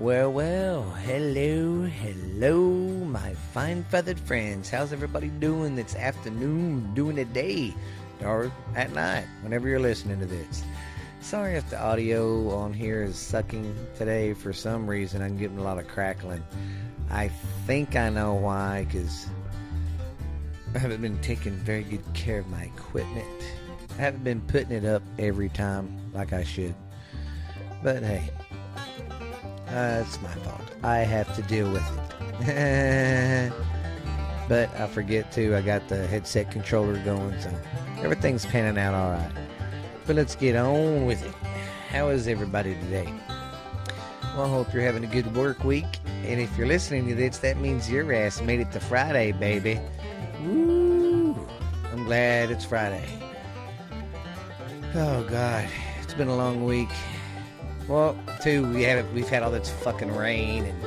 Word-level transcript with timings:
Well, 0.00 0.32
well, 0.32 0.84
hello, 1.04 1.82
hello, 1.82 2.60
my 3.06 3.34
fine 3.52 3.82
feathered 3.82 4.20
friends. 4.20 4.70
How's 4.70 4.92
everybody 4.92 5.26
doing 5.26 5.74
this 5.74 5.96
afternoon, 5.96 6.94
doing 6.94 7.16
the 7.16 7.24
day, 7.24 7.74
or 8.22 8.52
at 8.76 8.92
night, 8.92 9.26
whenever 9.42 9.66
you're 9.66 9.80
listening 9.80 10.20
to 10.20 10.26
this? 10.26 10.62
Sorry 11.20 11.56
if 11.56 11.68
the 11.68 11.82
audio 11.82 12.48
on 12.50 12.72
here 12.72 13.02
is 13.02 13.16
sucking 13.16 13.74
today 13.96 14.34
for 14.34 14.52
some 14.52 14.88
reason. 14.88 15.20
I'm 15.20 15.36
getting 15.36 15.58
a 15.58 15.64
lot 15.64 15.78
of 15.78 15.88
crackling. 15.88 16.44
I 17.10 17.26
think 17.66 17.96
I 17.96 18.08
know 18.08 18.34
why, 18.34 18.84
because 18.84 19.26
I 20.76 20.78
haven't 20.78 21.02
been 21.02 21.20
taking 21.22 21.54
very 21.54 21.82
good 21.82 22.04
care 22.14 22.38
of 22.38 22.46
my 22.46 22.62
equipment. 22.62 23.26
I 23.98 24.02
haven't 24.02 24.22
been 24.22 24.42
putting 24.42 24.70
it 24.70 24.84
up 24.84 25.02
every 25.18 25.48
time 25.48 26.12
like 26.14 26.32
I 26.32 26.44
should. 26.44 26.76
But 27.82 28.04
hey, 28.04 28.30
uh, 29.70 30.02
it's 30.04 30.20
my 30.22 30.32
fault. 30.34 30.60
I 30.82 30.98
have 30.98 31.34
to 31.36 31.42
deal 31.42 31.70
with 31.70 31.82
it. 32.42 33.52
but 34.48 34.70
I 34.80 34.86
forget 34.86 35.30
to. 35.32 35.56
I 35.56 35.60
got 35.60 35.88
the 35.88 36.06
headset 36.06 36.50
controller 36.50 36.98
going, 37.04 37.38
so 37.40 37.50
everything's 38.02 38.46
panning 38.46 38.82
out 38.82 38.94
all 38.94 39.10
right. 39.10 39.32
But 40.06 40.16
let's 40.16 40.34
get 40.34 40.56
on 40.56 41.04
with 41.06 41.24
it. 41.24 41.34
How 41.90 42.08
is 42.08 42.28
everybody 42.28 42.74
today? 42.74 43.12
Well, 44.34 44.46
I 44.46 44.48
hope 44.48 44.72
you're 44.72 44.82
having 44.82 45.04
a 45.04 45.08
good 45.08 45.34
work 45.34 45.64
week. 45.64 45.86
And 46.24 46.40
if 46.40 46.56
you're 46.56 46.66
listening 46.66 47.08
to 47.08 47.14
this, 47.14 47.38
that 47.38 47.58
means 47.58 47.90
your 47.90 48.12
ass 48.12 48.40
made 48.40 48.60
it 48.60 48.70
to 48.72 48.80
Friday, 48.80 49.32
baby. 49.32 49.80
Woo! 50.42 51.34
I'm 51.92 52.04
glad 52.04 52.50
it's 52.50 52.64
Friday. 52.64 53.04
Oh 54.94 55.22
God, 55.24 55.68
it's 56.02 56.14
been 56.14 56.28
a 56.28 56.36
long 56.36 56.64
week. 56.64 56.88
Well, 57.88 58.18
too, 58.42 58.70
we 58.72 58.82
have 58.82 59.10
we've 59.12 59.28
had 59.28 59.42
all 59.42 59.50
this 59.50 59.70
fucking 59.70 60.14
rain 60.14 60.66
and 60.66 60.82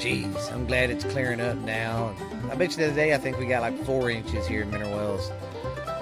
jeez, 0.00 0.52
I'm 0.52 0.66
glad 0.66 0.90
it's 0.90 1.04
clearing 1.04 1.40
up 1.40 1.58
now. 1.58 2.16
I 2.50 2.54
bet 2.54 2.70
you 2.70 2.78
the 2.78 2.86
other 2.86 2.94
day 2.94 3.14
I 3.14 3.18
think 3.18 3.38
we 3.38 3.46
got 3.46 3.60
like 3.60 3.84
four 3.84 4.10
inches 4.10 4.46
here 4.46 4.62
in 4.62 4.70
Mineral 4.70 4.92
Wells. 4.92 5.30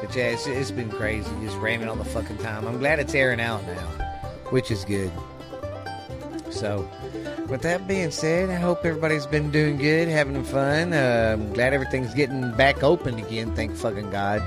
But 0.00 0.14
yeah, 0.14 0.30
it's, 0.30 0.46
it's 0.46 0.70
been 0.70 0.90
crazy, 0.90 1.30
just 1.42 1.56
raining 1.58 1.88
all 1.88 1.96
the 1.96 2.04
fucking 2.04 2.38
time. 2.38 2.66
I'm 2.66 2.78
glad 2.78 2.98
it's 2.98 3.14
airing 3.14 3.40
out 3.40 3.64
now, 3.66 4.22
which 4.50 4.70
is 4.70 4.84
good. 4.84 5.12
So, 6.50 6.88
with 7.48 7.62
that 7.62 7.88
being 7.88 8.10
said, 8.10 8.50
I 8.50 8.56
hope 8.56 8.84
everybody's 8.84 9.26
been 9.26 9.50
doing 9.50 9.76
good, 9.76 10.08
having 10.08 10.42
fun. 10.44 10.92
Uh, 10.92 11.36
I'm 11.38 11.52
glad 11.52 11.72
everything's 11.72 12.14
getting 12.14 12.52
back 12.52 12.82
open 12.82 13.18
again. 13.18 13.54
Thank 13.54 13.74
fucking 13.74 14.10
God. 14.10 14.42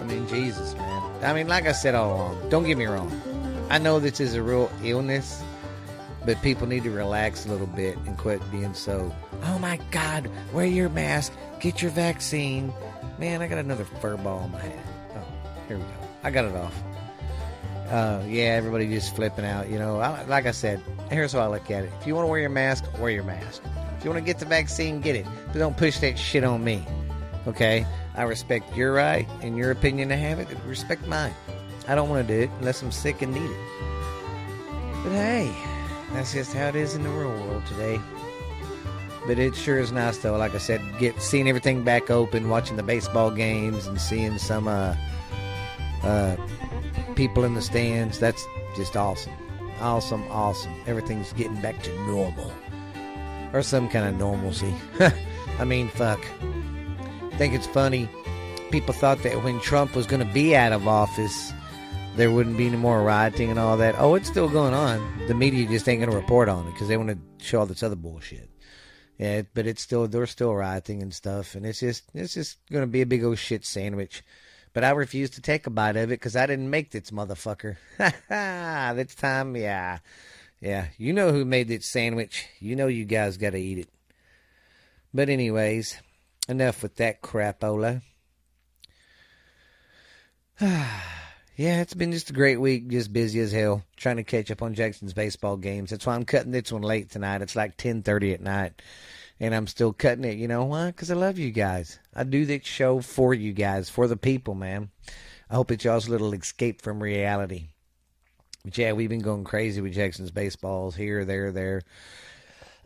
I 0.00 0.04
mean, 0.04 0.26
Jesus, 0.28 0.74
man. 0.74 1.24
I 1.24 1.32
mean, 1.34 1.46
like 1.46 1.66
I 1.66 1.72
said 1.72 1.94
all 1.94 2.14
along, 2.14 2.48
don't 2.48 2.64
get 2.64 2.76
me 2.76 2.86
wrong. 2.86 3.29
I 3.70 3.78
know 3.78 4.00
this 4.00 4.18
is 4.18 4.34
a 4.34 4.42
real 4.42 4.68
illness, 4.82 5.42
but 6.24 6.42
people 6.42 6.66
need 6.66 6.82
to 6.82 6.90
relax 6.90 7.46
a 7.46 7.48
little 7.48 7.68
bit 7.68 7.96
and 7.98 8.18
quit 8.18 8.42
being 8.50 8.74
so, 8.74 9.14
oh 9.44 9.58
my 9.60 9.78
God, 9.92 10.28
wear 10.52 10.66
your 10.66 10.88
mask, 10.88 11.32
get 11.60 11.80
your 11.80 11.92
vaccine. 11.92 12.72
Man, 13.20 13.42
I 13.42 13.46
got 13.46 13.58
another 13.58 13.84
fur 13.84 14.16
ball 14.16 14.44
in 14.44 14.50
my 14.50 14.60
head. 14.60 14.84
Oh, 15.14 15.24
here 15.68 15.76
we 15.76 15.84
go. 15.84 15.90
I 16.24 16.30
got 16.32 16.46
it 16.46 16.56
off. 16.56 16.74
Uh, 17.88 18.22
yeah, 18.26 18.56
everybody 18.56 18.88
just 18.88 19.14
flipping 19.14 19.44
out. 19.44 19.68
You 19.70 19.78
know, 19.78 20.00
I, 20.00 20.24
like 20.24 20.46
I 20.46 20.50
said, 20.50 20.82
here's 21.08 21.32
how 21.32 21.40
I 21.40 21.46
look 21.46 21.70
at 21.70 21.84
it. 21.84 21.92
If 22.00 22.08
you 22.08 22.16
want 22.16 22.26
to 22.26 22.30
wear 22.30 22.40
your 22.40 22.50
mask, 22.50 22.84
wear 22.98 23.10
your 23.10 23.24
mask. 23.24 23.62
If 23.96 24.04
you 24.04 24.10
want 24.10 24.24
to 24.24 24.26
get 24.26 24.40
the 24.40 24.46
vaccine, 24.46 25.00
get 25.00 25.14
it. 25.14 25.26
But 25.46 25.58
don't 25.58 25.76
push 25.76 25.98
that 25.98 26.18
shit 26.18 26.42
on 26.42 26.64
me. 26.64 26.84
Okay? 27.46 27.86
I 28.16 28.24
respect 28.24 28.76
your 28.76 28.92
right 28.92 29.28
and 29.42 29.56
your 29.56 29.70
opinion 29.70 30.08
to 30.08 30.16
have 30.16 30.40
it. 30.40 30.48
Respect 30.66 31.06
mine. 31.06 31.34
I 31.90 31.96
don't 31.96 32.08
want 32.08 32.24
to 32.28 32.32
do 32.32 32.42
it 32.42 32.50
unless 32.60 32.82
I'm 32.82 32.92
sick 32.92 33.20
and 33.20 33.34
need 33.34 33.50
it. 33.50 33.56
But 35.02 35.10
hey, 35.10 35.52
that's 36.12 36.32
just 36.32 36.52
how 36.52 36.68
it 36.68 36.76
is 36.76 36.94
in 36.94 37.02
the 37.02 37.08
real 37.08 37.30
world 37.30 37.66
today. 37.66 38.00
But 39.26 39.40
it 39.40 39.56
sure 39.56 39.80
is 39.80 39.90
nice 39.90 40.18
though. 40.18 40.36
Like 40.36 40.54
I 40.54 40.58
said, 40.58 40.80
get 41.00 41.20
seeing 41.20 41.48
everything 41.48 41.82
back 41.82 42.08
open, 42.08 42.48
watching 42.48 42.76
the 42.76 42.84
baseball 42.84 43.32
games, 43.32 43.88
and 43.88 44.00
seeing 44.00 44.38
some 44.38 44.68
uh, 44.68 44.94
uh, 46.04 46.36
people 47.16 47.42
in 47.42 47.54
the 47.54 47.60
stands. 47.60 48.20
That's 48.20 48.46
just 48.76 48.96
awesome, 48.96 49.32
awesome, 49.80 50.22
awesome. 50.30 50.72
Everything's 50.86 51.32
getting 51.32 51.60
back 51.60 51.82
to 51.82 52.06
normal, 52.06 52.52
or 53.52 53.62
some 53.62 53.88
kind 53.88 54.06
of 54.06 54.14
normalcy. 54.14 54.72
I 55.58 55.64
mean, 55.64 55.88
fuck. 55.88 56.24
I 56.40 57.36
think 57.36 57.52
it's 57.52 57.66
funny. 57.66 58.08
People 58.70 58.94
thought 58.94 59.24
that 59.24 59.42
when 59.42 59.58
Trump 59.58 59.96
was 59.96 60.06
going 60.06 60.24
to 60.24 60.32
be 60.32 60.54
out 60.54 60.72
of 60.72 60.86
office, 60.86 61.52
there 62.16 62.30
wouldn't 62.30 62.56
be 62.56 62.66
any 62.66 62.76
more 62.76 63.02
rioting 63.02 63.50
and 63.50 63.58
all 63.58 63.76
that. 63.76 63.94
Oh, 63.98 64.14
it's 64.14 64.28
still 64.28 64.48
going 64.48 64.74
on. 64.74 65.26
The 65.28 65.34
media 65.34 65.66
just 65.66 65.88
ain't 65.88 66.00
going 66.00 66.10
to 66.10 66.16
report 66.16 66.48
on 66.48 66.66
it 66.66 66.72
because 66.72 66.88
they 66.88 66.96
want 66.96 67.10
to 67.10 67.44
show 67.44 67.60
all 67.60 67.66
this 67.66 67.82
other 67.82 67.96
bullshit. 67.96 68.50
Yeah, 69.18 69.42
but 69.54 69.66
it's 69.66 69.82
still 69.82 70.08
they're 70.08 70.26
still 70.26 70.54
rioting 70.54 71.02
and 71.02 71.12
stuff, 71.14 71.54
and 71.54 71.64
it's 71.66 71.80
just 71.80 72.04
it's 72.14 72.34
just 72.34 72.58
going 72.70 72.82
to 72.82 72.86
be 72.90 73.02
a 73.02 73.06
big 73.06 73.22
old 73.22 73.38
shit 73.38 73.64
sandwich. 73.64 74.22
But 74.72 74.84
I 74.84 74.90
refuse 74.90 75.30
to 75.30 75.42
take 75.42 75.66
a 75.66 75.70
bite 75.70 75.96
of 75.96 76.04
it 76.04 76.08
because 76.08 76.36
I 76.36 76.46
didn't 76.46 76.70
make 76.70 76.90
this 76.90 77.10
motherfucker. 77.10 77.76
This 78.96 79.14
time, 79.14 79.56
yeah, 79.56 79.98
yeah. 80.60 80.88
You 80.96 81.12
know 81.12 81.32
who 81.32 81.44
made 81.44 81.68
this 81.68 81.86
sandwich? 81.86 82.46
You 82.58 82.76
know 82.76 82.86
you 82.86 83.04
guys 83.04 83.36
got 83.36 83.50
to 83.50 83.60
eat 83.60 83.78
it. 83.78 83.88
But 85.12 85.28
anyways, 85.28 85.96
enough 86.48 86.82
with 86.82 86.96
that 86.96 87.22
crapola. 87.22 88.02
Yeah, 91.60 91.82
it's 91.82 91.92
been 91.92 92.10
just 92.10 92.30
a 92.30 92.32
great 92.32 92.58
week, 92.58 92.88
just 92.88 93.12
busy 93.12 93.38
as 93.38 93.52
hell, 93.52 93.82
trying 93.94 94.16
to 94.16 94.24
catch 94.24 94.50
up 94.50 94.62
on 94.62 94.72
Jackson's 94.72 95.12
baseball 95.12 95.58
games. 95.58 95.90
That's 95.90 96.06
why 96.06 96.14
I'm 96.14 96.24
cutting 96.24 96.52
this 96.52 96.72
one 96.72 96.80
late 96.80 97.10
tonight. 97.10 97.42
It's 97.42 97.54
like 97.54 97.76
10:30 97.76 98.32
at 98.32 98.40
night, 98.40 98.80
and 99.38 99.54
I'm 99.54 99.66
still 99.66 99.92
cutting 99.92 100.24
it. 100.24 100.38
You 100.38 100.48
know 100.48 100.64
why? 100.64 100.86
Because 100.86 101.10
I 101.10 101.16
love 101.16 101.38
you 101.38 101.50
guys. 101.50 101.98
I 102.16 102.24
do 102.24 102.46
this 102.46 102.64
show 102.64 103.02
for 103.02 103.34
you 103.34 103.52
guys, 103.52 103.90
for 103.90 104.08
the 104.08 104.16
people, 104.16 104.54
man. 104.54 104.88
I 105.50 105.56
hope 105.56 105.70
it's 105.70 105.84
y'all's 105.84 106.08
little 106.08 106.32
escape 106.32 106.80
from 106.80 107.02
reality. 107.02 107.66
But 108.64 108.78
yeah, 108.78 108.92
we've 108.94 109.10
been 109.10 109.20
going 109.20 109.44
crazy 109.44 109.82
with 109.82 109.92
Jackson's 109.92 110.30
baseballs 110.30 110.96
here, 110.96 111.26
there, 111.26 111.52
there. 111.52 111.82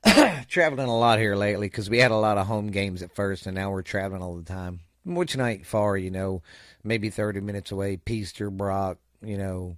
traveling 0.49 0.89
a 0.89 0.99
lot 0.99 1.21
here 1.21 1.37
lately 1.37 1.69
because 1.69 1.89
we 1.89 2.01
had 2.01 2.11
a 2.11 2.17
lot 2.17 2.39
of 2.39 2.49
home 2.49 2.73
games 2.73 3.05
at 3.05 3.15
first, 3.15 3.47
and 3.47 3.55
now 3.55 3.71
we're 3.71 3.83
traveling 3.83 4.21
all 4.21 4.35
the 4.35 4.43
time, 4.43 4.81
which 5.05 5.37
night 5.37 5.65
far, 5.65 5.97
you 5.97 6.11
know 6.11 6.43
maybe 6.85 7.11
30 7.11 7.41
minutes 7.41 7.73
away. 7.73 7.97
Peaster, 7.97 8.51
Brock, 8.51 8.99
you 9.23 9.39
know, 9.39 9.77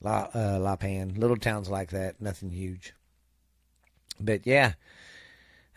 La, 0.00 0.28
uh, 0.34 0.58
La 0.58 0.76
Pan, 0.76 1.14
little 1.16 1.36
towns 1.36 1.68
like 1.68 1.90
that, 1.90 2.20
nothing 2.20 2.50
huge. 2.50 2.94
But 4.18 4.46
yeah, 4.46 4.72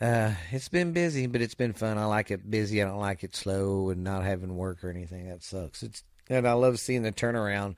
uh, 0.01 0.33
it's 0.51 0.69
been 0.69 0.93
busy, 0.93 1.27
but 1.27 1.41
it's 1.41 1.55
been 1.55 1.73
fun. 1.73 1.97
I 1.97 2.05
like 2.05 2.31
it 2.31 2.49
busy. 2.49 2.81
I 2.81 2.85
don't 2.85 2.99
like 2.99 3.23
it 3.23 3.35
slow 3.35 3.89
and 3.89 4.03
not 4.03 4.23
having 4.23 4.55
work 4.55 4.83
or 4.83 4.89
anything. 4.89 5.29
That 5.29 5.43
sucks. 5.43 5.83
It's 5.83 6.03
and 6.29 6.47
I 6.47 6.53
love 6.53 6.79
seeing 6.79 7.03
the 7.03 7.11
turnaround 7.11 7.75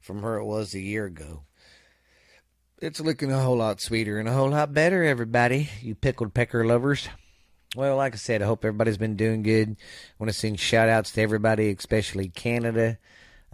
from 0.00 0.22
where 0.22 0.36
it 0.36 0.44
was 0.44 0.74
a 0.74 0.80
year 0.80 1.04
ago. 1.04 1.42
It's 2.80 3.00
looking 3.00 3.30
a 3.30 3.40
whole 3.40 3.58
lot 3.58 3.80
sweeter 3.80 4.18
and 4.18 4.26
a 4.26 4.32
whole 4.32 4.48
lot 4.48 4.72
better, 4.72 5.04
everybody. 5.04 5.68
You 5.82 5.94
pickled 5.94 6.32
pecker 6.32 6.64
lovers. 6.64 7.08
Well, 7.76 7.96
like 7.96 8.14
I 8.14 8.16
said, 8.16 8.42
I 8.42 8.46
hope 8.46 8.64
everybody's 8.64 8.98
been 8.98 9.14
doing 9.14 9.42
good. 9.44 9.70
I 9.70 9.74
want 10.18 10.32
to 10.32 10.36
send 10.36 10.58
shout 10.58 10.88
outs 10.88 11.12
to 11.12 11.22
everybody, 11.22 11.70
especially 11.70 12.28
Canada. 12.28 12.98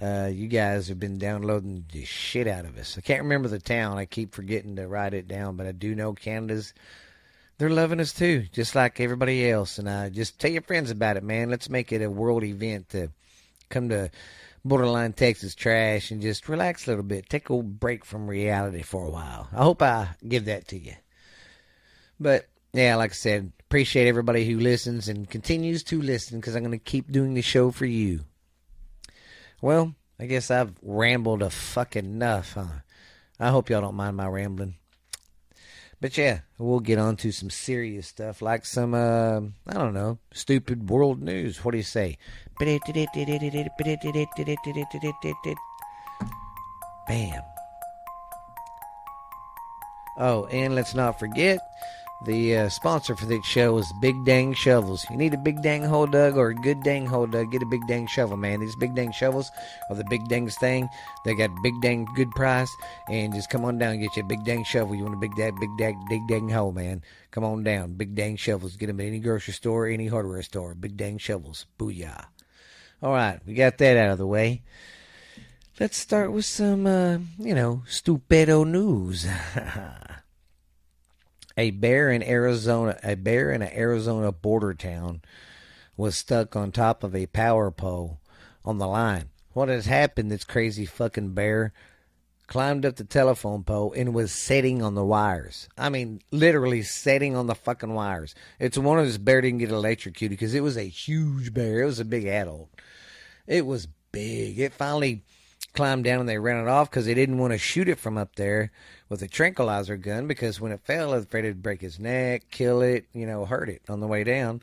Uh, 0.03 0.31
you 0.33 0.49
guys 0.49 0.89
have 0.89 0.99
been 0.99 1.19
downloading 1.19 1.85
the 1.93 2.05
shit 2.05 2.47
out 2.47 2.65
of 2.65 2.79
us. 2.79 2.97
I 2.97 3.03
can't 3.03 3.25
remember 3.25 3.49
the 3.49 3.59
town. 3.59 3.99
I 3.99 4.07
keep 4.07 4.35
forgetting 4.35 4.77
to 4.77 4.89
write 4.89 5.13
it 5.13 5.29
down, 5.29 5.57
but 5.57 5.67
I 5.67 5.73
do 5.73 5.95
know 5.95 6.15
Canada's. 6.15 6.73
They're 7.59 7.69
loving 7.69 8.01
us 8.01 8.13
too, 8.13 8.47
just 8.53 8.75
like 8.75 9.01
everybody 9.01 9.51
else. 9.51 9.79
And 9.79 9.89
uh, 9.89 10.09
just 10.09 10.39
tell 10.39 10.51
your 10.51 10.63
friends 10.63 10.91
about 10.91 11.19
it, 11.19 11.23
man. 11.23 11.51
Let's 11.51 11.69
make 11.69 11.93
it 11.93 12.03
a 12.03 12.11
world 12.11 12.45
event 12.45 12.91
to 12.91 13.11
come 13.69 13.91
to 13.91 14.11
Borderline 14.65 15.13
Texas 15.13 15.55
Trash 15.55 16.11
and 16.11 16.23
just 16.23 16.49
relax 16.49 16.87
a 16.87 16.91
little 16.91 17.05
bit. 17.05 17.29
Take 17.29 17.51
a 17.51 17.63
break 17.63 18.05
from 18.05 18.29
reality 18.29 18.83
for 18.83 19.07
a 19.07 19.11
while. 19.11 19.49
I 19.53 19.63
hope 19.63 19.83
I 19.83 20.09
give 20.27 20.47
that 20.47 20.69
to 20.69 20.79
you. 20.79 20.95
But 22.19 22.47
yeah, 22.73 22.97
like 22.97 23.11
I 23.11 23.15
said, 23.15 23.53
appreciate 23.69 24.07
everybody 24.07 24.45
who 24.45 24.61
listens 24.61 25.09
and 25.09 25.29
continues 25.29 25.83
to 25.83 26.01
listen 26.01 26.39
because 26.39 26.55
I'm 26.55 26.63
going 26.63 26.71
to 26.71 26.79
keep 26.79 27.11
doing 27.11 27.35
the 27.35 27.43
show 27.43 27.73
for 27.73 27.85
you. 27.85 28.21
Well, 29.61 29.95
I 30.21 30.27
guess 30.27 30.51
I've 30.51 30.73
rambled 30.83 31.43
a 31.43 31.51
fucking 31.51 32.05
enough, 32.05 32.53
huh? 32.53 32.83
I 33.41 33.49
hope 33.51 33.69
y'all 33.69 33.81
don't 33.81 33.97
mind 33.97 34.17
my 34.17 34.29
rambling. 34.29 34.77
But 36.01 36.17
yeah, 36.17 36.41
we'll 36.59 36.81
get 36.81 36.99
on 36.99 37.17
to 37.17 37.33
some 37.33 37.51
serious 37.51 38.07
stuff 38.07 38.41
like 38.41 38.65
some, 38.67 38.95
uh, 38.95 39.41
I 39.67 39.73
don't 39.73 39.95
know, 39.95 40.19
stupid 40.33 40.89
world 40.89 41.21
news. 41.21 41.65
What 41.65 41.73
do 41.73 41.79
you 41.79 41.83
say? 41.83 42.19
Bam. 47.09 47.43
Oh, 50.19 50.47
and 50.47 50.75
let's 50.75 50.95
not 50.95 51.19
forget 51.19 51.61
The 52.23 52.57
uh, 52.57 52.69
sponsor 52.71 53.15
for 53.15 53.27
this 53.27 53.45
show 53.45 53.77
is 53.77 53.93
Big 54.01 54.25
Dang 54.25 54.55
Shovels. 54.55 55.05
You 55.11 55.19
need 55.19 55.35
a 55.35 55.39
big 55.39 55.63
dang 55.63 55.85
hole 55.85 56.07
dug 56.07 56.39
or 56.39 56.49
a 56.49 56.55
good 56.55 56.83
dang 56.83 57.05
hole 57.05 57.27
dug, 57.27 57.53
get 57.53 57.63
a 57.63 57.67
big 57.67 57.87
dang 57.87 58.07
shovel, 58.07 58.39
man. 58.39 58.61
These 58.61 58.75
big 58.75 58.95
dang 58.95 59.13
shovels 59.13 59.51
are 59.91 59.97
the 59.97 60.05
big 60.09 60.27
dangest 60.27 60.59
thing. 60.59 60.89
They 61.27 61.35
got 61.35 61.51
big 61.63 61.75
dang 61.83 62.07
good 62.17 62.31
price, 62.31 62.75
and 63.11 63.35
just 63.35 63.51
come 63.51 63.67
on 63.67 63.77
down 63.77 63.93
and 63.93 64.01
get 64.01 64.17
you 64.17 64.23
a 64.23 64.27
big 64.27 64.45
dang 64.45 64.65
shovel. 64.65 64.95
You 64.95 65.05
want 65.05 65.15
a 65.15 65.19
big 65.19 65.37
dang, 65.37 65.61
big 65.61 65.77
dang, 65.77 66.03
big 66.09 66.27
dang 66.27 66.49
hole, 66.49 66.73
man. 66.73 67.03
Come 67.33 67.45
on 67.45 67.63
down. 67.63 67.95
Big 67.95 68.15
dang 68.15 68.37
shovels. 68.37 68.77
Get 68.77 68.87
them 68.87 69.01
at 69.01 69.07
any 69.07 69.21
grocery 69.21 69.53
store, 69.53 69.87
any 69.87 70.07
hardware 70.07 70.43
store. 70.43 70.75
Big 70.75 70.97
dang 70.97 71.19
shovels. 71.19 71.67
Booyah. 71.79 72.25
All 73.03 73.13
right, 73.13 73.41
we 73.47 73.53
got 73.53 73.77
that 73.77 73.99
out 73.99 74.13
of 74.13 74.19
the 74.19 74.27
way. 74.27 74.63
Let's 75.79 75.99
start 75.99 76.33
with 76.33 76.47
some, 76.47 76.87
uh, 76.87 77.19
you 77.39 77.55
know, 77.55 77.83
stupido 77.87 78.67
news. 78.67 79.27
a 81.57 81.71
bear 81.71 82.11
in 82.11 82.23
Arizona, 82.23 82.99
a 83.03 83.15
bear 83.15 83.51
in 83.51 83.63
an 83.63 83.73
Arizona 83.73 84.33
border 84.33 84.75
town 84.75 85.23
was 85.97 86.17
stuck 86.17 86.55
on 86.55 86.73
top 86.73 87.03
of 87.03 87.15
a 87.15 87.27
power 87.27 87.71
pole 87.71 88.21
on 88.65 88.79
the 88.79 88.87
line. 88.87 89.31
What 89.53 89.69
has 89.69 89.87
happened? 89.87 90.31
This 90.31 90.45
crazy 90.45 90.85
fucking 90.85 91.33
bear 91.33 91.73
climbed 92.47 92.87
up 92.87 92.97
the 92.97 93.05
telephone 93.05 93.65
pole 93.65 93.93
and 93.97 94.15
was 94.15 94.31
sitting 94.31 94.83
on 94.83 94.95
the 94.95 95.05
wires. 95.05 95.69
I 95.77 95.89
mean, 95.89 96.21
literally 96.31 96.83
sitting 96.83 97.35
on 97.35 97.47
the 97.47 97.55
fucking 97.55 97.93
wires. 97.93 98.35
It's 98.61 98.79
one 98.79 98.99
of 98.99 99.07
this 99.07 99.19
bear 99.19 99.41
didn't 99.41 99.59
get 99.59 99.71
electrocuted 99.71 100.39
because 100.39 100.55
it 100.55 100.63
was 100.63 100.77
a 100.77 100.83
huge 100.83 101.53
bear. 101.55 101.83
It 101.83 101.87
was 101.87 102.01
a 102.01 102.05
big 102.05 102.27
adult. 102.27 102.69
It 103.47 103.67
was 103.67 103.89
big. 104.13 104.59
It 104.59 104.73
finally 104.73 105.23
climbed 105.77 106.05
down 106.05 106.21
and 106.21 106.29
they 106.29 106.39
ran 106.39 106.61
it 106.61 106.69
off 106.69 106.91
because 106.91 107.07
they 107.07 107.15
didn't 107.15 107.39
want 107.39 107.53
to 107.53 107.59
shoot 107.59 107.89
it 107.89 107.99
from 107.99 108.19
up 108.19 108.35
there 108.37 108.73
with 109.09 109.23
a 109.23 109.29
tranquilizer 109.29 109.97
gun 109.97 110.27
because 110.27 110.61
when 110.61 110.73
it 110.73 110.81
fell, 110.81 111.13
I 111.13 111.17
was 111.17 111.25
afraid 111.25 111.45
it'd 111.45 111.63
break 111.63 111.81
his 111.81 112.01
neck, 112.01 112.45
kill 112.51 112.81
it, 112.81 113.07
you 113.13 113.27
know, 113.27 113.45
hurt 113.45 113.69
it 113.69 113.83
on 113.89 114.01
the 114.01 114.07
way 114.07 114.25
down. 114.25 114.63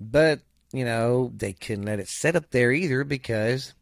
But, 0.00 0.40
you 0.72 0.84
know, 0.84 1.32
they 1.36 1.52
couldn't 1.52 1.84
let 1.84 2.00
it 2.00 2.08
sit 2.08 2.36
up 2.36 2.50
there 2.50 2.72
either 2.72 3.04
because 3.04 3.74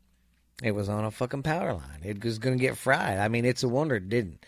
it 0.62 0.72
was 0.72 0.88
on 0.88 1.04
a 1.04 1.10
fucking 1.10 1.42
power 1.42 1.74
line. 1.74 2.00
It 2.02 2.24
was 2.24 2.38
going 2.38 2.56
to 2.56 2.62
get 2.62 2.76
fried. 2.76 3.18
I 3.18 3.28
mean, 3.28 3.44
it's 3.44 3.62
a 3.62 3.68
wonder 3.68 3.96
it 3.96 4.08
didn't. 4.08 4.44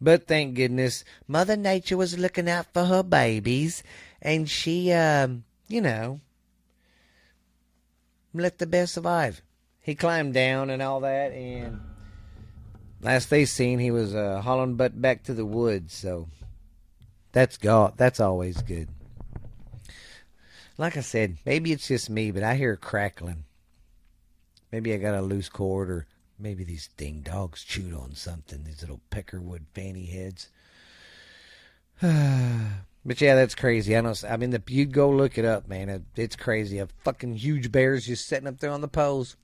But 0.00 0.26
thank 0.26 0.54
goodness, 0.54 1.04
Mother 1.26 1.56
Nature 1.56 1.96
was 1.96 2.18
looking 2.18 2.48
out 2.48 2.66
for 2.72 2.84
her 2.84 3.02
babies 3.02 3.82
and 4.20 4.48
she, 4.48 4.92
um, 4.92 5.44
you 5.68 5.80
know, 5.80 6.20
let 8.34 8.58
the 8.58 8.66
bear 8.66 8.86
survive. 8.86 9.42
He 9.82 9.94
climbed 9.94 10.34
down 10.34 10.70
and 10.70 10.80
all 10.80 11.00
that 11.00 11.32
and 11.32 11.80
last 13.02 13.28
they 13.30 13.44
seen, 13.44 13.78
he 13.78 13.90
was 13.90 14.14
uh, 14.14 14.40
hauling 14.40 14.76
butt 14.76 15.00
back 15.00 15.24
to 15.24 15.34
the 15.34 15.44
woods. 15.44 15.92
So 15.92 16.28
that's 17.32 17.56
God. 17.58 17.94
That's 17.96 18.20
always 18.20 18.62
good. 18.62 18.88
Like 20.78 20.96
I 20.96 21.00
said, 21.00 21.36
maybe 21.44 21.72
it's 21.72 21.88
just 21.88 22.08
me, 22.08 22.30
but 22.30 22.42
I 22.42 22.54
hear 22.54 22.76
crackling. 22.76 23.44
Maybe 24.70 24.94
I 24.94 24.96
got 24.96 25.14
a 25.14 25.20
loose 25.20 25.50
cord, 25.50 25.90
or 25.90 26.06
maybe 26.38 26.64
these 26.64 26.88
ding 26.96 27.20
dogs 27.20 27.62
chewed 27.62 27.94
on 27.94 28.14
something. 28.14 28.64
These 28.64 28.80
little 28.80 29.00
peckerwood 29.10 29.66
fanny 29.74 30.06
heads. 30.06 30.48
but 32.00 33.20
yeah, 33.20 33.34
that's 33.34 33.54
crazy. 33.54 33.94
I 33.96 34.00
don't. 34.00 34.24
I 34.24 34.38
mean, 34.38 34.50
the, 34.50 34.62
you 34.68 34.86
go 34.86 35.10
look 35.10 35.36
it 35.36 35.44
up, 35.44 35.68
man. 35.68 35.90
It, 35.90 36.02
it's 36.16 36.36
crazy. 36.36 36.78
A 36.78 36.88
fucking 37.04 37.36
huge 37.36 37.70
bear's 37.70 38.06
just 38.06 38.26
sitting 38.26 38.48
up 38.48 38.58
there 38.58 38.70
on 38.70 38.80
the 38.80 38.88
poles, 38.88 39.36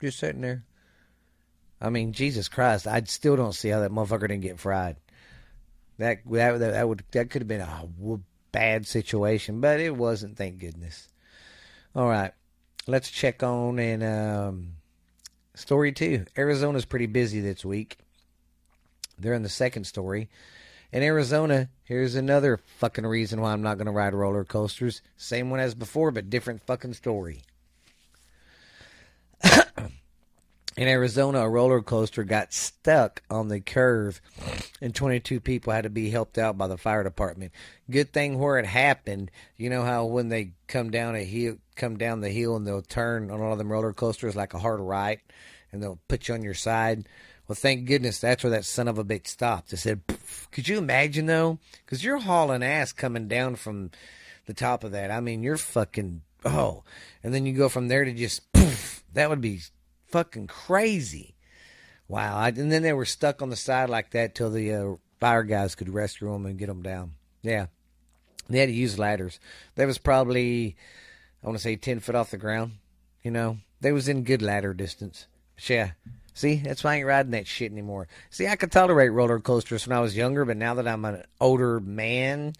just 0.00 0.18
sitting 0.18 0.40
there. 0.40 0.64
I 1.80 1.90
mean, 1.90 2.12
Jesus 2.12 2.48
Christ, 2.48 2.86
I 2.86 3.02
still 3.02 3.36
don't 3.36 3.54
see 3.54 3.68
how 3.68 3.80
that 3.80 3.90
motherfucker 3.90 4.28
didn't 4.28 4.40
get 4.40 4.58
fried. 4.60 4.96
That 5.98 6.18
that 6.30 6.58
that 6.58 6.88
would 6.88 7.04
that 7.12 7.30
could 7.30 7.42
have 7.42 7.48
been 7.48 7.60
a 7.60 7.88
bad 8.52 8.86
situation, 8.86 9.60
but 9.60 9.80
it 9.80 9.96
wasn't. 9.96 10.36
Thank 10.36 10.58
goodness. 10.58 11.08
All 11.94 12.08
right, 12.08 12.32
let's 12.86 13.10
check 13.10 13.42
on 13.42 13.78
and 13.78 14.02
um, 14.02 14.72
story 15.54 15.92
two. 15.92 16.24
Arizona's 16.36 16.84
pretty 16.84 17.06
busy 17.06 17.40
this 17.40 17.64
week. 17.64 17.98
They're 19.18 19.34
in 19.34 19.42
the 19.42 19.48
second 19.48 19.84
story. 19.84 20.30
In 20.92 21.02
Arizona, 21.02 21.68
here's 21.84 22.14
another 22.16 22.58
fucking 22.78 23.06
reason 23.06 23.40
why 23.40 23.52
I'm 23.52 23.62
not 23.62 23.76
going 23.76 23.86
to 23.86 23.92
ride 23.92 24.14
roller 24.14 24.44
coasters. 24.44 25.02
Same 25.16 25.50
one 25.50 25.60
as 25.60 25.74
before, 25.74 26.10
but 26.10 26.30
different 26.30 26.66
fucking 26.66 26.94
story. 26.94 27.42
In 30.80 30.88
Arizona, 30.88 31.40
a 31.40 31.48
roller 31.48 31.82
coaster 31.82 32.24
got 32.24 32.54
stuck 32.54 33.22
on 33.28 33.48
the 33.48 33.60
curve, 33.60 34.18
and 34.80 34.94
22 34.94 35.38
people 35.38 35.74
had 35.74 35.82
to 35.82 35.90
be 35.90 36.08
helped 36.08 36.38
out 36.38 36.56
by 36.56 36.66
the 36.68 36.78
fire 36.78 37.04
department. 37.04 37.52
Good 37.90 38.14
thing 38.14 38.38
where 38.38 38.58
it 38.58 38.64
happened. 38.64 39.30
You 39.58 39.68
know 39.68 39.82
how 39.82 40.06
when 40.06 40.30
they 40.30 40.52
come 40.68 40.90
down 40.90 41.16
a 41.16 41.22
hill, 41.22 41.58
come 41.76 41.98
down 41.98 42.22
the 42.22 42.30
hill, 42.30 42.56
and 42.56 42.66
they'll 42.66 42.80
turn 42.80 43.30
on 43.30 43.42
all 43.42 43.52
of 43.52 43.58
them 43.58 43.70
roller 43.70 43.92
coasters 43.92 44.34
like 44.34 44.54
a 44.54 44.58
hard 44.58 44.80
right, 44.80 45.20
and 45.70 45.82
they'll 45.82 46.00
put 46.08 46.28
you 46.28 46.34
on 46.34 46.40
your 46.40 46.54
side. 46.54 47.06
Well, 47.46 47.56
thank 47.56 47.84
goodness 47.84 48.18
that's 48.18 48.42
where 48.42 48.52
that 48.52 48.64
son 48.64 48.88
of 48.88 48.96
a 48.96 49.04
bitch 49.04 49.26
stopped. 49.26 49.74
It 49.74 49.76
said, 49.76 50.00
"Could 50.50 50.66
you 50.66 50.78
imagine 50.78 51.26
though? 51.26 51.58
Because 51.84 52.02
you're 52.02 52.20
hauling 52.20 52.62
ass 52.62 52.92
coming 52.92 53.28
down 53.28 53.56
from 53.56 53.90
the 54.46 54.54
top 54.54 54.82
of 54.82 54.92
that. 54.92 55.10
I 55.10 55.20
mean, 55.20 55.42
you're 55.42 55.58
fucking 55.58 56.22
oh, 56.46 56.84
and 57.22 57.34
then 57.34 57.44
you 57.44 57.52
go 57.52 57.68
from 57.68 57.88
there 57.88 58.06
to 58.06 58.14
just 58.14 58.50
poof. 58.54 59.04
That 59.12 59.28
would 59.28 59.42
be 59.42 59.60
fucking 60.10 60.46
crazy. 60.46 61.34
Wow. 62.08 62.36
I, 62.36 62.48
and 62.48 62.72
then 62.72 62.82
they 62.82 62.92
were 62.92 63.04
stuck 63.04 63.42
on 63.42 63.50
the 63.50 63.56
side 63.56 63.88
like 63.88 64.10
that 64.10 64.34
till 64.34 64.50
the 64.50 64.72
uh, 64.72 64.94
fire 65.20 65.44
guys 65.44 65.74
could 65.74 65.88
rescue 65.88 66.32
them 66.32 66.46
and 66.46 66.58
get 66.58 66.66
them 66.66 66.82
down. 66.82 67.12
Yeah. 67.42 67.66
They 68.48 68.58
had 68.58 68.68
to 68.68 68.74
use 68.74 68.98
ladders. 68.98 69.38
That 69.76 69.86
was 69.86 69.98
probably, 69.98 70.76
I 71.42 71.46
want 71.46 71.58
to 71.58 71.62
say, 71.62 71.76
10 71.76 72.00
foot 72.00 72.16
off 72.16 72.32
the 72.32 72.36
ground. 72.36 72.72
You 73.22 73.30
know, 73.30 73.58
they 73.80 73.92
was 73.92 74.08
in 74.08 74.24
good 74.24 74.42
ladder 74.42 74.74
distance. 74.74 75.26
Yeah. 75.68 75.92
See, 76.34 76.56
that's 76.56 76.82
why 76.82 76.94
I 76.94 76.96
ain't 76.96 77.06
riding 77.06 77.32
that 77.32 77.46
shit 77.46 77.70
anymore. 77.70 78.08
See, 78.30 78.46
I 78.46 78.56
could 78.56 78.72
tolerate 78.72 79.12
roller 79.12 79.40
coasters 79.40 79.86
when 79.86 79.96
I 79.96 80.00
was 80.00 80.16
younger, 80.16 80.44
but 80.44 80.56
now 80.56 80.74
that 80.74 80.88
I'm 80.88 81.04
an 81.04 81.24
older 81.40 81.80
man, 81.80 82.54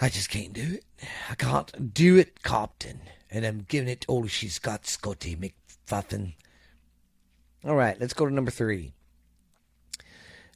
I 0.00 0.08
just 0.08 0.30
can't 0.30 0.52
do 0.52 0.74
it. 0.74 0.84
I 1.30 1.34
can't 1.36 1.94
do 1.94 2.16
it, 2.16 2.42
Captain. 2.42 3.00
And 3.30 3.44
I'm 3.44 3.66
giving 3.68 3.88
it 3.88 4.04
all 4.08 4.26
she's 4.26 4.58
got, 4.58 4.86
Scotty 4.86 5.36
Fuffin. 5.88 6.34
All 7.64 7.74
right, 7.74 7.98
let's 7.98 8.12
go 8.12 8.26
to 8.26 8.34
number 8.34 8.50
three. 8.50 8.92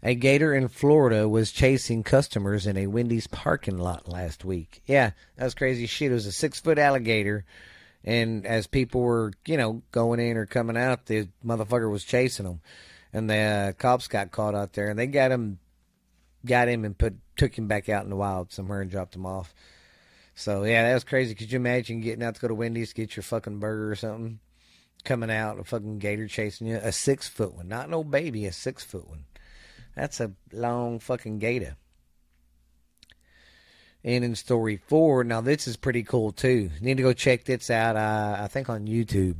A 0.02 0.14
gator 0.14 0.52
in 0.52 0.68
Florida 0.68 1.26
was 1.26 1.52
chasing 1.52 2.02
customers 2.02 2.66
in 2.66 2.76
a 2.76 2.86
Wendy's 2.88 3.28
parking 3.28 3.78
lot 3.78 4.08
last 4.08 4.44
week. 4.44 4.82
Yeah, 4.84 5.12
that 5.36 5.44
was 5.44 5.54
crazy 5.54 5.86
shit. 5.86 6.10
It 6.10 6.14
was 6.14 6.26
a 6.26 6.32
six 6.32 6.60
foot 6.60 6.78
alligator, 6.78 7.46
and 8.04 8.44
as 8.44 8.66
people 8.66 9.00
were, 9.00 9.32
you 9.46 9.56
know, 9.56 9.82
going 9.90 10.20
in 10.20 10.36
or 10.36 10.44
coming 10.44 10.76
out, 10.76 11.06
the 11.06 11.28
motherfucker 11.44 11.90
was 11.90 12.04
chasing 12.04 12.44
them, 12.44 12.60
and 13.12 13.30
the 13.30 13.36
uh, 13.36 13.72
cops 13.72 14.08
got 14.08 14.32
caught 14.32 14.54
out 14.54 14.74
there, 14.74 14.90
and 14.90 14.98
they 14.98 15.06
got 15.06 15.30
him, 15.30 15.60
got 16.44 16.68
him, 16.68 16.84
and 16.84 16.98
put 16.98 17.14
took 17.36 17.56
him 17.56 17.68
back 17.68 17.88
out 17.88 18.04
in 18.04 18.10
the 18.10 18.16
wild 18.16 18.52
somewhere 18.52 18.82
and 18.82 18.90
dropped 18.90 19.16
him 19.16 19.24
off. 19.24 19.54
So 20.34 20.64
yeah, 20.64 20.82
that 20.82 20.94
was 20.94 21.04
crazy. 21.04 21.34
Could 21.34 21.52
you 21.52 21.56
imagine 21.56 22.02
getting 22.02 22.22
out 22.22 22.34
to 22.34 22.40
go 22.40 22.48
to 22.48 22.54
Wendy's 22.54 22.92
get 22.92 23.16
your 23.16 23.22
fucking 23.22 23.60
burger 23.60 23.90
or 23.90 23.96
something? 23.96 24.40
Coming 25.04 25.30
out, 25.30 25.58
a 25.58 25.64
fucking 25.64 25.98
gator 25.98 26.28
chasing 26.28 26.66
you, 26.66 26.76
a 26.76 26.92
six 26.92 27.28
foot 27.28 27.54
one, 27.54 27.68
not 27.68 27.90
no 27.90 28.04
baby, 28.04 28.46
a 28.46 28.52
six 28.52 28.84
foot 28.84 29.08
one. 29.08 29.24
That's 29.94 30.20
a 30.20 30.32
long 30.52 30.98
fucking 30.98 31.38
gator. 31.38 31.76
And 34.04 34.24
in 34.24 34.34
story 34.34 34.80
four, 34.88 35.22
now 35.22 35.40
this 35.40 35.68
is 35.68 35.76
pretty 35.76 36.02
cool 36.02 36.32
too. 36.32 36.70
You 36.74 36.80
need 36.80 36.96
to 36.96 37.02
go 37.02 37.12
check 37.12 37.44
this 37.44 37.70
out. 37.70 37.96
Uh, 37.96 38.36
I 38.40 38.48
think 38.48 38.68
on 38.68 38.86
YouTube, 38.86 39.36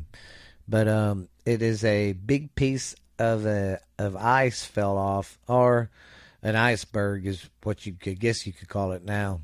but 0.68 0.86
um, 0.86 1.28
it 1.44 1.62
is 1.62 1.84
a 1.84 2.12
big 2.12 2.54
piece 2.54 2.94
of 3.18 3.46
a 3.46 3.80
of 3.98 4.16
ice 4.16 4.64
fell 4.64 4.96
off, 4.96 5.38
or 5.48 5.90
an 6.42 6.56
iceberg 6.56 7.26
is 7.26 7.48
what 7.62 7.86
you 7.86 7.94
could 7.94 8.20
guess 8.20 8.46
you 8.46 8.52
could 8.52 8.68
call 8.68 8.92
it 8.92 9.04
now. 9.04 9.40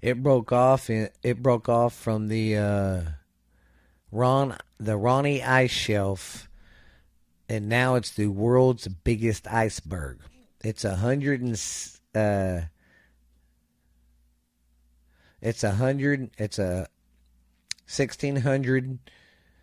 It 0.00 0.22
broke 0.22 0.52
off. 0.52 0.88
It 0.88 1.42
broke 1.42 1.68
off 1.68 1.94
from 1.94 2.28
the 2.28 2.56
uh, 2.56 3.00
Ron 4.12 4.56
the 4.78 4.96
Ronne 4.96 5.42
Ice 5.42 5.70
Shelf, 5.70 6.48
and 7.48 7.68
now 7.68 7.94
it's 7.94 8.10
the 8.10 8.28
world's 8.28 8.88
biggest 8.88 9.46
iceberg. 9.48 10.20
It's 10.62 10.84
a 10.84 10.96
hundred 10.96 11.40
and 11.40 11.54
uh, 12.14 12.66
it's 15.40 15.64
a 15.64 15.72
hundred. 15.72 16.30
It's 16.38 16.58
a 16.58 16.88
sixteen 17.86 18.36
hundred 18.36 18.98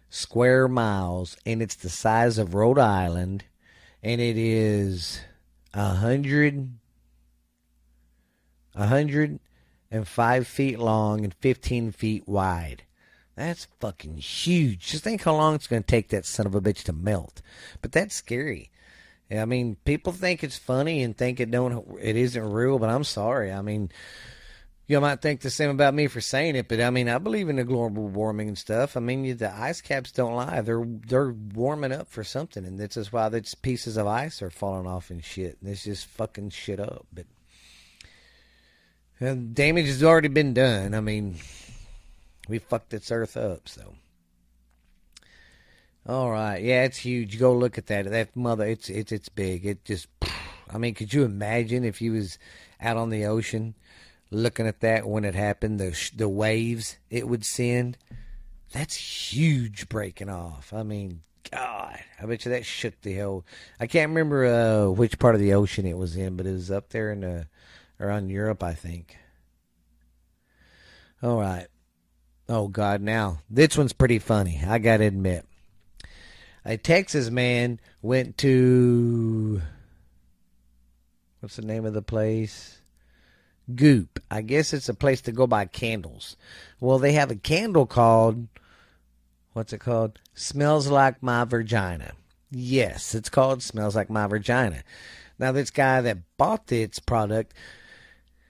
square 0.09 0.67
miles, 0.67 1.37
and 1.45 1.61
it's 1.61 1.75
the 1.75 1.89
size 1.89 2.37
of 2.37 2.53
Rhode 2.53 2.79
Island, 2.79 3.45
and 4.01 4.21
it 4.21 4.37
is 4.37 5.21
a 5.73 5.95
hundred, 5.95 6.69
a 8.75 8.87
hundred 8.87 9.39
and 9.89 10.07
five 10.07 10.47
feet 10.47 10.79
long 10.79 11.23
and 11.23 11.33
fifteen 11.33 11.91
feet 11.91 12.27
wide. 12.27 12.83
That's 13.35 13.67
fucking 13.79 14.17
huge. 14.17 14.87
Just 14.87 15.03
think 15.03 15.23
how 15.23 15.35
long 15.35 15.55
it's 15.55 15.67
going 15.67 15.81
to 15.81 15.87
take 15.87 16.09
that 16.09 16.25
son 16.25 16.45
of 16.45 16.55
a 16.55 16.61
bitch 16.61 16.83
to 16.83 16.93
melt. 16.93 17.41
But 17.81 17.91
that's 17.91 18.15
scary. 18.15 18.69
I 19.31 19.45
mean, 19.45 19.77
people 19.85 20.13
think 20.13 20.43
it's 20.43 20.57
funny 20.57 21.01
and 21.01 21.17
think 21.17 21.39
it 21.39 21.49
don't 21.49 21.97
it 21.99 22.15
isn't 22.15 22.51
real, 22.51 22.77
but 22.77 22.89
I'm 22.89 23.03
sorry. 23.03 23.51
I 23.51 23.61
mean, 23.61 23.89
you 24.85 24.99
might 24.99 25.21
think 25.21 25.41
the 25.41 25.49
same 25.49 25.69
about 25.69 25.93
me 25.93 26.07
for 26.07 26.21
saying 26.21 26.55
it, 26.55 26.67
but 26.67 26.81
I 26.81 26.89
mean, 26.89 27.09
I 27.09 27.17
believe 27.17 27.49
in 27.49 27.55
the 27.55 27.63
global 27.63 28.07
warming 28.07 28.49
and 28.49 28.57
stuff. 28.57 28.95
I 28.97 28.99
mean, 28.99 29.37
the 29.37 29.51
ice 29.51 29.81
caps 29.81 30.11
don't 30.11 30.35
lie; 30.35 30.61
they're 30.61 30.85
they're 30.85 31.31
warming 31.31 31.93
up 31.93 32.09
for 32.09 32.23
something, 32.23 32.65
and 32.65 32.77
this 32.77 32.97
is 32.97 33.11
why 33.11 33.29
these 33.29 33.55
pieces 33.55 33.97
of 33.97 34.07
ice 34.07 34.41
are 34.41 34.49
falling 34.49 34.87
off 34.87 35.09
and 35.09 35.23
shit. 35.23 35.57
This 35.61 35.85
just 35.85 36.05
fucking 36.05 36.49
shit 36.49 36.79
up. 36.79 37.07
But 37.11 37.25
and 39.19 39.55
damage 39.55 39.87
has 39.87 40.03
already 40.03 40.27
been 40.27 40.53
done. 40.53 40.93
I 40.93 40.99
mean, 40.99 41.37
we 42.47 42.59
fucked 42.59 42.89
this 42.89 43.11
earth 43.11 43.37
up, 43.37 43.67
so. 43.67 43.95
All 46.05 46.31
right, 46.31 46.61
yeah, 46.61 46.83
it's 46.83 46.97
huge. 46.97 47.39
Go 47.39 47.53
look 47.53 47.77
at 47.77 47.87
that. 47.87 48.09
That 48.09 48.35
mother, 48.35 48.65
it's 48.65 48.89
it's 48.89 49.11
it's 49.11 49.29
big. 49.29 49.65
It 49.65 49.85
just, 49.85 50.07
I 50.69 50.77
mean, 50.77 50.95
could 50.95 51.13
you 51.13 51.23
imagine 51.23 51.85
if 51.85 52.01
you 52.01 52.11
was 52.11 52.37
out 52.81 52.97
on 52.97 53.09
the 53.09 53.25
ocean? 53.25 53.75
looking 54.33 54.67
at 54.67 54.81
that 54.81 55.05
when 55.07 55.23
it 55.23 55.35
happened, 55.35 55.79
the 55.79 56.11
the 56.15 56.27
waves 56.27 56.97
it 57.09 57.27
would 57.27 57.45
send. 57.45 57.97
That's 58.71 58.95
huge 58.95 59.87
breaking 59.87 60.29
off. 60.29 60.73
I 60.73 60.83
mean, 60.83 61.21
God, 61.51 61.99
I 62.19 62.25
bet 62.25 62.43
you 62.43 62.51
that 62.51 62.65
shook 62.65 62.99
the 63.01 63.17
whole. 63.19 63.45
I 63.79 63.87
can't 63.87 64.09
remember 64.09 64.45
uh, 64.45 64.89
which 64.89 65.19
part 65.19 65.35
of 65.35 65.41
the 65.41 65.53
ocean 65.53 65.85
it 65.85 65.97
was 65.97 66.15
in, 66.15 66.35
but 66.35 66.47
it 66.47 66.53
was 66.53 66.71
up 66.71 66.89
there 66.89 67.11
in 67.11 67.21
the 67.21 67.47
around 67.99 68.29
Europe, 68.29 68.63
I 68.63 68.73
think. 68.73 69.15
All 71.21 71.39
right. 71.39 71.67
Oh 72.49 72.67
God, 72.67 73.01
now 73.01 73.39
this 73.49 73.77
one's 73.77 73.93
pretty 73.93 74.19
funny. 74.19 74.61
I 74.65 74.79
gotta 74.79 75.05
admit. 75.05 75.45
A 76.65 76.77
Texas 76.77 77.29
man 77.29 77.79
went 78.01 78.37
to 78.39 79.61
what's 81.39 81.57
the 81.57 81.61
name 81.61 81.85
of 81.85 81.93
the 81.93 82.01
place? 82.01 82.79
Goop. 83.73 84.19
I 84.29 84.41
guess 84.41 84.73
it's 84.73 84.89
a 84.89 84.93
place 84.93 85.21
to 85.21 85.31
go 85.31 85.47
buy 85.47 85.65
candles. 85.65 86.35
Well, 86.79 86.99
they 86.99 87.13
have 87.13 87.31
a 87.31 87.35
candle 87.35 87.85
called, 87.85 88.47
what's 89.53 89.73
it 89.73 89.79
called? 89.79 90.19
Smells 90.33 90.87
Like 90.87 91.23
My 91.23 91.43
Vagina. 91.45 92.13
Yes, 92.51 93.15
it's 93.15 93.29
called 93.29 93.63
Smells 93.63 93.95
Like 93.95 94.09
My 94.09 94.27
Vagina. 94.27 94.83
Now, 95.39 95.51
this 95.51 95.71
guy 95.71 96.01
that 96.01 96.19
bought 96.37 96.67
this 96.67 96.99
product 96.99 97.53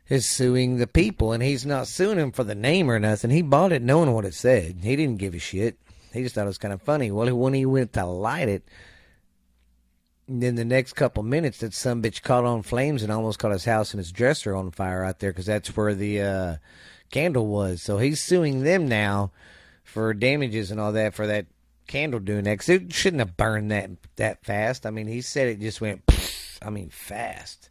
is 0.09 0.29
suing 0.29 0.77
the 0.77 0.87
people, 0.87 1.31
and 1.31 1.41
he's 1.41 1.65
not 1.65 1.87
suing 1.87 2.17
them 2.17 2.31
for 2.31 2.43
the 2.43 2.55
name 2.55 2.89
or 2.89 2.99
nothing. 2.99 3.31
He 3.31 3.41
bought 3.41 3.71
it 3.71 3.81
knowing 3.81 4.11
what 4.11 4.25
it 4.25 4.33
said. 4.33 4.79
He 4.81 4.95
didn't 4.95 5.17
give 5.19 5.33
a 5.33 5.39
shit. 5.39 5.77
He 6.11 6.21
just 6.21 6.35
thought 6.35 6.43
it 6.43 6.47
was 6.47 6.57
kind 6.57 6.73
of 6.73 6.81
funny. 6.81 7.09
Well, 7.11 7.35
when 7.35 7.53
he 7.53 7.65
went 7.65 7.93
to 7.93 8.05
light 8.05 8.49
it, 8.49 8.67
then 10.27 10.55
the 10.55 10.65
next 10.65 10.93
couple 10.93 11.23
minutes, 11.23 11.59
that 11.59 11.73
some 11.73 12.01
bitch 12.01 12.21
caught 12.21 12.45
on 12.45 12.61
flames 12.61 13.03
and 13.03 13.11
almost 13.11 13.39
caught 13.39 13.51
his 13.51 13.65
house 13.65 13.91
and 13.91 13.99
his 13.99 14.11
dresser 14.11 14.55
on 14.55 14.71
fire 14.71 15.03
out 15.03 15.19
there 15.19 15.31
because 15.31 15.45
that's 15.45 15.75
where 15.75 15.93
the 15.93 16.21
uh, 16.21 16.55
candle 17.11 17.47
was. 17.47 17.81
So 17.81 17.97
he's 17.97 18.21
suing 18.21 18.63
them 18.63 18.87
now 18.87 19.31
for 19.83 20.13
damages 20.13 20.71
and 20.71 20.79
all 20.79 20.93
that 20.93 21.13
for 21.13 21.27
that 21.27 21.47
candle 21.87 22.19
doing 22.19 22.43
that. 22.45 22.59
Cause 22.59 22.69
it 22.69 22.93
shouldn't 22.93 23.19
have 23.19 23.37
burned 23.37 23.71
that 23.71 23.91
that 24.15 24.45
fast. 24.45 24.85
I 24.85 24.91
mean, 24.91 25.07
he 25.07 25.21
said 25.21 25.47
it 25.47 25.59
just 25.59 25.81
went. 25.81 26.01
I 26.61 26.69
mean, 26.69 26.89
fast. 26.89 27.69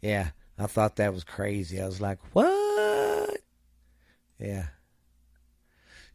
Yeah, 0.00 0.30
I 0.60 0.66
thought 0.66 0.96
that 0.96 1.14
was 1.14 1.24
crazy. 1.24 1.80
I 1.80 1.86
was 1.86 2.00
like, 2.00 2.18
what? 2.34 3.38
Yeah. 4.38 4.66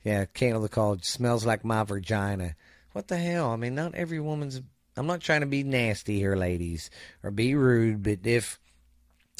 Yeah, 0.03 0.25
candle 0.25 0.67
called 0.67 1.03
smells 1.03 1.45
like 1.45 1.65
my 1.65 1.83
vagina. 1.83 2.55
What 2.91 3.07
the 3.07 3.17
hell? 3.17 3.49
I 3.49 3.55
mean, 3.55 3.73
not 3.73 3.95
every 3.95 4.19
woman's 4.19 4.61
I'm 4.97 5.07
not 5.07 5.21
trying 5.21 5.41
to 5.41 5.47
be 5.47 5.63
nasty 5.63 6.19
here, 6.19 6.35
ladies, 6.35 6.89
or 7.21 7.31
be 7.31 7.53
rude, 7.55 8.03
but 8.03 8.19
if 8.23 8.59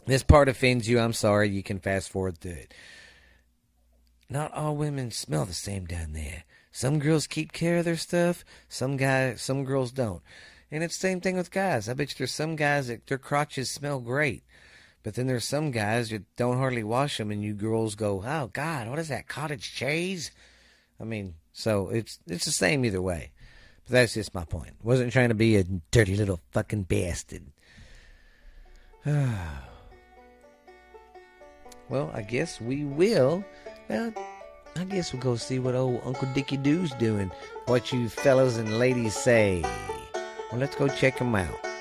this 0.05 0.23
part 0.23 0.49
offends 0.49 0.89
you, 0.89 0.99
I'm 0.99 1.13
sorry. 1.13 1.49
You 1.49 1.63
can 1.63 1.79
fast 1.79 2.09
forward 2.09 2.39
through 2.39 2.51
it. 2.51 2.73
Not 4.29 4.53
all 4.53 4.75
women 4.75 5.11
smell 5.11 5.45
the 5.45 5.53
same 5.53 5.85
down 5.85 6.13
there. 6.13 6.43
Some 6.71 6.99
girls 6.99 7.27
keep 7.27 7.53
care 7.53 7.77
of 7.77 7.85
their 7.85 7.95
stuff. 7.95 8.43
Some 8.67 8.97
guys, 8.97 9.41
some 9.41 9.63
girls 9.63 9.91
don't. 9.91 10.21
And 10.71 10.83
it's 10.83 10.97
the 10.97 11.07
same 11.07 11.21
thing 11.21 11.37
with 11.37 11.51
guys. 11.51 11.87
I 11.87 11.93
bet 11.93 12.09
you 12.09 12.15
there's 12.17 12.31
some 12.31 12.55
guys 12.55 12.87
that 12.87 13.07
their 13.07 13.17
crotches 13.17 13.71
smell 13.71 13.99
great. 13.99 14.43
But 15.05 15.13
then 15.13 15.27
there's 15.27 15.45
some 15.45 15.69
guys 15.69 16.09
that 16.09 16.23
don't 16.35 16.57
hardly 16.57 16.83
wash 16.83 17.19
them, 17.19 17.29
and 17.29 17.43
you 17.43 17.53
girls 17.53 17.93
go, 17.93 18.23
"Oh 18.25 18.49
God, 18.51 18.89
what 18.89 18.97
is 18.97 19.09
that 19.09 19.27
cottage 19.27 19.75
cheese?" 19.75 20.31
I 20.99 21.03
mean, 21.03 21.35
so 21.53 21.89
it's 21.89 22.17
it's 22.25 22.45
the 22.45 22.51
same 22.51 22.83
either 22.83 23.03
way. 23.03 23.31
But 23.85 23.91
that's 23.93 24.15
just 24.15 24.33
my 24.33 24.45
point. 24.45 24.73
Wasn't 24.81 25.13
trying 25.13 25.29
to 25.29 25.35
be 25.35 25.57
a 25.57 25.63
dirty 25.91 26.15
little 26.15 26.39
fucking 26.53 26.85
bastard. 26.85 27.43
well, 29.05 29.29
I 32.11 32.23
guess 32.23 32.59
we 32.59 32.83
will. 32.83 33.45
Well, 33.87 34.11
I 34.75 34.85
guess 34.85 35.13
we'll 35.13 35.21
go 35.21 35.35
see 35.35 35.59
what 35.59 35.75
old 35.75 36.01
Uncle 36.03 36.29
Dickie 36.33 36.57
Doo's 36.57 36.93
doing. 36.93 37.29
What 37.67 37.93
you 37.93 38.09
fellas 38.09 38.57
and 38.57 38.79
ladies 38.79 39.15
say. 39.15 39.61
Well, 40.51 40.59
let's 40.59 40.75
go 40.75 40.87
check 40.87 41.19
him 41.19 41.35
out. 41.35 41.74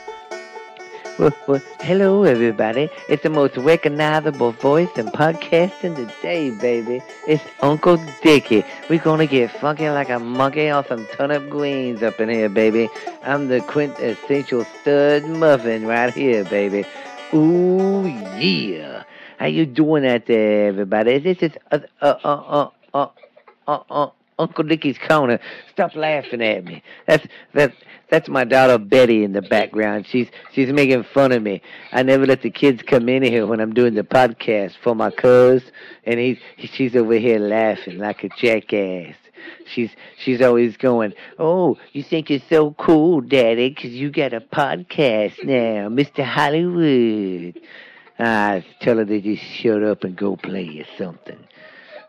Hello, 1.80 2.24
everybody. 2.24 2.90
It's 3.08 3.22
the 3.22 3.30
most 3.30 3.56
recognizable 3.56 4.50
voice 4.50 4.88
in 4.96 5.06
podcasting 5.06 5.94
today, 5.94 6.50
baby. 6.50 7.02
It's 7.28 7.44
Uncle 7.62 8.04
Dickie. 8.20 8.64
We're 8.90 8.98
gonna 8.98 9.26
get 9.26 9.52
funky 9.52 9.88
like 9.90 10.10
a 10.10 10.18
monkey 10.18 10.70
on 10.70 10.84
some 10.88 11.06
turnip 11.12 11.48
greens 11.48 12.02
up 12.02 12.18
in 12.18 12.30
here, 12.30 12.48
baby. 12.48 12.88
I'm 13.22 13.46
the 13.46 13.60
quintessential 13.60 14.64
stud 14.80 15.24
muffin 15.26 15.86
right 15.86 16.12
here, 16.12 16.42
baby. 16.42 16.84
Ooh, 17.32 18.08
yeah. 18.36 19.04
How 19.38 19.46
you 19.46 19.66
doing 19.66 20.04
out 20.04 20.26
there, 20.26 20.66
everybody? 20.66 21.18
This 21.18 21.38
is 21.38 21.52
uh, 21.70 21.78
uh, 22.02 22.06
uh, 22.24 22.68
uh, 22.92 23.08
uh, 23.68 23.78
uh, 23.88 24.10
Uncle 24.38 24.64
Dickie's 24.64 24.98
corner. 24.98 25.38
Stop 25.70 25.94
laughing 25.94 26.42
at 26.42 26.64
me. 26.64 26.82
That's 27.06 27.26
that. 27.54 27.72
That's 28.10 28.28
my 28.28 28.44
daughter 28.44 28.78
Betty 28.78 29.24
in 29.24 29.32
the 29.32 29.42
background. 29.42 30.06
She's 30.06 30.28
she's 30.52 30.70
making 30.72 31.04
fun 31.04 31.32
of 31.32 31.42
me. 31.42 31.62
I 31.92 32.02
never 32.02 32.26
let 32.26 32.42
the 32.42 32.50
kids 32.50 32.82
come 32.82 33.08
in 33.08 33.22
here 33.22 33.46
when 33.46 33.60
I'm 33.60 33.74
doing 33.74 33.94
the 33.94 34.02
podcast 34.02 34.76
for 34.82 34.94
my 34.94 35.10
cuz, 35.10 35.62
and 36.04 36.20
he's 36.20 36.38
she's 36.58 36.94
over 36.94 37.14
here 37.14 37.38
laughing 37.38 37.98
like 37.98 38.22
a 38.24 38.28
jackass. 38.28 39.16
She's 39.66 39.90
she's 40.18 40.40
always 40.42 40.76
going, 40.76 41.14
"Oh, 41.38 41.76
you 41.92 42.02
think 42.02 42.30
you're 42.30 42.40
so 42.48 42.72
cool, 42.72 43.20
Daddy, 43.20 43.70
'cause 43.74 43.90
you 43.90 44.10
got 44.10 44.32
a 44.32 44.40
podcast 44.40 45.42
now, 45.44 45.88
Mr. 45.88 46.24
Hollywood." 46.24 47.60
I 48.18 48.64
tell 48.80 48.98
her 48.98 49.04
to 49.04 49.20
just 49.20 49.42
shut 49.42 49.82
up 49.82 50.04
and 50.04 50.14
go 50.14 50.36
play 50.36 50.78
or 50.80 50.86
something. 50.96 51.38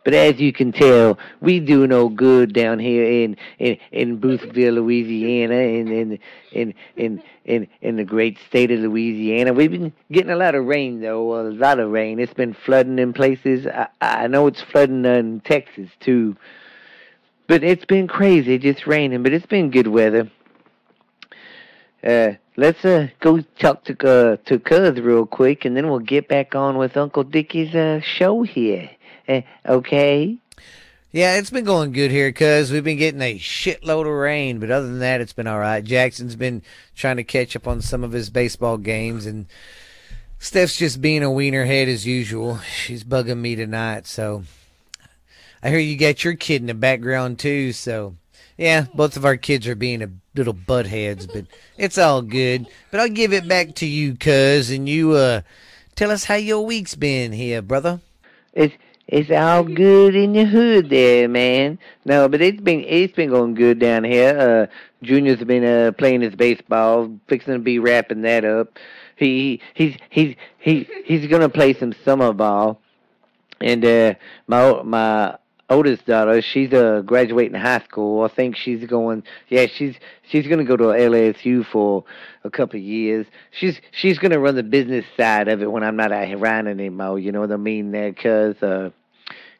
But 0.05 0.13
as 0.13 0.39
you 0.39 0.53
can 0.53 0.71
tell, 0.71 1.17
we 1.41 1.59
do 1.59 1.87
no 1.87 2.09
good 2.09 2.53
down 2.53 2.77
here 2.77 3.03
in 3.03 3.35
in, 3.57 3.77
in 3.91 4.19
Boothville, 4.21 4.75
Louisiana, 4.75 5.55
in 5.55 5.91
in 5.91 6.19
in 6.51 6.73
in 6.95 7.23
in 7.43 7.67
in 7.81 7.95
the 7.95 8.05
great 8.05 8.37
state 8.47 8.69
of 8.69 8.79
Louisiana. 8.79 9.51
We've 9.51 9.71
been 9.71 9.91
getting 10.11 10.29
a 10.29 10.35
lot 10.35 10.53
of 10.53 10.65
rain 10.65 11.01
though, 11.01 11.41
a 11.41 11.49
lot 11.49 11.79
of 11.79 11.89
rain. 11.89 12.19
It's 12.19 12.35
been 12.35 12.53
flooding 12.53 12.99
in 12.99 13.13
places. 13.13 13.65
I, 13.65 13.87
I 13.99 14.27
know 14.27 14.45
it's 14.45 14.61
flooding 14.61 15.05
in 15.05 15.41
Texas 15.41 15.89
too. 15.99 16.37
But 17.47 17.63
it's 17.63 17.85
been 17.85 18.07
crazy, 18.07 18.59
just 18.59 18.85
raining. 18.85 19.23
But 19.23 19.33
it's 19.33 19.47
been 19.47 19.71
good 19.71 19.87
weather. 19.87 20.29
Uh, 22.03 22.33
let's 22.57 22.85
uh, 22.85 23.07
go 23.21 23.41
talk 23.57 23.83
to 23.85 23.93
uh, 24.07 24.37
to 24.45 24.59
Cuz 24.59 25.01
real 25.01 25.25
quick, 25.25 25.65
and 25.65 25.75
then 25.75 25.89
we'll 25.89 25.97
get 25.97 26.27
back 26.27 26.53
on 26.53 26.77
with 26.77 26.95
Uncle 26.95 27.23
Dickie's 27.23 27.73
uh, 27.73 28.01
show 28.01 28.43
here. 28.43 28.91
Eh, 29.27 29.41
okay. 29.67 30.37
Yeah, 31.11 31.37
it's 31.37 31.49
been 31.49 31.63
going 31.63 31.93
good 31.93 32.11
here 32.11 32.27
because 32.29 32.71
we've 32.71 32.83
been 32.83 32.97
getting 32.97 33.21
a 33.21 33.39
shitload 33.39 34.01
of 34.01 34.13
rain, 34.13 34.59
but 34.59 34.69
other 34.69 34.87
than 34.87 34.99
that, 34.99 35.21
it's 35.21 35.33
been 35.33 35.47
all 35.47 35.59
right. 35.59 35.83
Jackson's 35.83 36.35
been 36.35 36.61
trying 36.93 37.15
to 37.15 37.23
catch 37.23 37.55
up 37.55 37.67
on 37.67 37.79
some 37.79 38.03
of 38.03 38.11
his 38.11 38.29
baseball 38.29 38.77
games, 38.77 39.25
and 39.25 39.45
Steph's 40.39 40.77
just 40.77 41.01
being 41.01 41.23
a 41.23 41.31
wiener 41.31 41.65
head 41.65 41.87
as 41.87 42.05
usual. 42.05 42.57
She's 42.59 43.03
bugging 43.05 43.37
me 43.37 43.55
tonight, 43.55 44.07
so 44.07 44.43
I 45.63 45.69
hear 45.69 45.79
you 45.79 45.97
got 45.97 46.23
your 46.23 46.35
kid 46.35 46.61
in 46.61 46.67
the 46.67 46.73
background 46.73 47.39
too. 47.39 47.71
So 47.71 48.15
yeah, 48.57 48.87
both 48.93 49.15
of 49.15 49.25
our 49.25 49.37
kids 49.37 49.67
are 49.67 49.75
being 49.75 50.03
a 50.03 50.11
little 50.35 50.53
butt 50.53 50.85
heads, 50.85 51.27
but 51.27 51.45
it's 51.77 51.97
all 51.97 52.21
good. 52.21 52.67
But 52.91 52.99
I'll 52.99 53.09
give 53.09 53.31
it 53.31 53.47
back 53.47 53.75
to 53.75 53.85
you, 53.85 54.15
cuz, 54.15 54.69
and 54.69 54.87
you 54.87 55.13
uh 55.13 55.41
tell 55.95 56.11
us 56.11 56.25
how 56.25 56.35
your 56.35 56.65
week's 56.65 56.95
been 56.95 57.31
here, 57.31 57.61
brother. 57.61 58.01
It's 58.53 58.75
it's 59.07 59.29
all 59.29 59.63
good 59.63 60.15
in 60.15 60.33
the 60.33 60.45
hood 60.45 60.89
there, 60.89 61.27
man. 61.27 61.77
No, 62.05 62.27
but 62.27 62.41
it's 62.41 62.61
been 62.61 62.83
it's 62.85 63.13
been 63.13 63.29
going 63.29 63.53
good 63.53 63.79
down 63.79 64.03
here. 64.03 64.37
Uh 64.37 64.75
Junior's 65.05 65.43
been 65.43 65.63
uh 65.63 65.91
playing 65.91 66.21
his 66.21 66.35
baseball, 66.35 67.11
fixing 67.27 67.53
to 67.53 67.59
be 67.59 67.79
wrapping 67.79 68.21
that 68.23 68.45
up. 68.45 68.79
He 69.15 69.61
he's 69.73 69.95
he's 70.09 70.35
he 70.57 70.87
he's 71.05 71.27
gonna 71.27 71.49
play 71.49 71.73
some 71.73 71.93
summer 72.03 72.33
ball. 72.33 72.81
And 73.61 73.85
uh 73.85 74.15
my 74.47 74.81
my 74.83 75.37
oldest 75.69 76.05
daughter, 76.05 76.41
she's 76.41 76.73
uh, 76.73 77.01
graduating 77.05 77.59
high 77.59 77.79
school. 77.79 78.23
I 78.23 78.27
think 78.33 78.55
she's 78.55 78.85
going. 78.85 79.23
Yeah, 79.49 79.67
she's 79.67 79.95
she's 80.29 80.47
going 80.47 80.59
to 80.59 80.65
go 80.65 80.77
to 80.77 80.83
LSU 80.85 81.65
for 81.71 82.03
a 82.43 82.49
couple 82.49 82.77
of 82.77 82.83
years. 82.83 83.25
She's 83.51 83.79
she's 83.91 84.19
going 84.19 84.31
to 84.31 84.39
run 84.39 84.55
the 84.55 84.63
business 84.63 85.05
side 85.17 85.47
of 85.47 85.61
it 85.61 85.71
when 85.71 85.83
I'm 85.83 85.95
not 85.95 86.11
around 86.11 86.67
anymore. 86.67 87.19
You 87.19 87.31
know 87.31 87.41
what 87.41 87.51
I 87.51 87.57
mean? 87.57 87.91
There, 87.91 88.13
cause 88.13 88.55
uh, 88.61 88.91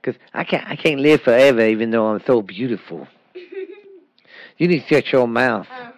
cause 0.03 0.15
I 0.33 0.43
can't 0.43 0.67
I 0.67 0.75
can't 0.75 0.99
live 0.99 1.21
forever, 1.21 1.65
even 1.65 1.91
though 1.91 2.07
I'm 2.07 2.23
so 2.25 2.41
beautiful. 2.41 3.07
you 4.57 4.67
need 4.67 4.81
to 4.81 4.87
shut 4.87 5.11
your 5.11 5.27
mouth. 5.27 5.67
Uh-huh. 5.69 5.91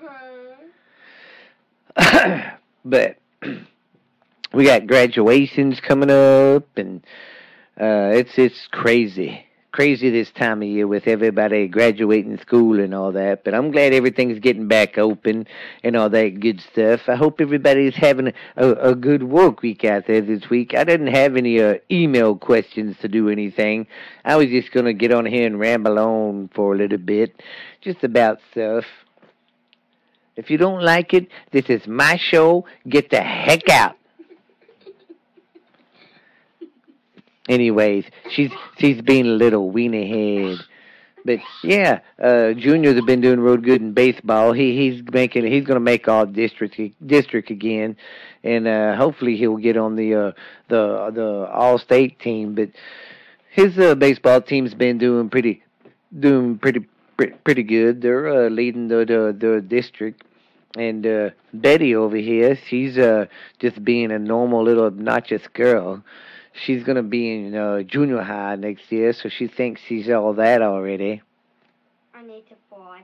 but 2.85 3.17
we 4.53 4.65
got 4.65 4.87
graduations 4.87 5.79
coming 5.79 6.09
up, 6.09 6.65
and 6.77 7.01
uh, 7.79 8.11
it's 8.13 8.37
it's 8.37 8.67
crazy, 8.71 9.45
crazy 9.77 10.09
this 10.09 10.31
time 10.31 10.63
of 10.63 10.67
year 10.67 10.87
with 10.87 11.05
everybody 11.05 11.67
graduating 11.67 12.39
school 12.39 12.79
and 12.79 12.95
all 12.95 13.11
that. 13.11 13.43
But 13.43 13.53
I'm 13.53 13.69
glad 13.69 13.93
everything's 13.93 14.39
getting 14.39 14.67
back 14.67 14.97
open 14.97 15.45
and 15.83 15.95
all 15.95 16.09
that 16.09 16.39
good 16.39 16.61
stuff. 16.61 17.01
I 17.07 17.13
hope 17.13 17.39
everybody's 17.39 17.93
having 17.95 18.33
a, 18.55 18.71
a 18.71 18.95
good 18.95 19.21
work 19.21 19.61
week 19.61 19.85
out 19.85 20.07
there 20.07 20.21
this 20.21 20.49
week. 20.49 20.73
I 20.73 20.83
didn't 20.83 21.13
have 21.13 21.35
any 21.35 21.61
uh, 21.61 21.75
email 21.91 22.35
questions 22.35 22.97
to 23.01 23.07
do 23.07 23.29
anything. 23.29 23.85
I 24.25 24.35
was 24.35 24.47
just 24.47 24.71
gonna 24.71 24.93
get 24.93 25.13
on 25.13 25.27
here 25.27 25.45
and 25.45 25.59
ramble 25.59 25.99
on 25.99 26.49
for 26.55 26.73
a 26.73 26.77
little 26.77 26.97
bit, 26.97 27.39
just 27.81 28.03
about 28.03 28.39
stuff. 28.49 28.83
If 30.35 30.49
you 30.49 30.57
don't 30.57 30.81
like 30.81 31.13
it, 31.13 31.27
this 31.51 31.69
is 31.69 31.85
my 31.85 32.17
show. 32.17 32.65
Get 32.89 33.11
the 33.11 33.21
heck 33.21 33.69
out. 33.69 33.95
Anyways, 37.47 38.05
she's 38.29 38.51
she's 38.77 39.01
being 39.01 39.25
a 39.25 39.31
little 39.31 39.71
weenie 39.71 40.07
head. 40.09 40.65
But 41.25 41.39
yeah, 41.63 41.99
uh 42.21 42.53
Junior's 42.53 42.95
have 42.95 43.05
been 43.05 43.21
doing 43.21 43.39
real 43.39 43.57
good 43.57 43.81
in 43.81 43.93
baseball. 43.93 44.53
He 44.53 44.75
he's 44.75 45.03
making 45.11 45.45
he's 45.45 45.65
gonna 45.65 45.79
make 45.79 46.07
all 46.07 46.25
district 46.25 46.79
district 47.05 47.49
again 47.49 47.97
and 48.43 48.67
uh 48.67 48.95
hopefully 48.95 49.35
he'll 49.35 49.57
get 49.57 49.77
on 49.77 49.95
the 49.95 50.15
uh 50.15 50.31
the 50.69 51.11
the 51.13 51.49
all 51.51 51.77
state 51.77 52.19
team. 52.19 52.55
But 52.55 52.69
his 53.49 53.77
uh, 53.77 53.95
baseball 53.95 54.41
team's 54.41 54.73
been 54.73 54.97
doing 54.97 55.29
pretty 55.29 55.63
doing 56.17 56.57
pretty 56.57 56.85
pretty, 57.17 57.33
pretty 57.43 57.63
good. 57.63 58.01
They're 58.01 58.45
uh, 58.45 58.49
leading 58.49 58.87
the, 58.87 58.97
the 59.05 59.35
the 59.37 59.61
district 59.61 60.23
and 60.77 61.05
uh 61.05 61.29
Betty 61.53 61.95
over 61.95 62.17
here, 62.17 62.57
she's 62.67 62.97
uh 62.97 63.25
just 63.59 63.83
being 63.83 64.11
a 64.11 64.19
normal 64.19 64.63
little 64.63 64.85
obnoxious 64.85 65.47
girl 65.53 66.03
she's 66.63 66.83
gonna 66.83 67.03
be 67.03 67.33
in 67.33 67.55
uh, 67.55 67.81
junior 67.83 68.21
high 68.21 68.55
next 68.55 68.91
year, 68.91 69.13
so 69.13 69.29
she 69.29 69.47
thinks 69.47 69.81
she's 69.87 70.09
all 70.09 70.33
that 70.33 70.61
already. 70.61 71.21
I 72.13 72.23
need 72.23 72.47
to 72.49 72.55
fart. 72.69 73.01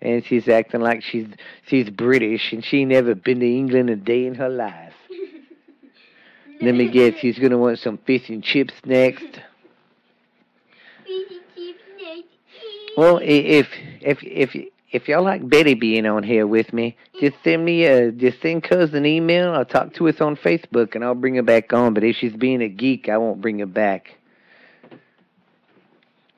And 0.00 0.24
she's 0.24 0.48
acting 0.48 0.80
like 0.80 1.02
she's 1.02 1.26
she's 1.66 1.90
British 1.90 2.52
and 2.52 2.64
she 2.64 2.84
never 2.84 3.14
been 3.14 3.40
to 3.40 3.46
England 3.46 3.90
a 3.90 3.96
day 3.96 4.26
in 4.26 4.34
her 4.36 4.48
life. 4.48 4.94
Let 6.60 6.74
me 6.74 6.88
guess, 6.88 7.14
she's 7.20 7.38
gonna 7.38 7.58
want 7.58 7.78
some 7.78 7.98
fish 7.98 8.28
and 8.28 8.42
chips 8.42 8.74
next. 8.84 9.22
Fishy 11.04 11.40
chips 11.54 11.82
next. 12.00 12.96
Well, 12.96 13.20
if 13.22 13.68
if 14.00 14.18
if 14.22 14.56
if 14.90 15.06
y'all 15.06 15.22
like 15.22 15.46
Betty 15.48 15.74
being 15.74 16.06
on 16.06 16.22
here 16.22 16.46
with 16.46 16.72
me, 16.72 16.96
just 17.20 17.36
send 17.44 17.64
me 17.64 17.84
a 17.84 18.10
just 18.10 18.40
send 18.40 18.62
cuz 18.62 18.94
an 18.94 19.04
email. 19.04 19.52
I'll 19.52 19.64
talk 19.64 19.92
to 19.94 20.08
us 20.08 20.20
on 20.20 20.36
Facebook 20.36 20.94
and 20.94 21.04
I'll 21.04 21.14
bring 21.14 21.34
her 21.34 21.42
back 21.42 21.72
on. 21.72 21.94
But 21.94 22.04
if 22.04 22.16
she's 22.16 22.34
being 22.34 22.62
a 22.62 22.68
geek, 22.68 23.08
I 23.08 23.18
won't 23.18 23.40
bring 23.40 23.58
her 23.58 23.66
back. 23.66 24.16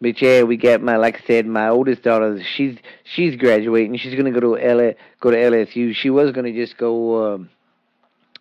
But 0.01 0.21
yeah, 0.23 0.43
we 0.43 0.57
got 0.57 0.81
my 0.83 0.97
like 0.97 1.17
I 1.23 1.27
said, 1.27 1.47
my 1.47 1.69
oldest 1.69 2.03
daughter. 2.03 2.43
She's 2.57 2.79
she's 3.05 3.37
graduating. 3.37 3.97
She's 3.99 4.15
gonna 4.15 4.33
go 4.33 4.41
to 4.41 4.59
L 4.59 4.95
go 5.21 5.31
to 5.31 5.37
LSU. 5.37 5.95
She 5.95 6.11
was 6.11 6.33
gonna 6.33 6.53
just 6.53 6.77
go 6.77 7.35
um, 7.35 7.51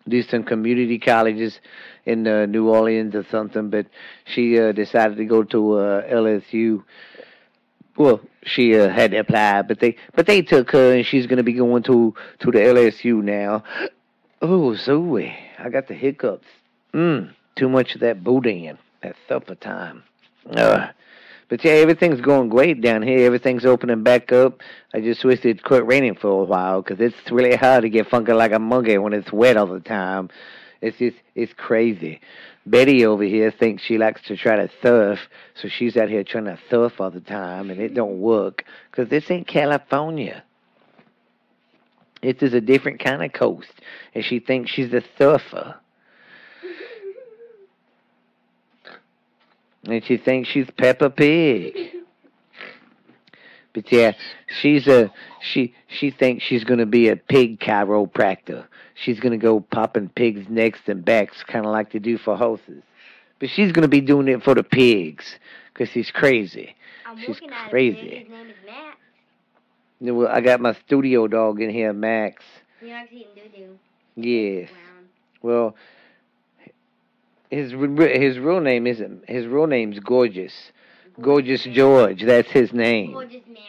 do 0.08 0.22
some 0.22 0.42
community 0.42 0.98
colleges 0.98 1.60
in 2.06 2.26
uh, 2.26 2.46
New 2.46 2.68
Orleans 2.68 3.14
or 3.14 3.24
something, 3.30 3.70
but 3.70 3.86
she 4.24 4.58
uh, 4.58 4.72
decided 4.72 5.18
to 5.18 5.24
go 5.24 5.42
to 5.44 5.72
uh, 5.74 6.08
LSU. 6.10 6.82
Well, 8.00 8.22
she 8.44 8.74
uh, 8.78 8.88
had 8.88 9.10
to 9.10 9.18
apply, 9.18 9.60
but 9.60 9.78
they 9.78 9.94
but 10.14 10.24
they 10.24 10.40
took 10.40 10.70
her, 10.70 10.94
and 10.94 11.04
she's 11.04 11.26
gonna 11.26 11.42
be 11.42 11.52
going 11.52 11.82
to 11.82 12.14
to 12.38 12.50
the 12.50 12.58
LSU 12.58 13.22
now. 13.22 13.62
Oh, 14.40 14.74
Zoe, 14.74 15.36
I 15.58 15.68
got 15.68 15.86
the 15.86 15.92
hiccups. 15.92 16.46
Mm, 16.94 17.34
too 17.56 17.68
much 17.68 17.94
of 17.94 18.00
that 18.00 18.24
boudin, 18.24 18.78
that 19.02 19.16
supper 19.28 19.54
time. 19.54 20.02
Uh, 20.48 20.88
but 21.50 21.62
yeah, 21.62 21.72
everything's 21.72 22.22
going 22.22 22.48
great 22.48 22.80
down 22.80 23.02
here. 23.02 23.26
Everything's 23.26 23.66
opening 23.66 24.02
back 24.02 24.32
up. 24.32 24.62
I 24.94 25.02
just 25.02 25.22
wish 25.22 25.40
it'd 25.40 25.62
quit 25.62 25.84
raining 25.84 26.14
for 26.14 26.40
a 26.40 26.44
while, 26.44 26.82
'cause 26.82 27.00
it's 27.00 27.30
really 27.30 27.54
hard 27.54 27.82
to 27.82 27.90
get 27.90 28.08
funky 28.08 28.32
like 28.32 28.52
a 28.52 28.58
monkey 28.58 28.96
when 28.96 29.12
it's 29.12 29.30
wet 29.30 29.58
all 29.58 29.66
the 29.66 29.78
time. 29.78 30.30
It's 30.80 30.96
just 30.96 31.18
it's 31.34 31.52
crazy. 31.52 32.22
Betty 32.66 33.06
over 33.06 33.22
here 33.22 33.50
thinks 33.50 33.82
she 33.82 33.98
likes 33.98 34.20
to 34.22 34.36
try 34.36 34.56
to 34.56 34.68
surf, 34.82 35.18
so 35.54 35.68
she's 35.68 35.96
out 35.96 36.10
here 36.10 36.22
trying 36.22 36.44
to 36.44 36.58
surf 36.68 37.00
all 37.00 37.10
the 37.10 37.20
time, 37.20 37.70
and 37.70 37.80
it 37.80 37.94
don't 37.94 38.20
work 38.20 38.64
because 38.90 39.08
this 39.08 39.30
ain't 39.30 39.46
California. 39.46 40.44
This 42.22 42.42
is 42.42 42.52
a 42.52 42.60
different 42.60 43.02
kind 43.02 43.24
of 43.24 43.32
coast, 43.32 43.72
and 44.14 44.22
she 44.22 44.40
thinks 44.40 44.70
she's 44.70 44.92
a 44.92 45.02
surfer, 45.16 45.76
and 49.84 50.04
she 50.04 50.18
thinks 50.18 50.50
she's 50.50 50.68
Peppa 50.76 51.08
Pig. 51.08 51.94
But 53.72 53.90
yeah, 53.92 54.12
she's 54.60 54.86
a 54.88 55.12
she 55.40 55.74
she 55.86 56.10
thinks 56.10 56.44
she's 56.44 56.64
gonna 56.64 56.86
be 56.86 57.08
a 57.08 57.16
pig 57.16 57.60
chiropractor. 57.60 58.66
She's 58.94 59.20
gonna 59.20 59.38
go 59.38 59.60
popping 59.60 60.08
pigs' 60.08 60.48
necks 60.48 60.80
and 60.86 61.04
backs, 61.04 61.44
kind 61.44 61.64
of 61.64 61.72
like 61.72 61.92
they 61.92 62.00
do 62.00 62.18
for 62.18 62.36
horses. 62.36 62.82
But 63.38 63.48
she's 63.50 63.72
gonna 63.72 63.88
be 63.88 64.00
doing 64.00 64.28
it 64.28 64.42
for 64.42 64.54
the 64.54 64.64
pigs, 64.64 65.38
'cause 65.74 65.88
she's 65.88 66.10
crazy. 66.10 66.74
I'm 67.06 67.16
She's 67.18 67.40
crazy. 67.70 67.96
His 67.96 68.10
name. 68.10 68.20
His 68.20 68.28
name 68.28 68.46
is 68.46 68.56
Matt. 68.66 68.96
You 70.00 70.12
know, 70.12 70.28
I 70.28 70.40
got 70.40 70.60
my 70.60 70.74
studio 70.74 71.28
dog 71.28 71.60
in 71.60 71.70
here, 71.70 71.92
Max. 71.92 72.44
He 72.80 72.86
likes 72.90 73.12
eating. 73.12 73.78
Yes. 74.16 74.70
Brown. 74.70 75.08
Well, 75.42 75.76
his 77.50 77.72
his 77.72 78.38
real 78.38 78.60
name 78.60 78.86
isn't 78.86 79.28
his 79.28 79.46
real 79.46 79.66
name's 79.66 79.98
Gorgeous. 79.98 80.72
Gorgeous 81.20 81.64
George. 81.64 82.22
That's 82.24 82.50
his 82.50 82.72
name. 82.72 83.12
Gorgeous 83.12 83.42
Matt. 83.46 83.60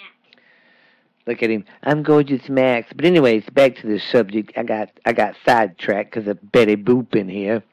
Look 1.28 1.44
at 1.44 1.50
him. 1.50 1.66
I'm 1.84 2.04
gorgeous 2.04 2.50
Max. 2.50 2.92
But 2.94 3.06
anyways, 3.06 3.46
back 3.52 3.76
to 3.78 3.88
the 3.88 4.00
subject. 4.00 4.54
I 4.58 4.64
got 4.64 4.90
I 5.06 5.14
got 5.14 5.36
sidetracked 5.46 6.12
because 6.12 6.28
of 6.28 6.52
Betty 6.52 6.76
Boop 6.76 7.16
in 7.16 7.30
here. 7.30 7.64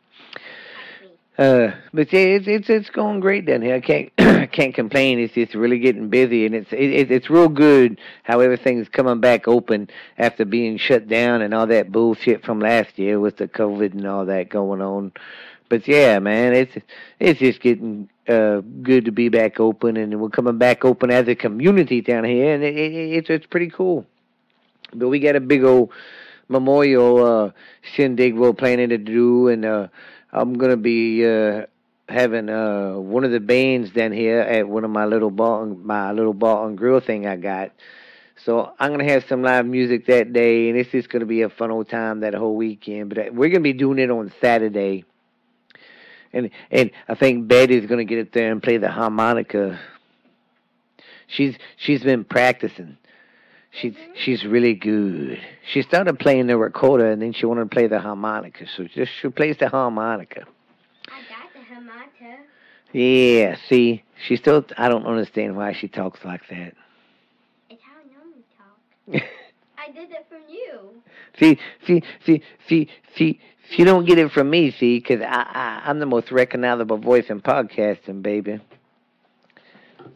Uh, 1.38 1.70
but 1.94 2.12
yeah, 2.12 2.20
it's 2.20 2.48
it's 2.48 2.68
it's 2.68 2.90
going 2.90 3.20
great 3.20 3.46
down 3.46 3.62
here. 3.62 3.76
I 3.76 3.80
can't 3.80 4.12
I 4.18 4.46
can't 4.46 4.74
complain. 4.74 5.20
It's 5.20 5.34
just 5.34 5.54
really 5.54 5.78
getting 5.78 6.08
busy, 6.08 6.44
and 6.46 6.54
it's 6.54 6.72
it, 6.72 6.90
it, 6.90 7.10
it's 7.12 7.30
real 7.30 7.48
good 7.48 8.00
how 8.24 8.40
everything's 8.40 8.88
coming 8.88 9.20
back 9.20 9.46
open 9.46 9.88
after 10.18 10.44
being 10.44 10.78
shut 10.78 11.06
down 11.06 11.40
and 11.40 11.54
all 11.54 11.68
that 11.68 11.92
bullshit 11.92 12.44
from 12.44 12.58
last 12.58 12.98
year 12.98 13.20
with 13.20 13.36
the 13.36 13.46
COVID 13.46 13.92
and 13.92 14.06
all 14.06 14.26
that 14.26 14.48
going 14.48 14.82
on. 14.82 15.12
But 15.68 15.86
yeah, 15.86 16.18
man, 16.18 16.54
it's 16.54 16.76
it's 17.18 17.40
just 17.40 17.60
getting 17.60 18.08
uh 18.26 18.60
good 18.82 19.04
to 19.04 19.12
be 19.12 19.28
back 19.28 19.60
open, 19.60 19.96
and 19.96 20.20
we're 20.20 20.30
coming 20.30 20.58
back 20.58 20.84
open 20.84 21.10
as 21.10 21.28
a 21.28 21.34
community 21.34 22.00
down 22.00 22.24
here, 22.24 22.54
and 22.54 22.64
it, 22.64 22.76
it, 22.76 22.92
it's 22.94 23.30
it's 23.30 23.46
pretty 23.46 23.68
cool. 23.70 24.06
But 24.94 25.08
we 25.08 25.18
got 25.20 25.36
a 25.36 25.40
big 25.40 25.64
old 25.64 25.90
memorial 26.48 27.24
uh 27.24 27.50
shindig 27.82 28.34
we're 28.34 28.54
planning 28.54 28.88
to 28.88 28.98
do, 28.98 29.48
and 29.48 29.64
uh 29.64 29.88
I'm 30.32 30.54
gonna 30.54 30.76
be 30.78 31.26
uh 31.26 31.66
having 32.08 32.48
uh 32.48 32.94
one 32.94 33.24
of 33.24 33.30
the 33.30 33.40
bands 33.40 33.90
down 33.90 34.12
here 34.12 34.40
at 34.40 34.66
one 34.66 34.84
of 34.84 34.90
my 34.90 35.04
little 35.04 35.30
bar 35.30 35.66
my 35.66 36.12
little 36.12 36.32
bar 36.32 36.66
and 36.66 36.78
grill 36.78 37.00
thing 37.00 37.26
I 37.26 37.36
got. 37.36 37.72
So 38.44 38.72
I'm 38.78 38.92
gonna 38.92 39.04
have 39.04 39.24
some 39.28 39.42
live 39.42 39.66
music 39.66 40.06
that 40.06 40.32
day, 40.32 40.70
and 40.70 40.78
it's 40.78 40.90
just 40.90 41.10
gonna 41.10 41.26
be 41.26 41.42
a 41.42 41.50
fun 41.50 41.70
old 41.70 41.90
time 41.90 42.20
that 42.20 42.34
whole 42.34 42.56
weekend. 42.56 43.10
But 43.10 43.18
uh, 43.18 43.30
we're 43.32 43.50
gonna 43.50 43.60
be 43.60 43.72
doing 43.74 43.98
it 43.98 44.10
on 44.10 44.32
Saturday, 44.40 45.04
and 46.32 46.50
and 46.70 46.90
I 47.08 47.14
think 47.14 47.48
Betty's 47.48 47.86
gonna 47.86 48.04
get 48.04 48.26
up 48.26 48.32
there 48.32 48.52
and 48.52 48.62
play 48.62 48.76
the 48.76 48.90
harmonica. 48.90 49.78
She's 51.26 51.56
she's 51.76 52.02
been 52.02 52.24
practicing. 52.24 52.96
She's 53.70 53.92
mm-hmm. 53.92 54.12
she's 54.16 54.44
really 54.44 54.74
good. 54.74 55.40
She 55.72 55.82
started 55.82 56.18
playing 56.18 56.46
the 56.46 56.56
recorder, 56.56 57.10
and 57.10 57.20
then 57.20 57.32
she 57.32 57.46
wanted 57.46 57.64
to 57.64 57.74
play 57.74 57.86
the 57.86 58.00
harmonica. 58.00 58.66
So 58.76 58.84
just 58.84 59.12
she 59.20 59.28
plays 59.28 59.56
the 59.58 59.68
harmonica. 59.68 60.46
I 61.08 61.20
got 61.28 61.52
the 61.52 61.74
hamata. 61.74 62.36
Yeah, 62.92 63.56
see, 63.68 64.04
she 64.26 64.36
still. 64.36 64.64
I 64.76 64.88
don't 64.88 65.06
understand 65.06 65.56
why 65.56 65.74
she 65.74 65.88
talks 65.88 66.24
like 66.24 66.42
that. 66.48 66.74
It's 67.68 67.82
how 67.82 68.00
I 68.00 68.16
normally 68.16 68.44
talk. 68.56 69.28
I 69.78 69.90
did 69.92 70.10
it 70.10 70.26
from 70.28 70.42
you. 70.48 71.02
see, 71.38 71.58
see, 71.86 72.02
see, 72.24 72.42
see, 72.66 72.88
see. 73.16 73.40
She 73.70 73.84
don't 73.84 74.04
get 74.06 74.18
it 74.18 74.32
from 74.32 74.48
me, 74.50 74.70
see, 74.70 75.00
'cause 75.00 75.20
I, 75.20 75.24
I 75.52 75.82
I'm 75.90 75.98
the 75.98 76.06
most 76.06 76.32
recognizable 76.32 76.96
voice 76.98 77.26
in 77.28 77.40
podcasting, 77.40 78.22
baby. 78.22 78.60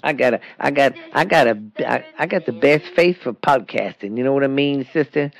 I 0.03 0.13
got 0.15 0.35
a, 0.35 0.41
I 0.59 0.71
got, 0.71 0.95
I 1.13 1.25
got 1.25 1.47
a, 1.47 1.59
I, 1.87 2.05
I 2.19 2.27
got 2.27 2.47
the 2.47 2.53
best 2.53 2.87
face 2.97 3.17
for 3.23 3.33
podcasting. 3.33 4.17
You 4.17 4.25
know 4.25 4.33
what 4.33 4.43
I 4.43 4.49
mean, 4.49 4.87
sister? 4.93 5.31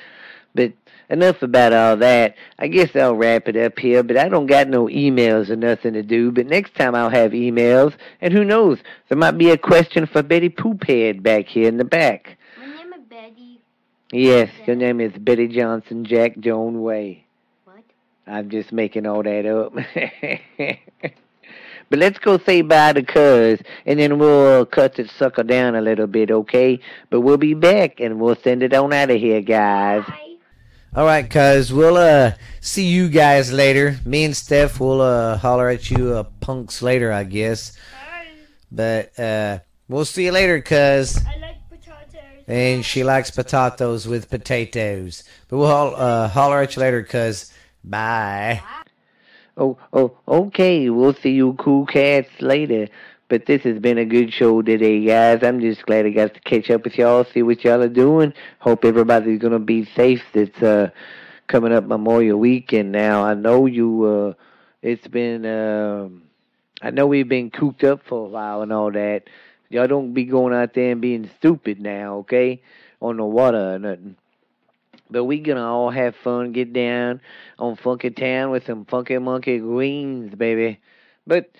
But 0.55 0.73
enough 1.09 1.41
about 1.41 1.73
all 1.73 1.97
that. 1.97 2.35
I 2.59 2.67
guess 2.67 2.95
I'll 2.95 3.15
wrap 3.15 3.47
it 3.47 3.57
up 3.57 3.77
here. 3.79 4.03
But 4.03 4.17
I 4.17 4.29
don't 4.29 4.45
got 4.45 4.69
no 4.69 4.85
emails 4.87 5.49
or 5.49 5.55
nothing 5.55 5.93
to 5.93 6.03
do. 6.03 6.31
But 6.31 6.45
next 6.47 6.75
time 6.75 6.95
I'll 6.95 7.09
have 7.09 7.31
emails, 7.31 7.93
and 8.21 8.31
who 8.31 8.45
knows, 8.45 8.77
there 9.09 9.17
might 9.17 9.37
be 9.37 9.49
a 9.49 9.57
question 9.57 10.05
for 10.05 10.21
Betty 10.23 10.49
Poophead 10.49 11.23
back 11.23 11.47
here 11.47 11.67
in 11.67 11.77
the 11.77 11.83
back. 11.83 12.37
My 12.57 12.67
name 12.67 12.93
is 12.93 13.01
Betty. 13.09 13.59
Yes, 14.11 14.49
your 14.65 14.75
name 14.75 15.01
is 15.01 15.11
Betty 15.17 15.47
Johnson 15.47 16.05
Jack 16.05 16.37
Joan 16.39 16.83
Way. 16.83 17.22
What? 18.25 18.33
I'm 18.33 18.49
just 18.49 18.71
making 18.71 19.05
all 19.05 19.23
that 19.23 19.45
up. 19.45 19.73
but 21.89 21.99
let's 21.99 22.19
go 22.19 22.37
say 22.39 22.61
bye 22.61 22.93
to 22.93 23.03
Cuz, 23.03 23.59
and 23.85 23.99
then 23.99 24.17
we'll 24.17 24.65
cut 24.65 24.95
the 24.95 25.07
sucker 25.07 25.43
down 25.43 25.75
a 25.75 25.81
little 25.81 26.07
bit, 26.07 26.31
okay? 26.31 26.79
But 27.09 27.21
we'll 27.21 27.37
be 27.37 27.53
back, 27.53 27.99
and 27.99 28.19
we'll 28.19 28.35
send 28.35 28.63
it 28.63 28.73
on 28.73 28.93
out 28.93 29.09
of 29.09 29.19
here, 29.19 29.41
guys. 29.41 30.03
Bye. 30.07 30.37
All 30.95 31.05
right, 31.05 31.27
cuz 31.27 31.73
we'll 31.73 31.97
uh 31.97 32.33
see 32.61 32.85
you 32.85 33.09
guys 33.09 33.51
later. 33.51 33.97
Me 34.05 34.25
and 34.25 34.37
Steph 34.37 34.79
will 34.79 35.01
uh 35.01 35.37
holler 35.37 35.69
at 35.69 35.89
you 35.89 36.13
uh, 36.13 36.23
punks 36.39 36.83
later, 36.83 37.11
I 37.11 37.23
guess. 37.23 37.71
Bye. 37.71 38.27
But 38.71 39.19
uh 39.19 39.59
we'll 39.89 40.05
see 40.05 40.25
you 40.25 40.31
later, 40.31 40.61
cuz. 40.61 41.17
I 41.25 41.37
like 41.39 41.57
potatoes. 41.67 42.43
And 42.47 42.85
she 42.85 43.03
likes 43.03 43.31
potatoes 43.31 44.07
with 44.07 44.29
potatoes. 44.29 45.23
But 45.47 45.57
we'll 45.57 45.95
uh, 45.95 46.27
holler 46.27 46.61
at 46.61 46.75
you 46.75 46.81
later, 46.81 47.01
cuz. 47.03 47.51
Bye. 47.83 48.61
Oh, 49.57 49.77
oh, 49.91 50.17
okay. 50.27 50.89
We'll 50.89 51.13
see 51.13 51.31
you 51.31 51.53
cool 51.53 51.85
cats 51.85 52.29
later. 52.41 52.87
But 53.29 53.45
this 53.45 53.63
has 53.63 53.79
been 53.79 53.97
a 53.97 54.05
good 54.05 54.31
show 54.33 54.61
today, 54.61 55.03
guys. 55.05 55.43
I'm 55.43 55.59
just 55.59 55.85
glad 55.85 56.05
I 56.05 56.09
got 56.09 56.33
to 56.33 56.39
catch 56.41 56.69
up 56.69 56.83
with 56.83 56.97
y'all, 56.97 57.23
see 57.23 57.41
what 57.41 57.63
y'all 57.63 57.81
are 57.81 57.87
doing. 57.89 58.33
Hope 58.59 58.85
everybody's 58.85 59.41
gonna 59.41 59.59
be 59.59 59.85
safe. 59.85 60.21
It's 60.33 60.61
uh 60.61 60.91
coming 61.47 61.71
up 61.73 61.85
Memorial 61.85 62.39
Weekend 62.39 62.91
now. 62.91 63.23
I 63.23 63.33
know 63.33 63.65
you. 63.65 64.03
uh 64.03 64.33
It's 64.81 65.07
been. 65.07 65.45
um 65.45 66.23
I 66.81 66.91
know 66.91 67.07
we've 67.07 67.29
been 67.29 67.49
cooped 67.49 67.83
up 67.83 68.01
for 68.05 68.25
a 68.25 68.29
while 68.29 68.61
and 68.61 68.73
all 68.73 68.91
that. 68.91 69.23
Y'all 69.69 69.87
don't 69.87 70.13
be 70.13 70.25
going 70.25 70.53
out 70.53 70.73
there 70.73 70.91
and 70.91 71.01
being 71.01 71.29
stupid 71.37 71.79
now, 71.79 72.17
okay? 72.17 72.61
On 73.01 73.17
the 73.17 73.25
water 73.25 73.75
or 73.75 73.79
nothing. 73.79 74.17
But 75.13 75.25
we 75.25 75.39
gonna 75.39 75.63
all 75.63 75.91
have 75.91 76.15
fun, 76.23 76.53
get 76.53 76.73
down 76.73 77.21
on 77.59 77.75
Funky 77.75 78.09
Town 78.09 78.49
with 78.49 78.65
some 78.65 78.83
Funky 78.85 79.19
Monkey 79.19 79.59
Greens, 79.59 80.33
baby. 80.33 80.79
But 81.27 81.51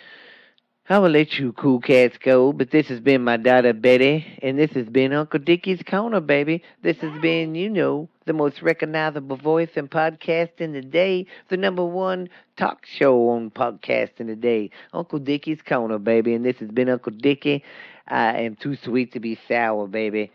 I 0.90 0.98
will 0.98 1.12
let 1.12 1.38
you 1.38 1.54
cool 1.54 1.80
cats 1.80 2.18
go. 2.18 2.52
But 2.52 2.72
this 2.72 2.88
has 2.88 3.00
been 3.00 3.24
my 3.24 3.38
daughter 3.38 3.72
Betty, 3.72 4.26
and 4.42 4.58
this 4.58 4.72
has 4.72 4.90
been 4.90 5.14
Uncle 5.14 5.40
Dickie's 5.40 5.84
Corner, 5.84 6.20
baby. 6.20 6.64
This 6.82 6.98
has 6.98 7.22
been, 7.22 7.54
you 7.54 7.70
know, 7.70 8.10
the 8.26 8.34
most 8.34 8.64
recognizable 8.64 9.38
voice 9.38 9.70
in 9.76 9.88
podcasting 9.88 10.74
today, 10.74 11.28
the 11.50 11.56
number 11.56 11.86
one 11.86 12.30
talk 12.58 12.88
show 12.88 13.30
on 13.30 13.52
podcasting 13.52 14.26
today, 14.26 14.72
Uncle 14.94 15.20
Dickie's 15.20 15.62
Corner, 15.62 16.00
baby. 16.00 16.34
And 16.34 16.44
this 16.44 16.58
has 16.58 16.72
been 16.72 16.90
Uncle 16.90 17.14
Dickie. 17.14 17.64
I 18.08 18.40
am 18.40 18.56
too 18.56 18.76
sweet 18.76 19.14
to 19.14 19.20
be 19.20 19.38
sour, 19.48 19.88
baby. 19.88 20.32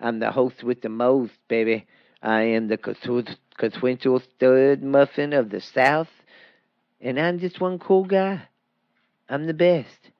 I'm 0.00 0.20
the 0.20 0.32
host 0.32 0.64
with 0.64 0.80
the 0.80 0.88
most, 0.88 1.34
baby. 1.48 1.86
I 2.22 2.42
am 2.42 2.68
the 2.68 2.78
consequential 3.56 4.20
stud 4.20 4.82
muffin 4.82 5.32
of 5.32 5.50
the 5.50 5.60
South, 5.60 6.08
and 7.00 7.18
I'm 7.18 7.40
just 7.40 7.60
one 7.60 7.78
cool 7.78 8.04
guy. 8.04 8.42
I'm 9.28 9.46
the 9.46 9.54
best. 9.54 10.10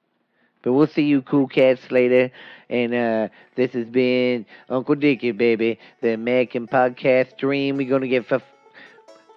But 0.63 0.73
we'll 0.73 0.87
see 0.87 1.03
you 1.03 1.21
cool 1.21 1.47
cats 1.47 1.91
later. 1.91 2.31
And 2.69 2.93
uh, 2.93 3.27
this 3.55 3.73
has 3.73 3.85
been 3.87 4.45
Uncle 4.69 4.95
Dickie, 4.95 5.31
baby, 5.31 5.77
the 6.01 6.13
American 6.13 6.67
podcast 6.67 7.37
dream. 7.37 7.77
We're 7.77 7.89
gonna 7.89 8.07
get 8.07 8.31
f- 8.31 8.41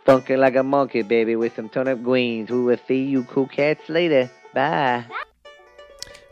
funky 0.05 0.37
like 0.37 0.57
a 0.57 0.63
monkey, 0.63 1.03
baby, 1.03 1.37
with 1.37 1.55
some 1.55 1.69
turnip 1.69 2.03
greens. 2.03 2.51
We 2.51 2.61
will 2.63 2.79
see 2.89 3.05
you 3.05 3.25
cool 3.25 3.49
cats 3.49 3.89
later. 3.89 4.31
Bye. 4.55 5.05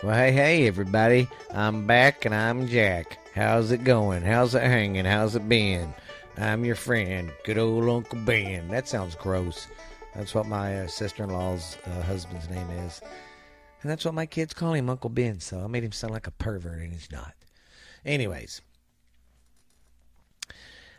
Well, 0.02 0.14
hey, 0.14 0.32
hey, 0.32 0.66
everybody. 0.66 1.28
I'm 1.52 1.86
back 1.86 2.24
and 2.24 2.34
I'm 2.34 2.66
Jack. 2.68 3.18
How's 3.34 3.70
it 3.72 3.84
going? 3.84 4.22
How's 4.22 4.54
it 4.54 4.62
hanging? 4.62 5.04
How's 5.04 5.34
it 5.34 5.48
been? 5.48 5.92
I'm 6.36 6.64
your 6.64 6.74
friend, 6.74 7.30
good 7.44 7.58
old 7.58 7.88
Uncle 7.88 8.18
Ben. 8.18 8.66
That 8.68 8.88
sounds 8.88 9.14
gross. 9.14 9.68
That's 10.16 10.34
what 10.34 10.46
my 10.46 10.80
uh, 10.80 10.86
sister 10.88 11.22
in 11.22 11.30
law's 11.30 11.78
uh, 11.86 12.02
husband's 12.02 12.50
name 12.50 12.68
is. 12.70 13.00
And 13.82 13.90
that's 13.90 14.04
what 14.04 14.14
my 14.14 14.26
kids 14.26 14.52
call 14.52 14.72
him, 14.72 14.90
Uncle 14.90 15.10
Ben. 15.10 15.38
So 15.38 15.60
I 15.60 15.68
made 15.68 15.84
him 15.84 15.92
sound 15.92 16.12
like 16.12 16.26
a 16.26 16.32
pervert, 16.32 16.80
and 16.80 16.92
he's 16.92 17.12
not. 17.12 17.34
Anyways, 18.04 18.62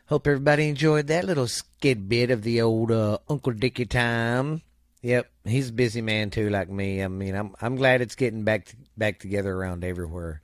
hope 0.06 0.26
everybody 0.26 0.70
enjoyed 0.70 1.08
that 1.08 1.26
little 1.26 1.48
skid 1.48 2.08
bit 2.08 2.32
of 2.32 2.44
the 2.44 2.62
old 2.62 2.92
uh, 2.92 3.18
Uncle 3.28 3.52
Dickie 3.52 3.86
time. 3.86 4.62
Yep, 5.02 5.30
he's 5.44 5.70
a 5.70 5.74
busy 5.74 6.02
man 6.02 6.30
too, 6.30 6.50
like 6.50 6.70
me. 6.70 7.04
I 7.04 7.10
mean, 7.10 7.36
I'm 7.36 7.54
I'm 7.60 7.76
glad 7.76 8.02
it's 8.02 8.16
getting 8.16 8.44
back 8.44 8.66
to, 8.68 8.76
back 8.98 9.20
together 9.20 9.54
around 9.54 9.84
everywhere. 9.84 10.42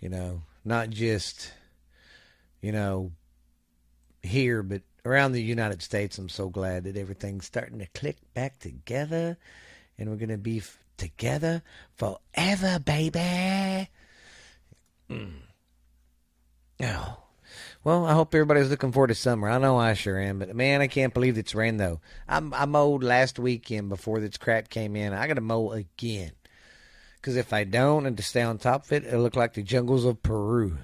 You 0.00 0.08
know, 0.08 0.42
not 0.64 0.90
just 0.90 1.52
you 2.62 2.70
know 2.70 3.10
here, 4.24 4.62
but 4.62 4.82
around 5.04 5.32
the 5.32 5.42
United 5.42 5.82
States. 5.82 6.18
I'm 6.18 6.28
so 6.28 6.48
glad 6.48 6.84
that 6.84 6.96
everything's 6.96 7.46
starting 7.46 7.78
to 7.78 7.86
click 7.86 8.16
back 8.34 8.58
together, 8.58 9.36
and 9.98 10.10
we're 10.10 10.16
gonna 10.16 10.38
be 10.38 10.58
f- 10.58 10.78
together 10.96 11.62
forever, 11.96 12.78
baby. 12.78 13.88
Mm. 15.10 15.32
Oh. 16.82 17.18
Well, 17.84 18.06
I 18.06 18.14
hope 18.14 18.34
everybody's 18.34 18.70
looking 18.70 18.92
forward 18.92 19.08
to 19.08 19.14
summer. 19.14 19.48
I 19.48 19.58
know 19.58 19.76
I 19.76 19.92
sure 19.92 20.18
am, 20.18 20.38
but 20.38 20.56
man, 20.56 20.80
I 20.80 20.86
can't 20.86 21.14
believe 21.14 21.36
it's 21.38 21.54
rain 21.54 21.76
though. 21.76 22.00
I'm 22.26 22.52
I 22.54 22.64
mowed 22.64 23.04
last 23.04 23.38
weekend 23.38 23.90
before 23.90 24.20
this 24.20 24.38
crap 24.38 24.70
came 24.70 24.96
in. 24.96 25.12
I 25.12 25.26
got 25.26 25.34
to 25.34 25.40
mow 25.42 25.70
again, 25.72 26.32
because 27.16 27.36
if 27.36 27.52
I 27.52 27.64
don't 27.64 28.06
and 28.06 28.16
to 28.16 28.22
stay 28.22 28.42
on 28.42 28.58
top 28.58 28.86
of 28.86 28.92
it, 28.92 29.04
it'll 29.04 29.20
look 29.20 29.36
like 29.36 29.52
the 29.52 29.62
jungles 29.62 30.04
of 30.04 30.22
Peru. 30.22 30.78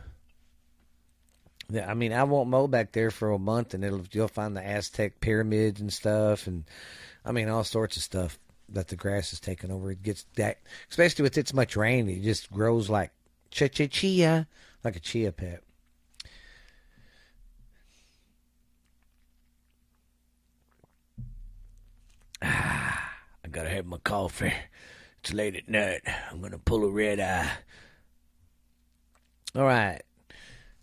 I 1.78 1.94
mean, 1.94 2.12
I 2.12 2.24
won't 2.24 2.48
mow 2.48 2.66
back 2.66 2.92
there 2.92 3.11
for 3.11 3.30
a 3.30 3.38
month, 3.38 3.74
and 3.74 3.85
it'll 3.85 4.04
you'll 4.12 4.28
find 4.28 4.56
the 4.56 4.66
Aztec 4.66 5.20
pyramids 5.20 5.80
and 5.80 5.92
stuff, 5.92 6.46
and 6.46 6.64
I 7.24 7.33
mean 7.33 7.48
all 7.48 7.64
sorts 7.64 7.96
of 7.96 8.02
stuff 8.02 8.38
that 8.70 8.88
the 8.88 8.96
grass 8.96 9.33
is 9.33 9.40
taking 9.40 9.70
over. 9.70 9.90
It 9.90 10.02
gets 10.02 10.26
that, 10.37 10.59
especially 10.90 11.22
with 11.22 11.38
its 11.38 11.52
much 11.54 11.76
rain, 11.76 12.09
it 12.09 12.22
just 12.22 12.50
grows 12.50 12.88
like 12.90 13.12
cha 13.50 13.68
cha 13.68 13.87
chia, 13.87 14.46
like 14.85 14.96
a 14.96 15.00
chia 15.00 15.33
pet. 15.33 15.62
Ah, 22.42 23.12
I 23.44 23.48
gotta 23.48 23.70
have 23.70 23.87
my 23.87 23.98
coffee. 23.98 24.52
It's 25.20 25.33
late 25.33 25.56
at 25.56 25.68
night. 25.68 26.00
I'm 26.30 26.40
gonna 26.40 26.59
pull 26.59 26.85
a 26.85 26.90
red 26.90 27.20
eye. 27.20 27.50
All 29.54 29.64
right. 29.64 30.00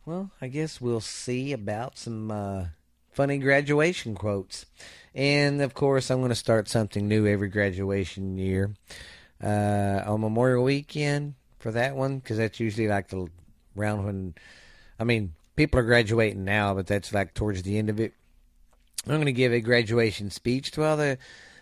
Well, 0.07 0.31
I 0.41 0.47
guess 0.47 0.79
we'll 0.79 1.01
see 1.01 1.51
about 1.51 1.97
some 1.97 2.31
uh, 2.31 2.67
funny 3.11 3.39
graduation 3.39 4.15
quotes. 4.15 4.65
And 5.13 5.61
of 5.61 5.73
course, 5.73 6.09
I'm 6.09 6.19
going 6.19 6.29
to 6.29 6.35
start 6.35 6.69
something 6.69 7.09
new 7.09 7.27
every 7.27 7.49
graduation 7.49 8.37
year. 8.37 8.73
Uh, 9.43 10.01
on 10.05 10.21
Memorial 10.21 10.63
Weekend 10.63 11.33
for 11.59 11.71
that 11.73 11.97
one, 11.97 12.19
because 12.19 12.37
that's 12.37 12.57
usually 12.57 12.87
like 12.87 13.09
the 13.09 13.27
round 13.75 14.05
when, 14.05 14.35
I 14.97 15.03
mean, 15.03 15.33
people 15.57 15.81
are 15.81 15.83
graduating 15.83 16.45
now, 16.45 16.73
but 16.73 16.87
that's 16.87 17.13
like 17.13 17.33
towards 17.33 17.63
the 17.63 17.77
end 17.77 17.89
of 17.89 17.99
it. 17.99 18.13
I'm 19.07 19.15
going 19.15 19.25
to 19.25 19.33
give 19.33 19.51
a 19.51 19.59
graduation 19.59 20.29
speech 20.29 20.71
to 20.71 20.85
all 20.85 20.95
the 20.95 21.17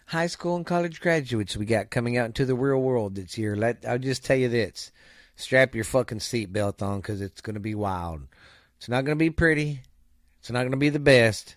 high 0.05 0.27
school 0.27 0.55
and 0.55 0.67
college 0.67 1.01
graduates 1.01 1.57
we 1.57 1.65
got 1.65 1.89
coming 1.89 2.15
out 2.15 2.27
into 2.27 2.45
the 2.45 2.53
real 2.53 2.77
world 2.77 3.15
this 3.15 3.39
year. 3.39 3.55
Let 3.55 3.83
I'll 3.87 3.97
just 3.97 4.23
tell 4.23 4.37
you 4.37 4.49
this: 4.49 4.91
strap 5.35 5.75
your 5.75 5.83
fucking 5.83 6.19
seatbelt 6.19 6.81
on 6.81 6.99
because 6.99 7.21
it's 7.21 7.41
going 7.41 7.55
to 7.55 7.59
be 7.59 7.75
wild. 7.75 8.21
It's 8.77 8.89
not 8.89 9.05
going 9.05 9.17
to 9.17 9.23
be 9.23 9.29
pretty. 9.29 9.81
It's 10.39 10.51
not 10.51 10.61
going 10.61 10.71
to 10.71 10.77
be 10.77 10.89
the 10.89 10.99
best, 10.99 11.55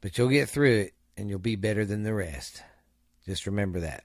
but 0.00 0.16
you'll 0.16 0.28
get 0.28 0.48
through 0.48 0.74
it 0.76 0.94
and 1.16 1.28
you'll 1.28 1.38
be 1.38 1.56
better 1.56 1.84
than 1.84 2.02
the 2.02 2.14
rest. 2.14 2.62
Just 3.26 3.46
remember 3.46 3.80
that. 3.80 4.04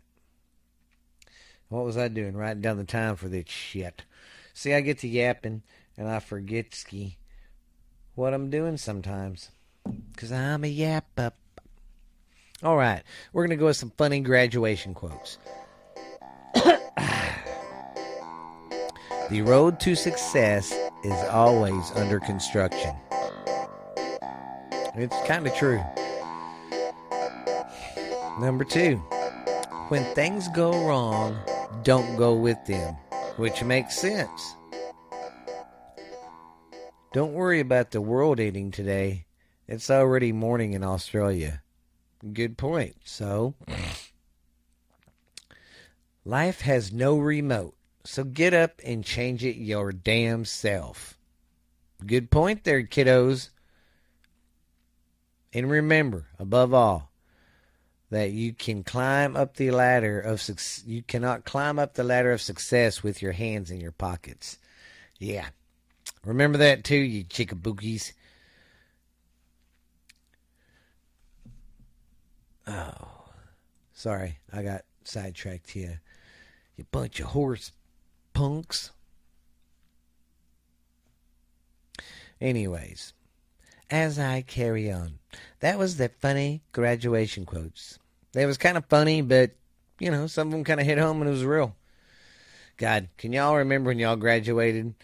What 1.70 1.86
was 1.86 1.98
I 1.98 2.10
doing? 2.10 2.36
Writing 2.36 2.62
down 2.62 2.78
the 2.78 2.84
time 2.84 3.16
for 3.16 3.30
this 3.30 3.48
shit. 3.48 4.04
See, 4.54 4.74
I 4.74 4.82
get 4.82 5.00
to 5.00 5.08
yapping 5.08 5.64
and 5.98 6.10
I 6.10 6.20
forget 6.20 6.76
ski 6.76 7.18
what 8.16 8.34
I'm 8.34 8.50
doing 8.50 8.78
sometimes. 8.78 9.50
Because 10.12 10.32
I'm 10.32 10.64
a 10.64 10.68
yap 10.68 11.08
up. 11.18 11.38
All 12.64 12.78
right, 12.78 13.02
we're 13.34 13.44
going 13.44 13.58
to 13.58 13.60
go 13.60 13.66
with 13.68 13.78
some 13.78 13.92
funny 13.98 14.20
graduation 14.20 14.94
quotes. 14.94 15.40
The 19.32 19.42
road 19.42 19.80
to 19.80 19.96
success 19.96 20.74
is 21.06 21.30
always 21.30 21.90
under 21.96 22.20
construction. 22.20 22.94
It's 24.94 25.16
kind 25.26 25.48
of 25.48 25.56
true. 25.56 25.82
Number 28.42 28.66
two, 28.66 28.98
when 29.88 30.04
things 30.16 30.50
go 30.50 30.86
wrong, 30.86 31.40
don't 31.84 32.18
go 32.18 32.36
with 32.36 32.64
them. 32.66 32.96
which 33.38 33.64
makes 33.64 33.98
sense. 33.98 34.56
Don't 37.14 37.34
worry 37.34 37.60
about 37.60 37.92
the 37.92 38.02
world 38.02 38.40
ending 38.40 38.72
today. 38.72 39.26
It's 39.68 39.90
already 39.90 40.32
morning 40.32 40.74
in 40.74 40.84
Australia. 40.84 41.64
Good 42.34 42.58
point. 42.58 42.98
So, 43.06 43.56
life 46.26 46.62
has 46.62 46.92
no 46.92 47.18
remote. 47.18 47.76
So 48.04 48.24
get 48.24 48.54
up 48.54 48.82
and 48.84 49.06
change 49.06 49.44
it 49.44 49.58
your 49.58 49.92
damn 49.92 50.46
self. 50.46 51.18
Good 52.06 52.32
point 52.32 52.64
there, 52.64 52.84
kiddos. 52.84 53.50
And 55.54 55.70
remember, 55.70 56.28
above 56.40 56.74
all, 56.74 57.12
that 58.10 58.32
you 58.32 58.54
can 58.54 58.84
climb 58.84 59.36
up 59.36 59.56
the 59.56 59.72
ladder 59.72 60.20
of 60.20 60.42
success. 60.42 60.84
You 60.86 61.04
cannot 61.04 61.46
climb 61.46 61.80
up 61.80 61.94
the 61.94 62.04
ladder 62.04 62.32
of 62.32 62.42
success 62.42 63.04
with 63.04 63.22
your 63.22 63.32
hands 63.34 63.72
in 63.72 63.80
your 63.80 63.92
pockets. 63.92 64.58
Yeah. 65.20 65.48
Remember 66.26 66.58
that 66.60 66.84
too, 66.84 66.96
you 66.96 67.24
chickabookies. 67.24 68.14
Oh, 72.68 73.26
sorry, 73.94 74.40
I 74.52 74.64
got 74.64 74.84
sidetracked 75.04 75.72
here. 75.72 76.02
You 76.78 76.86
bunch 76.92 77.20
of 77.20 77.28
horse 77.28 77.72
punks. 78.34 78.92
Anyways, 82.40 83.14
as 83.90 84.18
I 84.18 84.42
carry 84.42 84.92
on, 84.92 85.20
that 85.60 85.78
was 85.78 85.98
the 85.98 86.10
funny 86.10 86.64
graduation 86.72 87.46
quotes. 87.46 88.00
They 88.34 88.46
was 88.46 88.58
kind 88.58 88.78
of 88.78 88.86
funny, 88.86 89.22
but 89.22 89.52
you 90.00 90.10
know, 90.10 90.26
some 90.28 90.48
of 90.48 90.52
them 90.52 90.64
kind 90.64 90.80
of 90.80 90.86
hit 90.86 90.98
home 90.98 91.22
and 91.22 91.30
it 91.30 91.34
was 91.34 91.46
real. 91.46 91.76
God, 92.78 93.10
can 93.18 93.32
y'all 93.32 93.58
remember 93.58 93.90
when 93.90 94.00
y'all 94.00 94.16
graduated? 94.16 94.96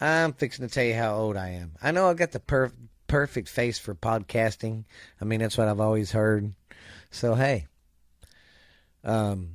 I'm 0.00 0.34
fixing 0.34 0.68
to 0.68 0.72
tell 0.72 0.84
you 0.84 0.94
how 0.94 1.14
old 1.14 1.36
I 1.36 1.50
am. 1.50 1.72
I 1.82 1.92
know 1.92 2.10
I 2.10 2.14
got 2.14 2.32
the 2.32 2.40
per- 2.40 2.72
perfect 3.06 3.48
face 3.48 3.78
for 3.78 3.94
podcasting. 3.94 4.84
I 5.20 5.24
mean, 5.24 5.40
that's 5.40 5.56
what 5.56 5.68
I've 5.68 5.80
always 5.80 6.12
heard. 6.12 6.52
So 7.10 7.34
hey, 7.34 7.66
um, 9.04 9.54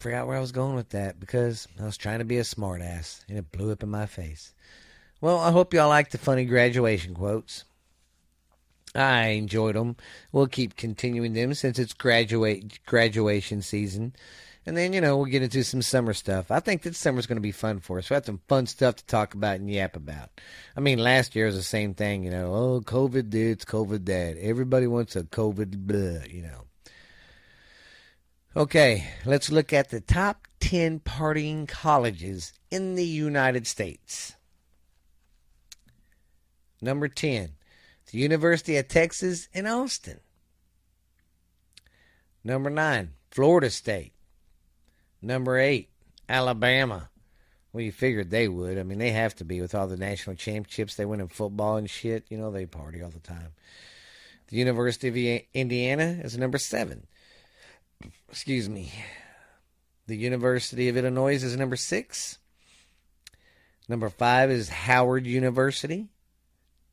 forgot 0.00 0.26
where 0.26 0.36
I 0.36 0.40
was 0.40 0.52
going 0.52 0.74
with 0.74 0.88
that 0.90 1.20
because 1.20 1.68
I 1.78 1.84
was 1.84 1.96
trying 1.96 2.18
to 2.18 2.24
be 2.24 2.38
a 2.38 2.42
smartass 2.42 3.22
and 3.28 3.38
it 3.38 3.52
blew 3.52 3.70
up 3.70 3.82
in 3.82 3.90
my 3.90 4.06
face. 4.06 4.52
Well, 5.20 5.38
I 5.38 5.50
hope 5.50 5.74
y'all 5.74 5.88
like 5.88 6.10
the 6.10 6.18
funny 6.18 6.46
graduation 6.46 7.14
quotes. 7.14 7.64
I 8.94 9.28
enjoyed 9.28 9.76
them. 9.76 9.96
We'll 10.32 10.48
keep 10.48 10.76
continuing 10.76 11.34
them 11.34 11.54
since 11.54 11.78
it's 11.78 11.92
graduate 11.92 12.80
graduation 12.86 13.62
season. 13.62 14.14
And 14.66 14.76
then, 14.76 14.92
you 14.92 15.00
know, 15.00 15.16
we'll 15.16 15.26
get 15.26 15.42
into 15.42 15.62
some 15.64 15.82
summer 15.82 16.14
stuff. 16.14 16.50
I 16.50 16.60
think 16.60 16.82
this 16.82 16.98
summer's 16.98 17.26
going 17.26 17.36
to 17.36 17.42
be 17.42 17.52
fun 17.52 17.80
for 17.80 17.98
us. 17.98 18.10
we 18.10 18.14
have 18.14 18.26
some 18.26 18.40
fun 18.48 18.66
stuff 18.66 18.96
to 18.96 19.06
talk 19.06 19.34
about 19.34 19.56
and 19.56 19.70
yap 19.70 19.96
about. 19.96 20.30
I 20.76 20.80
mean, 20.80 20.98
last 20.98 21.36
year 21.36 21.46
was 21.46 21.56
the 21.56 21.62
same 21.62 21.94
thing, 21.94 22.24
you 22.24 22.30
know. 22.30 22.52
Oh, 22.52 22.80
COVID 22.80 23.30
this, 23.30 23.64
COVID 23.64 24.06
that. 24.06 24.36
Everybody 24.38 24.86
wants 24.86 25.16
a 25.16 25.22
COVID 25.24 25.76
blah, 25.86 26.24
you 26.28 26.42
know. 26.42 26.69
Okay, 28.56 29.06
let's 29.24 29.52
look 29.52 29.72
at 29.72 29.90
the 29.90 30.00
top 30.00 30.48
10 30.58 31.00
partying 31.00 31.68
colleges 31.68 32.52
in 32.68 32.96
the 32.96 33.06
United 33.06 33.64
States. 33.64 34.34
Number 36.82 37.06
10, 37.06 37.50
the 38.10 38.18
University 38.18 38.76
of 38.76 38.88
Texas 38.88 39.48
in 39.52 39.68
Austin. 39.68 40.18
Number 42.42 42.70
9, 42.70 43.10
Florida 43.30 43.70
State. 43.70 44.14
Number 45.22 45.56
8, 45.56 45.88
Alabama. 46.28 47.10
Well, 47.72 47.84
you 47.84 47.92
figured 47.92 48.30
they 48.30 48.48
would. 48.48 48.78
I 48.78 48.82
mean, 48.82 48.98
they 48.98 49.12
have 49.12 49.36
to 49.36 49.44
be 49.44 49.60
with 49.60 49.76
all 49.76 49.86
the 49.86 49.96
national 49.96 50.34
championships 50.34 50.96
they 50.96 51.04
win 51.04 51.20
in 51.20 51.28
football 51.28 51.76
and 51.76 51.88
shit. 51.88 52.24
You 52.28 52.38
know, 52.38 52.50
they 52.50 52.66
party 52.66 53.00
all 53.00 53.10
the 53.10 53.20
time. 53.20 53.52
The 54.48 54.56
University 54.56 55.06
of 55.36 55.44
Indiana 55.54 56.18
is 56.24 56.36
number 56.36 56.58
7. 56.58 57.06
Excuse 58.30 58.68
me. 58.68 58.92
The 60.06 60.16
University 60.16 60.88
of 60.88 60.96
Illinois 60.96 61.42
is 61.42 61.56
number 61.56 61.76
6. 61.76 62.38
Number 63.88 64.08
5 64.08 64.50
is 64.50 64.68
Howard 64.68 65.26
University. 65.26 66.08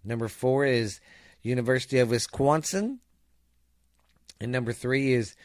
Number 0.07 0.29
four 0.29 0.65
is 0.65 1.01
University 1.41 1.99
of 1.99 2.09
Wisconsin. 2.09 2.99
And 4.39 4.51
number 4.51 4.71
three 4.71 5.13
is 5.13 5.35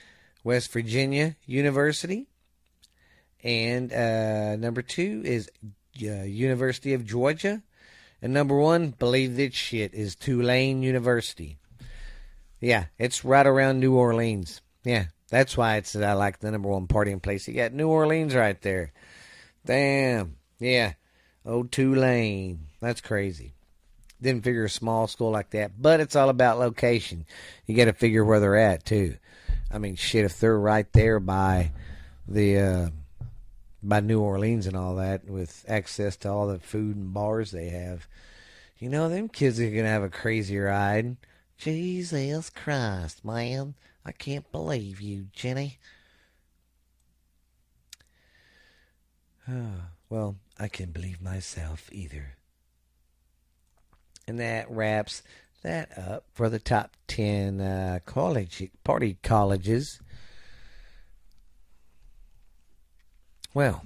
West 0.44 0.70
Virginia 0.72 1.36
University. 1.46 2.28
And 3.42 3.92
uh, 3.92 4.56
number 4.56 4.82
two 4.82 5.22
is 5.24 5.50
uh, 6.00 6.22
University 6.22 6.94
of 6.94 7.04
Georgia. 7.04 7.62
And 8.20 8.32
number 8.32 8.56
one, 8.56 8.90
believe 8.90 9.34
this 9.34 9.54
shit, 9.54 9.94
is 9.94 10.14
Tulane 10.14 10.82
University. 10.84 11.58
Yeah, 12.60 12.84
it's 12.98 13.24
right 13.24 13.46
around 13.46 13.80
New 13.80 13.96
Orleans. 13.96 14.60
Yeah, 14.84 15.06
that's 15.32 15.56
why 15.56 15.76
it's 15.76 15.94
that 15.94 16.04
I 16.04 16.12
like 16.12 16.40
the 16.40 16.50
number 16.50 16.68
one 16.68 16.86
partying 16.86 17.22
place. 17.22 17.48
You 17.48 17.54
got 17.54 17.72
New 17.72 17.88
Orleans 17.88 18.34
right 18.34 18.60
there. 18.60 18.92
Damn. 19.64 20.36
Yeah. 20.58 20.92
Oh, 21.46 21.62
Tulane. 21.62 22.66
That's 22.80 23.00
crazy. 23.00 23.54
Didn't 24.20 24.44
figure 24.44 24.66
a 24.66 24.70
small 24.70 25.06
school 25.06 25.30
like 25.30 25.48
that, 25.52 25.80
but 25.80 26.00
it's 26.00 26.16
all 26.16 26.28
about 26.28 26.58
location. 26.58 27.24
You 27.64 27.74
got 27.74 27.86
to 27.86 27.94
figure 27.94 28.26
where 28.26 28.40
they're 28.40 28.58
at 28.58 28.84
too. 28.84 29.16
I 29.72 29.78
mean, 29.78 29.96
shit, 29.96 30.26
if 30.26 30.38
they're 30.38 30.58
right 30.58 30.92
there 30.92 31.18
by 31.18 31.72
the 32.28 32.58
uh, 32.58 32.88
by 33.82 34.00
New 34.00 34.20
Orleans 34.20 34.66
and 34.66 34.76
all 34.76 34.96
that, 34.96 35.24
with 35.26 35.64
access 35.66 36.14
to 36.18 36.30
all 36.30 36.46
the 36.46 36.58
food 36.58 36.96
and 36.96 37.14
bars 37.14 37.52
they 37.52 37.70
have, 37.70 38.06
you 38.78 38.90
know, 38.90 39.08
them 39.08 39.30
kids 39.30 39.58
are 39.60 39.70
gonna 39.70 39.88
have 39.88 40.02
a 40.02 40.10
crazy 40.10 40.58
ride. 40.58 41.16
Jesus 41.56 42.50
Christ, 42.50 43.24
man, 43.24 43.74
I 44.04 44.12
can't 44.12 44.50
believe 44.50 45.00
you, 45.00 45.26
Jenny. 45.32 45.78
well, 50.08 50.36
I 50.58 50.68
can't 50.68 50.92
believe 50.92 51.20
myself 51.20 51.88
either. 51.92 52.36
And 54.26 54.38
that 54.38 54.70
wraps 54.70 55.22
that 55.62 55.96
up 55.96 56.24
for 56.32 56.48
the 56.48 56.58
top 56.58 56.96
10 57.08 57.60
uh, 57.60 57.98
college 58.04 58.68
party 58.84 59.18
colleges. 59.22 60.00
Well, 63.54 63.84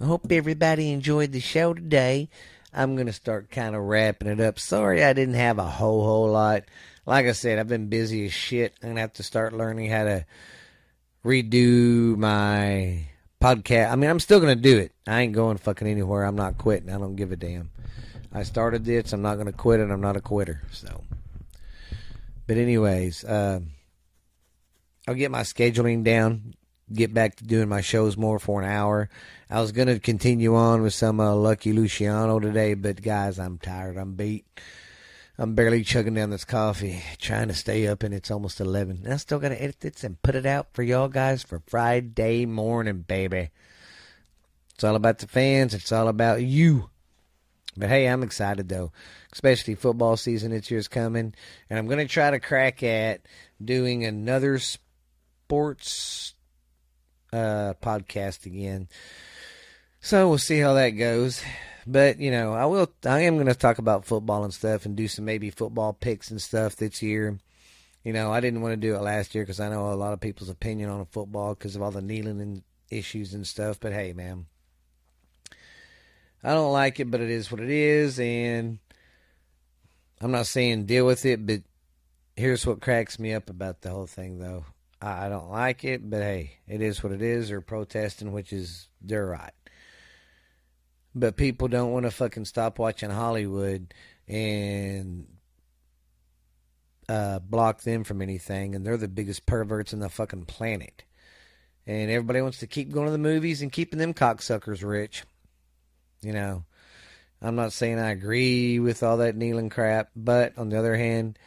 I 0.00 0.04
hope 0.04 0.30
everybody 0.30 0.90
enjoyed 0.90 1.32
the 1.32 1.40
show 1.40 1.74
today. 1.74 2.28
I'm 2.72 2.94
going 2.94 3.06
to 3.06 3.12
start 3.12 3.50
kind 3.50 3.74
of 3.74 3.82
wrapping 3.82 4.28
it 4.28 4.40
up. 4.40 4.58
Sorry 4.58 5.02
I 5.02 5.12
didn't 5.12 5.34
have 5.34 5.58
a 5.58 5.64
whole 5.64 6.04
whole 6.04 6.30
lot. 6.30 6.64
Like 7.08 7.24
I 7.24 7.32
said, 7.32 7.58
I've 7.58 7.68
been 7.68 7.88
busy 7.88 8.26
as 8.26 8.34
shit. 8.34 8.74
I'm 8.82 8.88
to 8.96 9.00
have 9.00 9.14
to 9.14 9.22
start 9.22 9.54
learning 9.54 9.90
how 9.90 10.04
to 10.04 10.26
redo 11.24 12.18
my 12.18 13.06
podcast. 13.40 13.90
I 13.90 13.96
mean, 13.96 14.10
I'm 14.10 14.20
still 14.20 14.40
to 14.54 14.62
do 14.62 14.76
it. 14.76 14.92
I 15.06 15.22
ain't 15.22 15.32
going 15.32 15.56
fucking 15.56 15.88
anywhere. 15.88 16.24
I'm 16.24 16.36
not 16.36 16.58
quitting. 16.58 16.90
I 16.90 16.98
don't 16.98 17.16
give 17.16 17.32
a 17.32 17.36
damn. 17.36 17.70
I 18.30 18.42
started 18.42 18.84
this. 18.84 19.14
I'm 19.14 19.22
not 19.22 19.36
to 19.46 19.54
quit 19.54 19.80
it. 19.80 19.90
I'm 19.90 20.02
not 20.02 20.18
a 20.18 20.20
quitter. 20.20 20.60
So, 20.70 21.02
but 22.46 22.58
anyways, 22.58 23.24
uh, 23.24 23.60
I'll 25.08 25.14
get 25.14 25.30
my 25.30 25.44
scheduling 25.44 26.04
down. 26.04 26.52
Get 26.92 27.14
back 27.14 27.36
to 27.36 27.44
doing 27.44 27.70
my 27.70 27.80
shows 27.80 28.18
more 28.18 28.38
for 28.38 28.60
an 28.60 28.68
hour. 28.68 29.08
I 29.48 29.62
was 29.62 29.72
to 29.88 29.98
continue 29.98 30.54
on 30.56 30.82
with 30.82 30.92
some 30.92 31.20
uh, 31.20 31.34
Lucky 31.34 31.72
Luciano 31.72 32.38
today, 32.38 32.74
but 32.74 33.00
guys, 33.00 33.38
I'm 33.38 33.56
tired. 33.56 33.96
I'm 33.96 34.12
beat. 34.12 34.44
I'm 35.40 35.54
barely 35.54 35.84
chugging 35.84 36.14
down 36.14 36.30
this 36.30 36.44
coffee, 36.44 37.00
trying 37.20 37.46
to 37.46 37.54
stay 37.54 37.86
up, 37.86 38.02
and 38.02 38.12
it's 38.12 38.30
almost 38.30 38.58
11. 38.58 39.02
And 39.04 39.14
I 39.14 39.18
still 39.18 39.38
got 39.38 39.50
to 39.50 39.62
edit 39.62 39.78
this 39.78 40.02
and 40.02 40.20
put 40.20 40.34
it 40.34 40.44
out 40.44 40.66
for 40.72 40.82
y'all 40.82 41.06
guys 41.06 41.44
for 41.44 41.62
Friday 41.68 42.44
morning, 42.44 43.04
baby. 43.06 43.50
It's 44.74 44.82
all 44.82 44.96
about 44.96 45.18
the 45.18 45.28
fans. 45.28 45.74
It's 45.74 45.92
all 45.92 46.08
about 46.08 46.42
you. 46.42 46.90
But 47.76 47.88
hey, 47.88 48.08
I'm 48.08 48.24
excited 48.24 48.68
though, 48.68 48.90
especially 49.32 49.76
football 49.76 50.16
season 50.16 50.50
this 50.50 50.68
year's 50.68 50.88
coming, 50.88 51.32
and 51.70 51.78
I'm 51.78 51.86
going 51.86 52.04
to 52.04 52.12
try 52.12 52.32
to 52.32 52.40
crack 52.40 52.82
at 52.82 53.20
doing 53.64 54.04
another 54.04 54.58
sports 54.58 56.34
uh, 57.32 57.74
podcast 57.80 58.46
again. 58.46 58.88
So 60.00 60.28
we'll 60.28 60.38
see 60.38 60.58
how 60.58 60.74
that 60.74 60.90
goes. 60.90 61.40
But 61.90 62.20
you 62.20 62.30
know, 62.30 62.52
I 62.52 62.66
will. 62.66 62.92
I 63.06 63.20
am 63.20 63.36
going 63.36 63.46
to 63.46 63.54
talk 63.54 63.78
about 63.78 64.04
football 64.04 64.44
and 64.44 64.52
stuff, 64.52 64.84
and 64.84 64.94
do 64.94 65.08
some 65.08 65.24
maybe 65.24 65.48
football 65.48 65.94
picks 65.94 66.30
and 66.30 66.40
stuff 66.40 66.76
this 66.76 67.00
year. 67.02 67.38
You 68.04 68.12
know, 68.12 68.30
I 68.30 68.40
didn't 68.40 68.60
want 68.60 68.74
to 68.74 68.76
do 68.76 68.94
it 68.94 69.00
last 69.00 69.34
year 69.34 69.42
because 69.42 69.58
I 69.58 69.70
know 69.70 69.90
a 69.90 69.94
lot 69.94 70.12
of 70.12 70.20
people's 70.20 70.50
opinion 70.50 70.90
on 70.90 71.06
football 71.06 71.54
because 71.54 71.76
of 71.76 71.82
all 71.82 71.90
the 71.90 72.02
kneeling 72.02 72.42
and 72.42 72.62
issues 72.90 73.32
and 73.32 73.46
stuff. 73.46 73.80
But 73.80 73.94
hey, 73.94 74.12
man, 74.12 74.44
I 76.44 76.52
don't 76.52 76.74
like 76.74 77.00
it, 77.00 77.10
but 77.10 77.22
it 77.22 77.30
is 77.30 77.50
what 77.50 77.60
it 77.60 77.70
is, 77.70 78.20
and 78.20 78.78
I'm 80.20 80.30
not 80.30 80.46
saying 80.46 80.84
deal 80.84 81.06
with 81.06 81.24
it, 81.24 81.46
but 81.46 81.62
here's 82.36 82.66
what 82.66 82.82
cracks 82.82 83.18
me 83.18 83.32
up 83.32 83.48
about 83.48 83.80
the 83.80 83.90
whole 83.90 84.06
thing, 84.06 84.40
though. 84.40 84.66
I 85.00 85.30
don't 85.30 85.50
like 85.50 85.84
it, 85.84 86.10
but 86.10 86.20
hey, 86.20 86.58
it 86.66 86.82
is 86.82 87.02
what 87.02 87.12
it 87.12 87.22
is. 87.22 87.48
They're 87.48 87.60
protesting, 87.60 88.32
which 88.32 88.52
is 88.52 88.88
their 89.00 89.24
right. 89.26 89.52
But 91.18 91.36
people 91.36 91.68
don't 91.68 91.92
want 91.92 92.04
to 92.04 92.10
fucking 92.10 92.44
stop 92.44 92.78
watching 92.78 93.10
Hollywood 93.10 93.92
and 94.28 95.26
uh, 97.08 97.38
block 97.40 97.82
them 97.82 98.04
from 98.04 98.22
anything, 98.22 98.74
and 98.74 98.86
they're 98.86 98.96
the 98.96 99.08
biggest 99.08 99.46
perverts 99.46 99.92
in 99.92 100.00
the 100.00 100.08
fucking 100.08 100.44
planet. 100.44 101.04
And 101.86 102.10
everybody 102.10 102.42
wants 102.42 102.58
to 102.58 102.66
keep 102.66 102.92
going 102.92 103.06
to 103.06 103.12
the 103.12 103.18
movies 103.18 103.62
and 103.62 103.72
keeping 103.72 103.98
them 103.98 104.14
cocksuckers 104.14 104.86
rich. 104.86 105.24
You 106.20 106.32
know, 106.32 106.64
I'm 107.40 107.56
not 107.56 107.72
saying 107.72 107.98
I 107.98 108.10
agree 108.10 108.78
with 108.78 109.02
all 109.02 109.16
that 109.18 109.36
kneeling 109.36 109.70
crap, 109.70 110.10
but 110.14 110.56
on 110.58 110.68
the 110.68 110.78
other 110.78 110.96
hand, 110.96 111.38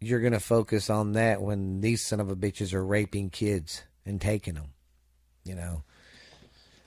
you're 0.00 0.20
going 0.20 0.32
to 0.32 0.40
focus 0.40 0.90
on 0.90 1.12
that 1.12 1.40
when 1.40 1.80
these 1.80 2.02
son 2.02 2.18
of 2.18 2.30
a 2.30 2.36
bitches 2.36 2.74
are 2.74 2.84
raping 2.84 3.30
kids 3.30 3.82
and 4.04 4.20
taking 4.20 4.54
them. 4.54 4.72
You 5.44 5.54
know, 5.54 5.84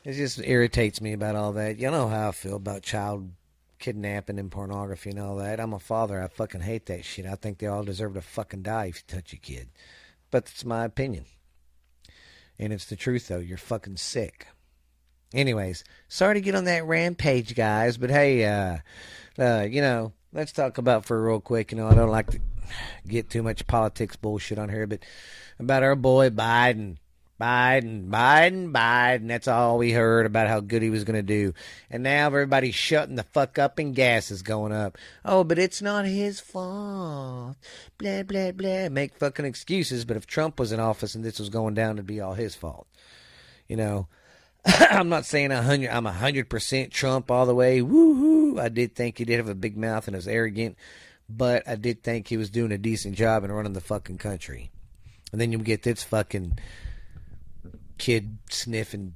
it 0.05 0.13
just 0.13 0.39
irritates 0.43 1.01
me 1.01 1.13
about 1.13 1.35
all 1.35 1.53
that. 1.53 1.79
You 1.79 1.89
know 1.89 2.07
how 2.07 2.29
I 2.29 2.31
feel 2.31 2.55
about 2.55 2.83
child 2.83 3.31
kidnapping 3.79 4.39
and 4.39 4.51
pornography 4.51 5.09
and 5.09 5.19
all 5.19 5.35
that. 5.37 5.59
I'm 5.59 5.73
a 5.73 5.79
father. 5.79 6.21
I 6.21 6.27
fucking 6.27 6.61
hate 6.61 6.85
that 6.85 7.03
shit. 7.03 7.25
I 7.25 7.35
think 7.35 7.57
they 7.57 7.67
all 7.67 7.83
deserve 7.83 8.13
to 8.13 8.21
fucking 8.21 8.61
die 8.61 8.85
if 8.85 8.97
you 8.97 9.15
touch 9.15 9.33
a 9.33 9.37
kid. 9.37 9.69
But 10.31 10.43
it's 10.43 10.63
my 10.63 10.85
opinion. 10.85 11.25
And 12.59 12.71
it's 12.71 12.85
the 12.85 12.95
truth, 12.95 13.27
though. 13.27 13.39
You're 13.39 13.57
fucking 13.57 13.97
sick. 13.97 14.47
Anyways, 15.33 15.83
sorry 16.07 16.35
to 16.35 16.41
get 16.41 16.55
on 16.55 16.65
that 16.65 16.85
rampage, 16.85 17.55
guys, 17.55 17.97
but 17.97 18.09
hey, 18.09 18.45
uh, 18.45 18.77
uh, 19.37 19.67
you 19.69 19.81
know, 19.81 20.13
let's 20.31 20.51
talk 20.51 20.77
about 20.77 21.05
for 21.05 21.21
real 21.21 21.41
quick. 21.41 21.71
You 21.71 21.77
know, 21.77 21.87
I 21.87 21.95
don't 21.95 22.11
like 22.11 22.29
to 22.31 22.39
get 23.07 23.29
too 23.29 23.43
much 23.43 23.67
politics 23.67 24.15
bullshit 24.15 24.59
on 24.59 24.69
here, 24.69 24.87
but 24.87 25.03
about 25.59 25.83
our 25.83 25.95
boy 25.95 26.29
Biden. 26.29 26.97
Biden, 27.39 28.09
Biden, 28.09 28.71
Biden. 28.71 29.27
That's 29.27 29.47
all 29.47 29.77
we 29.77 29.91
heard 29.91 30.25
about 30.25 30.47
how 30.47 30.61
good 30.61 30.81
he 30.81 30.89
was 30.89 31.03
going 31.03 31.17
to 31.17 31.21
do. 31.21 31.53
And 31.89 32.01
now 32.03 32.27
everybody's 32.27 32.75
shutting 32.75 33.15
the 33.15 33.23
fuck 33.23 33.59
up 33.59 33.77
and 33.77 33.93
gas 33.93 34.31
is 34.31 34.41
going 34.41 34.71
up. 34.71 34.97
Oh, 35.25 35.43
but 35.43 35.59
it's 35.59 35.81
not 35.81 36.05
his 36.05 36.39
fault. 36.39 37.57
Blah, 37.97 38.23
blah, 38.23 38.51
blah. 38.51 38.87
Make 38.87 39.17
fucking 39.17 39.45
excuses. 39.45 40.05
But 40.05 40.15
if 40.15 40.25
Trump 40.25 40.59
was 40.59 40.71
in 40.71 40.79
office 40.79 41.13
and 41.13 41.25
this 41.25 41.39
was 41.39 41.49
going 41.49 41.73
down, 41.73 41.95
it'd 41.95 42.05
be 42.05 42.21
all 42.21 42.35
his 42.35 42.55
fault. 42.55 42.87
You 43.67 43.75
know, 43.75 44.07
I'm 44.65 45.09
not 45.09 45.25
saying 45.25 45.51
a 45.51 45.61
hundred. 45.61 45.89
I'm 45.89 46.05
a 46.05 46.13
hundred 46.13 46.49
percent 46.49 46.91
Trump 46.91 47.29
all 47.29 47.45
the 47.45 47.55
way. 47.55 47.81
Woohoo! 47.81 48.59
I 48.59 48.69
did 48.69 48.95
think 48.95 49.17
he 49.17 49.25
did 49.25 49.37
have 49.37 49.49
a 49.49 49.55
big 49.55 49.75
mouth 49.75 50.07
and 50.07 50.15
was 50.15 50.27
arrogant, 50.27 50.77
but 51.27 51.67
I 51.67 51.75
did 51.75 52.01
think 52.01 52.27
he 52.27 52.37
was 52.37 52.49
doing 52.49 52.71
a 52.71 52.77
decent 52.77 53.15
job 53.15 53.43
in 53.43 53.51
running 53.51 53.73
the 53.73 53.81
fucking 53.81 54.19
country. 54.19 54.71
And 55.31 55.41
then 55.41 55.51
you 55.51 55.57
get 55.57 55.83
this 55.83 56.03
fucking 56.03 56.57
kid 57.97 58.37
sniffing 58.49 59.15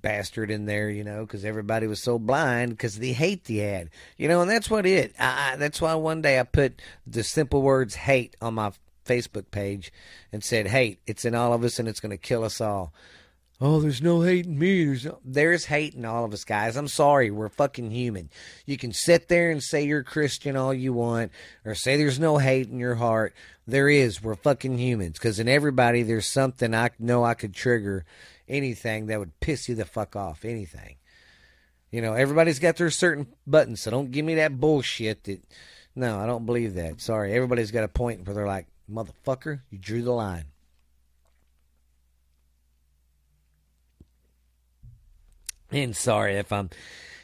bastard 0.00 0.50
in 0.50 0.66
there, 0.66 0.90
you 0.90 1.04
know, 1.04 1.24
because 1.24 1.44
everybody 1.44 1.86
was 1.86 2.02
so 2.02 2.18
blind 2.18 2.70
because 2.70 2.98
the 2.98 3.12
hate 3.12 3.44
the 3.44 3.62
ad, 3.64 3.90
you 4.16 4.28
know, 4.28 4.40
and 4.40 4.50
that's 4.50 4.70
what 4.70 4.86
it. 4.86 5.14
I, 5.18 5.56
that's 5.56 5.80
why 5.80 5.94
one 5.94 6.22
day 6.22 6.38
I 6.38 6.44
put 6.44 6.80
the 7.06 7.22
simple 7.22 7.62
words 7.62 7.94
"hate" 7.94 8.36
on 8.40 8.54
my 8.54 8.72
Facebook 9.04 9.50
page 9.50 9.92
and 10.32 10.42
said, 10.42 10.68
"Hate, 10.68 11.00
it's 11.06 11.24
in 11.24 11.34
all 11.34 11.52
of 11.52 11.64
us 11.64 11.78
and 11.78 11.88
it's 11.88 12.00
going 12.00 12.10
to 12.10 12.16
kill 12.16 12.44
us 12.44 12.60
all." 12.60 12.92
Oh, 13.60 13.80
there's 13.80 14.00
no 14.00 14.22
hate 14.22 14.46
in 14.46 14.56
me. 14.56 14.84
There's 14.84 15.04
no... 15.04 15.18
there's 15.24 15.64
hate 15.64 15.94
in 15.94 16.04
all 16.04 16.24
of 16.24 16.32
us, 16.32 16.44
guys. 16.44 16.76
I'm 16.76 16.86
sorry, 16.86 17.30
we're 17.30 17.48
fucking 17.48 17.90
human. 17.90 18.30
You 18.66 18.76
can 18.76 18.92
sit 18.92 19.28
there 19.28 19.50
and 19.50 19.60
say 19.60 19.84
you're 19.84 20.04
Christian 20.04 20.56
all 20.56 20.72
you 20.72 20.92
want, 20.92 21.32
or 21.64 21.74
say 21.74 21.96
there's 21.96 22.20
no 22.20 22.38
hate 22.38 22.68
in 22.68 22.78
your 22.78 22.94
heart. 22.94 23.34
There 23.66 23.88
is. 23.88 24.22
We're 24.22 24.36
fucking 24.36 24.78
humans. 24.78 25.18
Because 25.18 25.40
in 25.40 25.48
everybody, 25.48 26.04
there's 26.04 26.26
something 26.26 26.72
I 26.72 26.90
know 27.00 27.24
I 27.24 27.34
could 27.34 27.52
trigger 27.52 28.04
anything 28.48 29.06
that 29.06 29.18
would 29.18 29.40
piss 29.40 29.68
you 29.68 29.74
the 29.74 29.84
fuck 29.84 30.14
off. 30.14 30.44
Anything. 30.44 30.96
You 31.90 32.00
know, 32.00 32.12
everybody's 32.12 32.60
got 32.60 32.76
their 32.76 32.90
certain 32.90 33.26
buttons, 33.46 33.80
so 33.80 33.90
don't 33.90 34.12
give 34.12 34.24
me 34.24 34.36
that 34.36 34.60
bullshit 34.60 35.24
that. 35.24 35.42
No, 35.96 36.20
I 36.20 36.26
don't 36.26 36.46
believe 36.46 36.74
that. 36.74 37.00
Sorry. 37.00 37.32
Everybody's 37.32 37.72
got 37.72 37.82
a 37.82 37.88
point 37.88 38.24
where 38.24 38.34
they're 38.34 38.46
like, 38.46 38.68
motherfucker, 38.88 39.62
you 39.68 39.78
drew 39.78 40.02
the 40.02 40.12
line. 40.12 40.44
And 45.70 45.94
sorry 45.94 46.34
if 46.36 46.52
I'm 46.52 46.70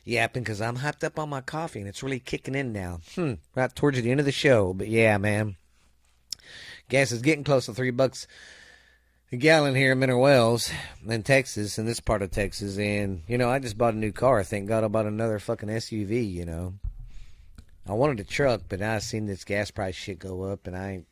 yapping 0.05 0.43
because 0.43 0.61
I'm 0.61 0.79
hyped 0.79 1.05
up 1.05 1.19
on 1.19 1.29
my 1.29 1.41
coffee 1.41 1.81
and 1.81 1.89
it's 1.89 2.03
really 2.03 2.21
kicking 2.21 2.55
in 2.55 2.73
now. 2.73 3.01
Hmm, 3.15 3.35
right 3.55 3.75
towards 3.75 4.01
the 4.01 4.11
end 4.11 4.21
of 4.21 4.27
the 4.27 4.33
show. 4.33 4.75
But 4.75 4.89
yeah, 4.89 5.17
man. 5.19 5.57
Gas 6.89 7.13
is 7.13 7.23
getting 7.23 7.45
close 7.45 7.67
to 7.67 7.75
three 7.75 7.91
bucks 7.91 8.27
a 9.33 9.37
gallon 9.37 9.75
here 9.75 9.93
in 9.93 9.99
Mineral 9.99 10.21
Wells 10.21 10.71
in 11.07 11.23
Texas, 11.23 11.79
in 11.79 11.87
this 11.87 12.01
part 12.01 12.23
of 12.23 12.31
Texas. 12.31 12.79
And, 12.79 13.23
you 13.27 13.39
know, 13.39 13.51
I 13.51 13.59
just 13.59 13.79
bought 13.79 13.95
a 13.95 13.99
new 13.99 14.13
car. 14.13 14.45
Thank 14.45 14.69
God 14.69 14.85
I 14.85 14.89
bought 14.89 15.07
another 15.07 15.39
fucking 15.39 15.69
SUV, 15.69 16.31
you 16.31 16.45
know. 16.45 16.75
I 17.87 17.93
wanted 17.95 18.21
a 18.21 18.25
truck, 18.25 18.63
but 18.69 18.81
I've 18.81 19.03
seen 19.03 19.27
this 19.27 19.45
gas 19.45 19.71
price 19.71 19.95
shit 19.95 20.19
go 20.19 20.43
up 20.45 20.67
and 20.67 20.77
I 20.77 21.05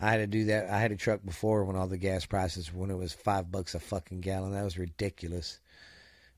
I 0.00 0.10
had 0.10 0.18
to 0.18 0.26
do 0.26 0.44
that. 0.46 0.70
I 0.70 0.78
had 0.78 0.92
a 0.92 0.96
truck 0.96 1.24
before 1.24 1.64
when 1.64 1.76
all 1.76 1.86
the 1.86 1.98
gas 1.98 2.24
prices 2.24 2.72
when 2.72 2.90
it 2.90 2.96
was 2.96 3.12
five 3.12 3.50
bucks 3.50 3.74
a 3.74 3.80
fucking 3.80 4.20
gallon. 4.20 4.52
That 4.52 4.64
was 4.64 4.78
ridiculous. 4.78 5.60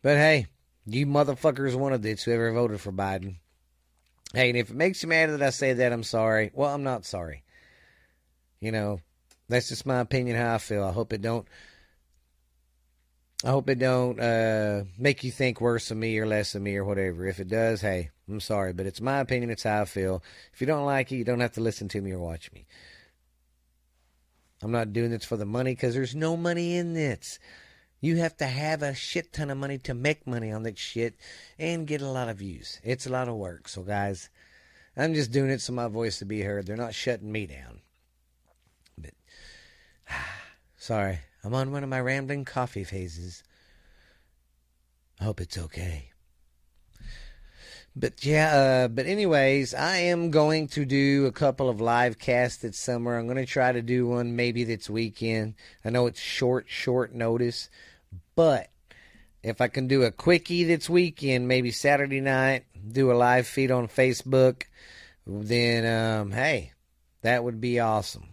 But 0.02 0.16
hey, 0.16 0.46
you 0.86 1.06
motherfuckers 1.06 1.74
wanted 1.74 2.02
this, 2.02 2.22
whoever 2.22 2.52
voted 2.52 2.80
for 2.80 2.92
Biden. 2.92 3.36
Hey, 4.32 4.48
and 4.50 4.58
if 4.58 4.70
it 4.70 4.76
makes 4.76 5.02
you 5.02 5.08
mad 5.08 5.30
that 5.30 5.42
I 5.42 5.50
say 5.50 5.72
that, 5.72 5.92
I'm 5.92 6.04
sorry. 6.04 6.50
Well, 6.54 6.72
I'm 6.72 6.84
not 6.84 7.04
sorry. 7.04 7.42
You 8.60 8.72
know, 8.72 9.00
that's 9.48 9.68
just 9.68 9.86
my 9.86 10.00
opinion 10.00 10.36
how 10.36 10.54
I 10.54 10.58
feel. 10.58 10.84
I 10.84 10.92
hope 10.92 11.12
it 11.12 11.22
don't 11.22 11.46
I 13.42 13.50
hope 13.50 13.70
it 13.70 13.78
don't 13.78 14.20
uh, 14.20 14.84
make 14.98 15.24
you 15.24 15.30
think 15.30 15.62
worse 15.62 15.90
of 15.90 15.96
me 15.96 16.18
or 16.18 16.26
less 16.26 16.54
of 16.54 16.60
me 16.60 16.76
or 16.76 16.84
whatever. 16.84 17.26
If 17.26 17.40
it 17.40 17.48
does, 17.48 17.80
hey, 17.80 18.10
I'm 18.28 18.40
sorry, 18.40 18.74
but 18.74 18.84
it's 18.84 19.00
my 19.00 19.18
opinion. 19.18 19.50
It's 19.50 19.62
how 19.62 19.82
I 19.82 19.84
feel. 19.86 20.22
If 20.52 20.60
you 20.60 20.66
don't 20.66 20.84
like 20.84 21.10
it, 21.10 21.16
you 21.16 21.24
don't 21.24 21.40
have 21.40 21.54
to 21.54 21.62
listen 21.62 21.88
to 21.88 22.02
me 22.02 22.12
or 22.12 22.18
watch 22.18 22.52
me. 22.52 22.66
I'm 24.62 24.72
not 24.72 24.92
doing 24.92 25.10
this 25.10 25.24
for 25.24 25.38
the 25.38 25.46
money 25.46 25.72
because 25.72 25.94
there's 25.94 26.14
no 26.14 26.36
money 26.36 26.76
in 26.76 26.92
this. 26.92 27.38
You 28.00 28.16
have 28.16 28.36
to 28.38 28.46
have 28.46 28.82
a 28.82 28.94
shit 28.94 29.32
ton 29.32 29.50
of 29.50 29.58
money 29.58 29.78
to 29.78 29.94
make 29.94 30.26
money 30.26 30.50
on 30.52 30.62
that 30.62 30.78
shit 30.78 31.14
and 31.58 31.86
get 31.86 32.00
a 32.00 32.08
lot 32.08 32.28
of 32.28 32.38
views. 32.38 32.80
It's 32.82 33.06
a 33.06 33.10
lot 33.10 33.28
of 33.28 33.34
work. 33.34 33.68
So, 33.68 33.82
guys, 33.82 34.30
I'm 34.96 35.14
just 35.14 35.32
doing 35.32 35.50
it 35.50 35.60
so 35.60 35.72
my 35.72 35.88
voice 35.88 36.18
to 36.18 36.24
be 36.24 36.40
heard. 36.40 36.66
They're 36.66 36.76
not 36.76 36.94
shutting 36.94 37.30
me 37.30 37.46
down. 37.46 37.80
But, 38.96 39.12
sorry, 40.76 41.20
I'm 41.44 41.54
on 41.54 41.72
one 41.72 41.82
of 41.82 41.90
my 41.90 42.00
rambling 42.00 42.44
coffee 42.46 42.84
phases. 42.84 43.42
I 45.20 45.24
hope 45.24 45.40
it's 45.40 45.58
okay. 45.58 46.10
But 47.96 48.24
yeah, 48.24 48.54
uh, 48.54 48.88
but 48.88 49.06
anyways, 49.06 49.74
I 49.74 49.96
am 49.96 50.30
going 50.30 50.68
to 50.68 50.84
do 50.84 51.26
a 51.26 51.32
couple 51.32 51.68
of 51.68 51.80
live 51.80 52.18
casts 52.18 52.62
this 52.62 52.78
summer. 52.78 53.18
I'm 53.18 53.26
going 53.26 53.36
to 53.36 53.44
try 53.44 53.72
to 53.72 53.82
do 53.82 54.06
one 54.06 54.36
maybe 54.36 54.62
this 54.62 54.88
weekend. 54.88 55.54
I 55.84 55.90
know 55.90 56.06
it's 56.06 56.20
short, 56.20 56.66
short 56.68 57.12
notice, 57.12 57.68
but 58.34 58.68
if 59.42 59.60
I 59.60 59.68
can 59.68 59.88
do 59.88 60.02
a 60.02 60.10
quickie 60.10 60.64
this 60.64 60.88
weekend, 60.88 61.48
maybe 61.48 61.70
Saturday 61.70 62.20
night, 62.20 62.64
do 62.90 63.10
a 63.10 63.14
live 63.14 63.46
feed 63.46 63.70
on 63.70 63.88
Facebook, 63.88 64.64
then 65.26 65.86
um, 65.86 66.32
hey, 66.32 66.72
that 67.22 67.44
would 67.44 67.60
be 67.60 67.80
awesome. 67.80 68.28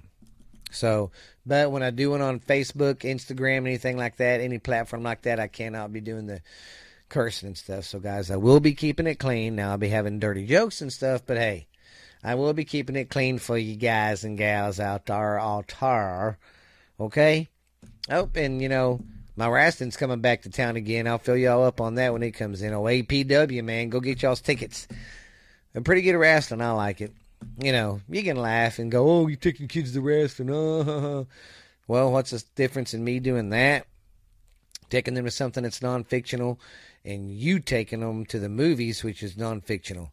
So, 0.72 1.12
but 1.46 1.72
when 1.72 1.84
I 1.84 1.92
do 1.92 2.14
it 2.16 2.22
on 2.22 2.40
Facebook, 2.40 3.00
Instagram, 3.00 3.60
anything 3.60 3.98
like 3.98 4.18
that, 4.18 4.42
any 4.42 4.60
platform 4.60 5.04
like 5.04 5.22
that, 5.24 5.40
I 5.40 5.48
cannot 5.48 5.94
be 5.94 6.02
doing 6.02 6.28
the 6.28 6.42
cursing 7.10 7.48
and 7.48 7.58
stuff. 7.58 7.86
So, 7.86 8.00
guys, 8.00 8.30
I 8.30 8.36
will 8.36 8.60
be 8.60 8.74
keeping 8.74 9.08
it 9.08 9.16
clean. 9.16 9.56
Now, 9.56 9.72
I'll 9.72 9.78
be 9.78 9.88
having 9.88 10.20
dirty 10.20 10.46
jokes 10.46 10.82
and 10.82 10.92
stuff, 10.92 11.24
but 11.26 11.38
hey, 11.38 11.68
I 12.24 12.36
will 12.36 12.54
be 12.54 12.66
keeping 12.66 12.98
it 12.98 13.10
clean 13.10 13.40
for 13.40 13.58
you 13.58 13.76
guys 13.76 14.24
and 14.26 14.38
gals 14.38 14.80
out 14.80 15.06
there, 15.06 15.40
out 15.40 15.74
there. 15.80 16.38
Okay? 17.00 17.48
Oh, 18.10 18.30
and 18.36 18.62
you 18.62 18.70
know, 18.70 19.02
my 19.38 19.48
Raston's 19.48 19.96
coming 19.96 20.20
back 20.20 20.42
to 20.42 20.50
town 20.50 20.76
again. 20.76 21.08
I'll 21.08 21.20
fill 21.20 21.38
y'all 21.38 21.64
up 21.64 21.80
on 21.80 21.96
that 21.96 22.12
when 22.12 22.24
it 22.24 22.32
comes 22.32 22.62
in. 22.62 22.74
Oh, 22.74 22.84
APW, 22.84 23.64
man, 23.64 23.90
go 23.90 24.00
get 24.00 24.24
y'all's 24.24 24.42
tickets. 24.42 24.88
A 25.76 25.82
pretty 25.82 26.02
good 26.02 26.18
wrestling. 26.18 26.62
I 26.62 26.72
like 26.72 27.02
it. 27.02 27.14
You 27.62 27.72
know, 27.72 28.02
you 28.10 28.24
can 28.24 28.36
laugh 28.36 28.80
and 28.80 28.92
go, 28.92 29.08
oh, 29.08 29.28
you're 29.28 29.38
taking 29.38 29.68
kids 29.68 29.94
to 29.94 30.02
wrestling. 30.02 30.50
Oh. 30.52 31.28
Well, 31.88 32.12
what's 32.12 32.32
the 32.32 32.44
difference 32.56 32.94
in 32.94 33.04
me 33.04 33.20
doing 33.20 33.52
that? 33.52 33.88
Taking 34.90 35.14
them 35.14 35.26
to 35.26 35.32
something 35.32 35.64
that's 35.64 35.82
non 35.82 36.04
fictional 36.04 36.60
and 37.06 37.32
you 37.32 37.60
taking 37.60 38.02
them 38.02 38.26
to 38.26 38.40
the 38.40 38.50
movies, 38.50 39.04
which 39.04 39.24
is 39.24 39.38
non 39.38 39.62
fictional. 39.62 40.12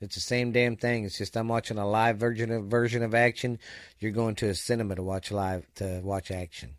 It's 0.00 0.16
the 0.16 0.20
same 0.20 0.50
damn 0.50 0.76
thing. 0.76 1.04
It's 1.04 1.18
just 1.18 1.36
I'm 1.36 1.46
watching 1.46 1.78
a 1.78 1.88
live 1.88 2.16
version 2.16 2.50
of 2.50 2.64
version 2.64 3.04
of 3.04 3.14
action. 3.14 3.60
You're 4.00 4.10
going 4.10 4.34
to 4.36 4.48
a 4.48 4.54
cinema 4.54 4.96
to 4.96 5.02
watch 5.02 5.30
live 5.30 5.64
to 5.76 6.00
watch 6.02 6.32
action. 6.32 6.74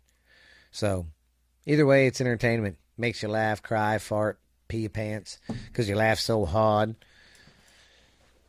So 0.70 1.06
either 1.66 1.86
way, 1.86 2.06
it's 2.06 2.20
entertainment. 2.20 2.76
Makes 2.96 3.22
you 3.22 3.28
laugh, 3.28 3.62
cry, 3.62 3.98
fart, 3.98 4.38
pee 4.68 4.78
your 4.78 4.90
pants 4.90 5.38
because 5.66 5.88
you 5.88 5.96
laugh 5.96 6.18
so 6.18 6.44
hard. 6.44 6.96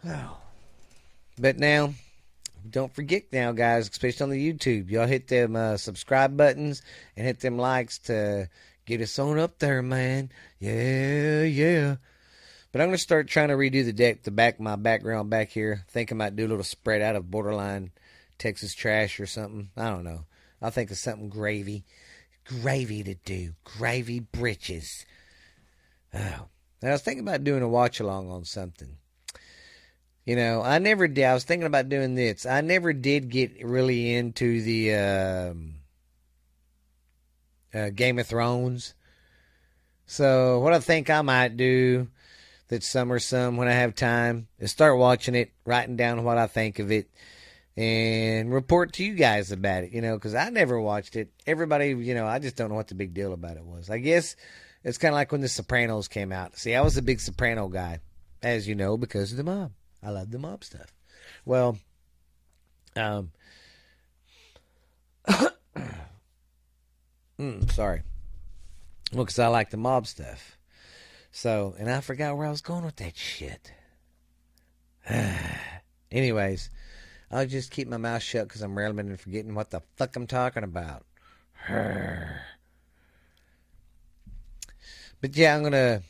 Oh. 0.06 0.38
But 1.38 1.60
now, 1.60 1.94
don't 2.70 2.96
forget 2.96 3.24
now, 3.34 3.52
guys, 3.52 3.90
especially 3.90 4.24
on 4.24 4.30
the 4.30 4.54
YouTube, 4.54 4.90
y'all 4.90 5.06
hit 5.06 5.28
them 5.28 5.58
uh, 5.58 5.76
subscribe 5.76 6.38
buttons 6.38 6.82
and 7.18 7.26
hit 7.28 7.42
them 7.42 7.58
likes 7.58 8.00
to 8.00 8.50
get 8.86 9.02
us 9.02 9.20
on 9.20 9.38
up 9.38 9.60
there, 9.60 9.82
man. 9.82 10.30
Yeah, 10.60 11.44
yeah. 11.44 11.96
But 12.72 12.82
I'm 12.82 12.88
gonna 12.88 12.98
start 12.98 13.28
trying 13.28 13.50
to 13.50 13.56
redo 13.56 13.86
the 13.86 13.94
deck, 13.94 14.24
the 14.24 14.32
back, 14.32 14.60
my 14.60 14.76
background 14.76 15.30
back 15.30 15.50
here. 15.50 15.84
Think 15.88 16.12
I 16.12 16.16
might 16.16 16.36
do 16.36 16.46
a 16.46 16.50
little 16.50 16.64
spread 16.64 17.02
out 17.02 17.16
of 17.16 17.32
borderline 17.32 17.92
Texas 18.38 18.74
trash 18.74 19.20
or 19.20 19.26
something. 19.26 19.70
I 19.78 19.90
don't 19.90 20.04
know. 20.04 20.26
I'll 20.62 20.72
think 20.72 20.92
of 20.92 20.98
something 20.98 21.30
gravy, 21.30 21.86
gravy 22.46 23.04
to 23.04 23.16
do, 23.16 23.54
gravy 23.64 24.20
britches. 24.20 25.06
Oh, 26.14 26.48
I 26.84 26.92
was 26.92 27.02
thinking 27.02 27.28
about 27.28 27.44
doing 27.44 27.64
a 27.64 27.68
watch 27.68 28.00
along 28.00 28.30
on 28.30 28.46
something. 28.46 28.98
You 30.26 30.36
know, 30.36 30.62
I 30.62 30.80
never 30.80 31.08
did. 31.08 31.26
I 31.26 31.34
was 31.34 31.44
thinking 31.44 31.68
about 31.68 31.90
doing 31.90 32.16
this. 32.16 32.46
I 32.46 32.62
never 32.62 32.94
did 32.94 33.30
get 33.30 33.64
really 33.64 34.14
into 34.14 34.62
the 34.62 34.94
um, 34.96 35.76
uh, 37.74 37.90
Game 37.90 38.18
of 38.18 38.26
Thrones. 38.26 38.96
So 40.08 40.60
what 40.60 40.74
I 40.74 40.80
think 40.80 41.10
I 41.10 41.22
might 41.22 41.58
do 41.58 42.08
that 42.70 42.84
summer 42.84 43.20
some 43.20 43.58
when 43.58 43.68
I 43.68 43.74
have 43.74 43.94
time 43.94 44.48
is 44.60 44.72
start 44.72 44.98
watching 44.98 45.36
it, 45.36 45.52
writing 45.66 45.96
down 45.96 46.24
what 46.24 46.38
I 46.38 46.48
think 46.48 46.80
of 46.80 46.92
it, 46.92 47.08
and 47.78 48.54
report 48.54 48.94
to 48.94 49.04
you 49.04 49.14
guys 49.16 49.52
about 49.52 49.84
it. 49.84 49.92
You 49.92 50.02
know, 50.02 50.16
because 50.16 50.36
I 50.36 50.50
never 50.50 50.80
watched 50.80 51.16
it. 51.16 51.32
Everybody, 51.46 51.90
you 51.90 52.14
know, 52.14 52.26
I 52.26 52.40
just 52.40 52.56
don't 52.56 52.70
know 52.70 52.76
what 52.76 52.88
the 52.88 52.96
big 52.96 53.14
deal 53.14 53.34
about 53.34 53.58
it 53.58 53.66
was. 53.66 53.90
I 53.90 53.98
guess 54.00 54.36
it's 54.84 54.98
kind 54.98 55.14
of 55.14 55.16
like 55.16 55.32
when 55.32 55.42
The 55.42 55.50
Sopranos 55.50 56.08
came 56.08 56.32
out. 56.32 56.58
See, 56.58 56.76
I 56.76 56.82
was 56.82 56.98
a 56.98 57.02
big 57.02 57.20
Soprano 57.20 57.68
guy, 57.68 58.00
as 58.44 58.68
you 58.68 58.76
know, 58.76 58.98
because 58.98 59.32
of 59.32 59.38
the 59.38 59.44
mob. 59.44 59.72
I 60.04 60.12
love 60.12 60.32
the 60.32 60.40
mob 60.40 60.64
stuff. 60.64 60.94
Well, 61.44 61.78
um, 62.96 63.32
mm, 67.40 67.72
sorry. 67.72 68.04
Well, 69.12 69.26
because 69.26 69.40
I 69.40 69.48
like 69.48 69.70
the 69.72 69.78
mob 69.78 70.08
stuff. 70.08 70.58
So, 71.32 71.76
and 71.78 71.90
I 71.90 72.02
forgot 72.02 72.38
where 72.38 72.48
I 72.48 72.52
was 72.52 72.62
going 72.62 72.86
with 72.86 72.96
that 72.98 73.18
shit. 73.18 73.74
Anyways, 76.12 76.70
I'll 77.32 77.46
just 77.46 77.72
keep 77.72 77.88
my 77.88 77.98
mouth 77.98 78.22
shut 78.22 78.48
because 78.48 78.62
I'm 78.62 78.78
rambling 78.78 79.10
and 79.10 79.20
forgetting 79.20 79.56
what 79.56 79.72
the 79.72 79.82
fuck 79.96 80.16
I'm 80.16 80.28
talking 80.28 80.64
about. 80.64 81.06
but 81.68 82.28
yeah, 85.36 85.56
I'm 85.56 85.64
gonna 85.64 86.02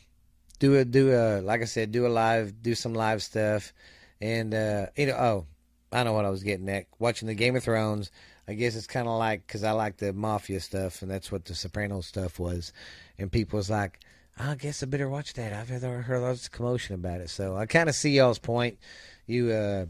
do 0.58 0.76
a 0.76 0.84
do 0.84 1.12
a 1.12 1.40
like 1.40 1.62
I 1.62 1.66
said, 1.66 1.92
do 1.92 2.06
a 2.06 2.08
live, 2.08 2.62
do 2.62 2.74
some 2.74 2.94
live 2.94 3.22
stuff, 3.22 3.72
and 4.20 4.54
uh, 4.54 4.86
you 4.96 5.06
know, 5.06 5.16
oh, 5.16 5.46
I 5.92 6.02
know 6.02 6.12
what 6.12 6.24
I 6.24 6.30
was 6.30 6.42
getting 6.42 6.68
at. 6.68 6.86
Watching 6.98 7.28
the 7.28 7.34
Game 7.34 7.56
of 7.56 7.64
Thrones, 7.64 8.10
I 8.48 8.54
guess 8.54 8.76
it's 8.76 8.86
kind 8.86 9.08
of 9.08 9.18
like 9.18 9.46
because 9.46 9.64
I 9.64 9.72
like 9.72 9.96
the 9.96 10.12
mafia 10.12 10.60
stuff, 10.60 11.02
and 11.02 11.10
that's 11.10 11.32
what 11.32 11.44
the 11.44 11.54
Sopranos 11.54 12.06
stuff 12.06 12.38
was, 12.38 12.72
and 13.18 13.32
people 13.32 13.56
was 13.56 13.70
like, 13.70 14.00
I 14.38 14.54
guess 14.54 14.82
I 14.82 14.86
better 14.86 15.08
watch 15.08 15.34
that. 15.34 15.52
I've 15.52 15.68
heard, 15.68 15.82
heard 15.82 16.20
lots 16.20 16.46
of 16.46 16.52
commotion 16.52 16.94
about 16.94 17.20
it, 17.20 17.30
so 17.30 17.56
I 17.56 17.66
kind 17.66 17.88
of 17.88 17.94
see 17.94 18.10
y'all's 18.10 18.38
point, 18.38 18.78
you 19.26 19.50
uh, 19.50 19.86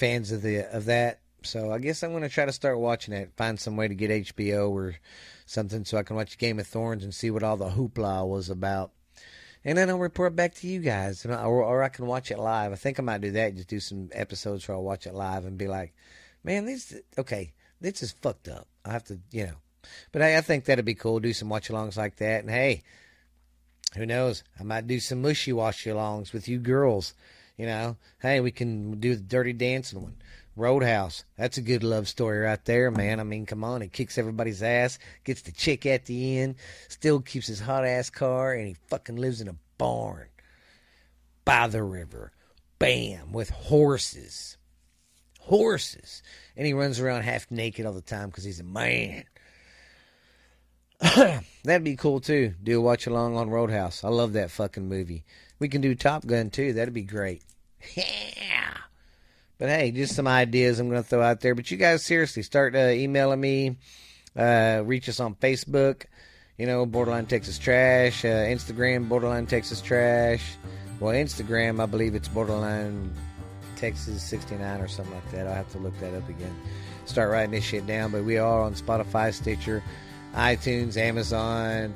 fans 0.00 0.32
of 0.32 0.40
the 0.42 0.66
of 0.74 0.86
that. 0.86 1.20
So 1.42 1.72
I 1.72 1.78
guess 1.78 2.02
I'm 2.02 2.10
going 2.10 2.22
to 2.22 2.28
try 2.28 2.46
to 2.46 2.52
start 2.52 2.78
watching 2.78 3.14
it. 3.14 3.32
Find 3.36 3.60
some 3.60 3.76
way 3.76 3.86
to 3.86 3.94
get 3.94 4.10
HBO 4.10 4.70
or 4.70 4.96
something 5.46 5.84
so 5.84 5.98
I 5.98 6.02
can 6.02 6.16
watch 6.16 6.38
Game 6.38 6.58
of 6.58 6.66
Thrones 6.66 7.04
and 7.04 7.14
see 7.14 7.30
what 7.30 7.42
all 7.42 7.56
the 7.56 7.70
hoopla 7.70 8.26
was 8.26 8.50
about. 8.50 8.92
And 9.62 9.76
then 9.76 9.90
I'll 9.90 9.98
report 9.98 10.34
back 10.34 10.54
to 10.56 10.66
you 10.66 10.80
guys, 10.80 11.24
or, 11.26 11.34
or 11.34 11.82
I 11.82 11.90
can 11.90 12.06
watch 12.06 12.30
it 12.30 12.38
live. 12.38 12.72
I 12.72 12.76
think 12.76 12.98
I 12.98 13.02
might 13.02 13.20
do 13.20 13.32
that. 13.32 13.56
Just 13.56 13.68
do 13.68 13.78
some 13.78 14.08
episodes 14.12 14.66
where 14.66 14.76
I'll 14.76 14.82
watch 14.82 15.06
it 15.06 15.14
live 15.14 15.44
and 15.44 15.58
be 15.58 15.68
like, 15.68 15.94
"Man, 16.42 16.64
this 16.64 16.94
okay, 17.18 17.52
this 17.78 18.02
is 18.02 18.12
fucked 18.12 18.48
up." 18.48 18.66
I 18.86 18.92
have 18.92 19.04
to, 19.04 19.18
you 19.30 19.46
know. 19.46 19.56
But 20.12 20.22
I 20.22 20.40
think 20.40 20.64
that'd 20.64 20.84
be 20.84 20.94
cool. 20.94 21.20
Do 21.20 21.34
some 21.34 21.50
watch-alongs 21.50 21.98
like 21.98 22.16
that, 22.16 22.40
and 22.40 22.50
hey, 22.50 22.82
who 23.96 24.06
knows? 24.06 24.44
I 24.58 24.62
might 24.62 24.86
do 24.86 24.98
some 24.98 25.20
mushy 25.20 25.52
watch-alongs 25.52 26.32
with 26.32 26.48
you 26.48 26.58
girls. 26.58 27.12
You 27.60 27.66
know, 27.66 27.96
hey, 28.22 28.40
we 28.40 28.52
can 28.52 29.00
do 29.00 29.14
the 29.14 29.20
Dirty 29.20 29.52
Dancing 29.52 30.00
one. 30.00 30.16
Roadhouse. 30.56 31.24
That's 31.36 31.58
a 31.58 31.60
good 31.60 31.84
love 31.84 32.08
story 32.08 32.38
right 32.38 32.64
there, 32.64 32.90
man. 32.90 33.20
I 33.20 33.22
mean, 33.22 33.44
come 33.44 33.64
on. 33.64 33.82
He 33.82 33.88
kicks 33.88 34.16
everybody's 34.16 34.62
ass, 34.62 34.98
gets 35.24 35.42
the 35.42 35.52
chick 35.52 35.84
at 35.84 36.06
the 36.06 36.38
end, 36.38 36.54
still 36.88 37.20
keeps 37.20 37.48
his 37.48 37.60
hot 37.60 37.84
ass 37.84 38.08
car, 38.08 38.54
and 38.54 38.68
he 38.68 38.76
fucking 38.88 39.16
lives 39.16 39.42
in 39.42 39.48
a 39.48 39.56
barn 39.76 40.28
by 41.44 41.68
the 41.68 41.82
river. 41.82 42.32
Bam, 42.78 43.30
with 43.30 43.50
horses. 43.50 44.56
Horses. 45.40 46.22
And 46.56 46.66
he 46.66 46.72
runs 46.72 46.98
around 46.98 47.24
half 47.24 47.50
naked 47.50 47.84
all 47.84 47.92
the 47.92 48.00
time 48.00 48.30
because 48.30 48.44
he's 48.44 48.60
a 48.60 48.64
man. 48.64 49.24
That'd 51.62 51.84
be 51.84 51.96
cool 51.96 52.20
too. 52.20 52.54
Do 52.62 52.78
a 52.78 52.80
watch 52.80 53.06
along 53.06 53.36
on 53.36 53.50
Roadhouse. 53.50 54.02
I 54.02 54.08
love 54.08 54.32
that 54.32 54.50
fucking 54.50 54.88
movie. 54.88 55.24
We 55.58 55.68
can 55.68 55.82
do 55.82 55.94
Top 55.94 56.26
Gun 56.26 56.48
too. 56.48 56.72
That'd 56.72 56.94
be 56.94 57.02
great. 57.02 57.42
Yeah. 57.94 58.74
But 59.58 59.68
hey, 59.68 59.90
just 59.90 60.14
some 60.14 60.26
ideas 60.26 60.80
I'm 60.80 60.88
going 60.88 61.02
to 61.02 61.08
throw 61.08 61.22
out 61.22 61.40
there. 61.40 61.54
But 61.54 61.70
you 61.70 61.76
guys, 61.76 62.02
seriously, 62.02 62.42
start 62.42 62.74
uh, 62.74 62.88
emailing 62.88 63.40
me. 63.40 63.76
Uh, 64.36 64.82
reach 64.84 65.08
us 65.08 65.20
on 65.20 65.34
Facebook. 65.34 66.04
You 66.56 66.66
know, 66.66 66.86
Borderline 66.86 67.26
Texas 67.26 67.58
Trash. 67.58 68.24
Uh, 68.24 68.28
Instagram, 68.28 69.08
Borderline 69.08 69.46
Texas 69.46 69.80
Trash. 69.80 70.56
Well, 70.98 71.14
Instagram, 71.14 71.80
I 71.80 71.86
believe 71.86 72.14
it's 72.14 72.28
Borderline 72.28 73.12
Texas 73.76 74.22
69 74.22 74.80
or 74.80 74.88
something 74.88 75.14
like 75.14 75.30
that. 75.32 75.46
I'll 75.46 75.54
have 75.54 75.70
to 75.72 75.78
look 75.78 75.98
that 76.00 76.14
up 76.14 76.28
again. 76.28 76.54
Start 77.06 77.30
writing 77.30 77.50
this 77.50 77.64
shit 77.64 77.86
down. 77.86 78.12
But 78.12 78.24
we 78.24 78.38
are 78.38 78.62
on 78.62 78.74
Spotify, 78.74 79.32
Stitcher, 79.32 79.82
iTunes, 80.34 80.96
Amazon. 80.96 81.94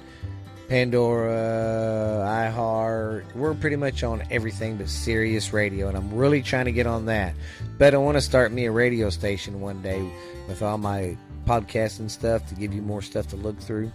Pandora, 0.68 2.24
iHeart. 2.26 3.34
We're 3.34 3.54
pretty 3.54 3.76
much 3.76 4.02
on 4.02 4.22
everything 4.30 4.76
but 4.76 4.88
Sirius 4.88 5.52
Radio, 5.52 5.88
and 5.88 5.96
I'm 5.96 6.14
really 6.14 6.42
trying 6.42 6.64
to 6.64 6.72
get 6.72 6.86
on 6.86 7.06
that. 7.06 7.34
But 7.78 7.94
I 7.94 7.98
want 7.98 8.16
to 8.16 8.20
start 8.22 8.50
me 8.50 8.64
a 8.64 8.70
radio 8.70 9.10
station 9.10 9.60
one 9.60 9.82
day 9.82 10.02
with 10.48 10.62
all 10.62 10.78
my 10.78 11.16
podcasts 11.46 12.00
and 12.00 12.10
stuff 12.10 12.48
to 12.48 12.54
give 12.54 12.72
you 12.72 12.80
more 12.80 13.02
stuff 13.02 13.28
to 13.28 13.36
look 13.36 13.58
through. 13.60 13.92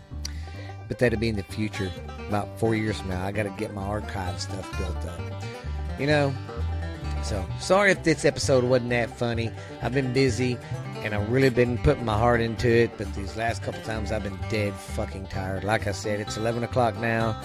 But 0.88 1.00
that'll 1.00 1.20
be 1.20 1.30
in 1.30 1.36
the 1.36 1.44
future, 1.44 1.92
about 2.28 2.60
four 2.60 2.76
years 2.76 3.00
from 3.00 3.10
now. 3.10 3.26
I 3.26 3.32
got 3.32 3.44
to 3.44 3.54
get 3.58 3.74
my 3.74 3.84
archive 3.84 4.40
stuff 4.40 4.78
built 4.78 5.06
up. 5.06 5.20
You 6.00 6.08
know, 6.08 6.34
so 7.24 7.46
sorry 7.60 7.92
if 7.92 8.04
this 8.04 8.26
episode 8.26 8.64
wasn't 8.64 8.92
that 8.92 9.16
funny. 9.18 9.52
I've 9.82 9.94
been 9.94 10.14
busy 10.14 10.58
and 11.04 11.16
I've 11.16 11.30
really 11.30 11.50
been 11.50 11.78
putting 11.78 12.06
my 12.06 12.18
heart 12.18 12.42
into 12.42 12.68
it, 12.70 12.92
but 12.98 13.14
these 13.14 13.36
last 13.36 13.64
couple 13.64 13.82
times 13.84 14.12
I've 14.12 14.24
been 14.24 14.40
dead 14.50 14.74
fucking 14.74 15.28
tired. 15.28 15.64
Like 15.64 15.88
I 15.88 15.92
said, 15.92 16.20
it's 16.20 16.38
11 16.38 16.64
o'clock 16.64 16.98
now. 16.98 17.42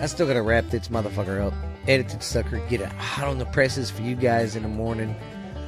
I 0.00 0.06
still 0.06 0.26
gotta 0.26 0.42
wrap 0.42 0.66
this 0.66 0.88
motherfucker 0.88 1.44
up, 1.44 1.54
edit 1.86 2.14
it, 2.14 2.22
sucker, 2.22 2.58
get 2.68 2.80
it 2.80 2.88
hot 2.92 3.28
on 3.28 3.38
the 3.38 3.46
presses 3.46 3.90
for 3.90 4.02
you 4.02 4.14
guys 4.14 4.56
in 4.56 4.62
the 4.62 4.68
morning. 4.68 5.14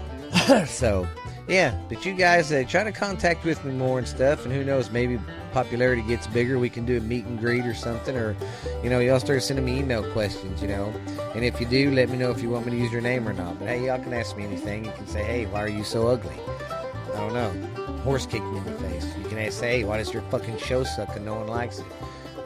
so, 0.66 1.06
yeah, 1.48 1.76
but 1.88 2.06
you 2.06 2.14
guys 2.14 2.52
uh, 2.52 2.64
try 2.68 2.84
to 2.84 2.92
contact 2.92 3.44
with 3.44 3.64
me 3.64 3.72
more 3.72 3.98
and 3.98 4.06
stuff, 4.06 4.44
and 4.44 4.54
who 4.54 4.64
knows, 4.64 4.90
maybe 4.90 5.18
popularity 5.52 6.02
gets 6.02 6.26
bigger, 6.28 6.58
we 6.58 6.70
can 6.70 6.86
do 6.86 6.98
a 6.98 7.00
meet 7.00 7.24
and 7.24 7.40
greet 7.40 7.66
or 7.66 7.74
something, 7.74 8.16
or 8.16 8.36
you 8.84 8.88
know, 8.90 9.00
y'all 9.00 9.18
start 9.18 9.42
sending 9.42 9.64
me 9.64 9.78
email 9.78 10.08
questions, 10.12 10.62
you 10.62 10.68
know. 10.68 10.92
And 11.34 11.44
if 11.44 11.60
you 11.60 11.66
do, 11.66 11.90
let 11.90 12.08
me 12.08 12.16
know 12.16 12.30
if 12.30 12.40
you 12.40 12.50
want 12.50 12.66
me 12.66 12.72
to 12.72 12.78
use 12.78 12.92
your 12.92 13.00
name 13.00 13.28
or 13.28 13.32
not. 13.32 13.58
But 13.58 13.68
hey, 13.68 13.86
y'all 13.86 13.98
can 13.98 14.14
ask 14.14 14.36
me 14.36 14.44
anything. 14.44 14.84
You 14.84 14.92
can 14.92 15.06
say, 15.06 15.24
hey, 15.24 15.46
why 15.46 15.62
are 15.62 15.68
you 15.68 15.84
so 15.84 16.08
ugly? 16.08 16.36
I 17.14 17.28
don't 17.28 17.34
know. 17.34 17.96
Horse 18.02 18.26
kicked 18.26 18.44
me 18.44 18.58
in 18.58 18.64
the 18.64 18.72
face. 18.72 19.06
You 19.18 19.24
can 19.28 19.38
ask, 19.38 19.60
hey, 19.60 19.84
why 19.84 19.98
does 19.98 20.12
your 20.12 20.22
fucking 20.22 20.58
show 20.58 20.84
suck 20.84 21.16
and 21.16 21.24
no 21.24 21.34
one 21.34 21.48
likes 21.48 21.78
it? 21.78 21.86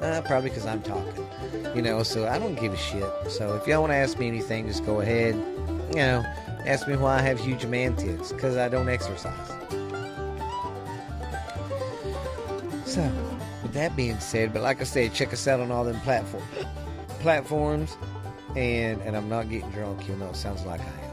Uh, 0.00 0.20
probably 0.22 0.50
because 0.50 0.66
I'm 0.66 0.82
talking. 0.82 1.26
You 1.74 1.82
know, 1.82 2.02
so 2.02 2.26
I 2.26 2.38
don't 2.38 2.54
give 2.56 2.72
a 2.72 2.76
shit. 2.76 3.08
So 3.28 3.54
if 3.56 3.66
y'all 3.66 3.80
want 3.80 3.92
to 3.92 3.96
ask 3.96 4.18
me 4.18 4.26
anything, 4.26 4.66
just 4.66 4.84
go 4.84 5.00
ahead. 5.00 5.34
You 5.90 5.96
know, 5.96 6.24
ask 6.66 6.88
me 6.88 6.96
why 6.96 7.18
I 7.18 7.22
have 7.22 7.38
huge 7.38 7.64
man 7.66 7.96
tits. 7.96 8.32
Because 8.32 8.56
I 8.56 8.68
don't 8.68 8.88
exercise. 8.88 9.48
So, 12.84 13.10
with 13.62 13.72
that 13.72 13.96
being 13.96 14.20
said, 14.20 14.52
but 14.52 14.62
like 14.62 14.80
I 14.80 14.84
said, 14.84 15.14
check 15.14 15.32
us 15.32 15.48
out 15.48 15.60
on 15.60 15.70
all 15.70 15.84
them 15.84 16.00
platform 16.00 16.44
platforms. 17.24 17.96
And 18.54 19.00
and 19.02 19.16
I'm 19.16 19.28
not 19.28 19.48
getting 19.50 19.70
drunk, 19.70 20.06
you 20.06 20.14
know 20.16 20.28
it 20.28 20.36
sounds 20.36 20.64
like 20.64 20.80
I 20.80 20.84
am. 20.84 21.03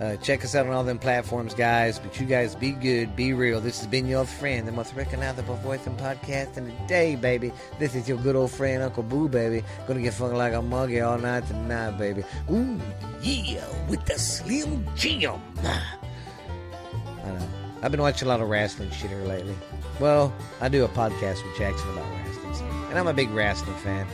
Uh, 0.00 0.16
check 0.16 0.42
us 0.44 0.54
out 0.54 0.66
on 0.66 0.72
all 0.72 0.82
them 0.82 0.98
platforms, 0.98 1.52
guys. 1.52 1.98
But 1.98 2.18
you 2.18 2.26
guys 2.26 2.54
be 2.54 2.70
good, 2.70 3.14
be 3.14 3.34
real. 3.34 3.60
This 3.60 3.78
has 3.80 3.86
been 3.86 4.06
your 4.06 4.24
friend, 4.24 4.66
the 4.66 4.72
most 4.72 4.94
recognizable 4.94 5.56
voice 5.56 5.86
in 5.86 5.94
podcasting 5.96 6.74
today, 6.82 7.16
baby. 7.16 7.52
This 7.78 7.94
is 7.94 8.08
your 8.08 8.16
good 8.18 8.34
old 8.34 8.50
friend, 8.50 8.82
Uncle 8.82 9.02
Boo, 9.02 9.28
baby. 9.28 9.62
Gonna 9.86 10.00
get 10.00 10.14
fucking 10.14 10.38
like 10.38 10.54
a 10.54 10.62
muggy 10.62 11.00
all 11.00 11.18
night 11.18 11.46
tonight, 11.46 11.98
baby. 11.98 12.24
Ooh, 12.50 12.80
yeah, 13.20 13.62
with 13.88 14.02
the 14.06 14.18
Slim 14.18 14.86
Jim. 14.96 15.34
I 15.64 17.26
know. 17.26 17.48
I've 17.82 17.90
been 17.90 18.00
watching 18.00 18.26
a 18.26 18.30
lot 18.30 18.40
of 18.40 18.48
wrestling 18.48 18.90
shit 18.90 19.10
here 19.10 19.24
lately. 19.24 19.54
Well, 20.00 20.34
I 20.62 20.70
do 20.70 20.84
a 20.84 20.88
podcast 20.88 21.44
with 21.44 21.58
Jackson 21.58 21.90
about 21.90 22.10
wrestling, 22.12 22.54
and 22.88 22.98
I'm 22.98 23.06
a 23.06 23.12
big 23.12 23.30
wrestling 23.30 23.76
fan. 23.76 24.06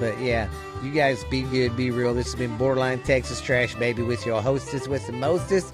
But 0.00 0.18
yeah, 0.18 0.48
you 0.84 0.92
guys 0.92 1.24
be 1.24 1.42
good, 1.42 1.76
be 1.76 1.90
real. 1.90 2.14
This 2.14 2.26
has 2.26 2.34
been 2.34 2.56
Borderline 2.56 3.02
Texas 3.02 3.40
Trash 3.40 3.74
Baby 3.74 4.02
with 4.02 4.24
your 4.26 4.42
hostess 4.42 4.86
with 4.86 5.06
the 5.06 5.12
mostest. 5.12 5.72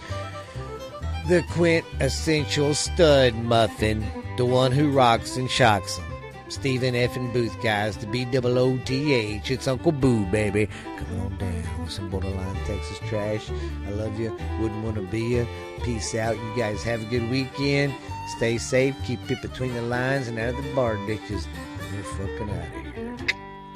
the 1.29 1.43
quintessential 1.53 2.75
stud 2.75 3.35
muffin, 3.37 4.05
the 4.37 4.45
one 4.45 4.73
who 4.73 4.91
rocks 4.91 5.37
and 5.37 5.51
shocks 5.51 5.97
them. 5.97 6.07
Stephen 6.49 6.97
F. 6.97 7.15
and 7.15 7.33
Booth, 7.33 7.57
guys, 7.63 7.97
the 7.99 8.07
B 8.09 8.25
double 8.25 8.59
O 8.59 8.77
T 8.79 9.13
H. 9.13 9.51
It's 9.53 9.69
Uncle 9.69 9.93
Boo, 9.93 10.27
baby. 10.27 10.69
Come 10.97 11.21
on 11.21 11.39
down 11.39 11.81
with 11.81 11.93
some 11.93 12.11
borderline 12.11 12.57
Texas 12.65 12.99
trash. 13.09 13.49
I 13.87 13.91
love 13.91 14.19
you. 14.19 14.37
Wouldn't 14.61 14.83
want 14.83 14.97
to 14.97 15.03
be 15.03 15.21
you. 15.21 15.47
Peace 15.85 16.13
out. 16.17 16.37
You 16.37 16.57
guys 16.57 16.83
have 16.83 17.03
a 17.03 17.05
good 17.05 17.31
weekend. 17.31 17.95
Stay 18.37 18.59
safe. 18.59 18.97
Keep 19.07 19.31
it 19.31 19.41
between 19.43 19.75
the 19.75 19.83
lines 19.83 20.27
and 20.27 20.39
out 20.41 20.55
of 20.55 20.65
the 20.65 20.75
bar 20.75 20.97
ditches. 21.07 21.47
We're 21.93 22.03
fucking 22.03 22.51
out 22.51 22.65
of 22.65 22.95
here. 22.95 23.17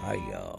Bye, 0.03 0.21
y'all. 0.33 0.54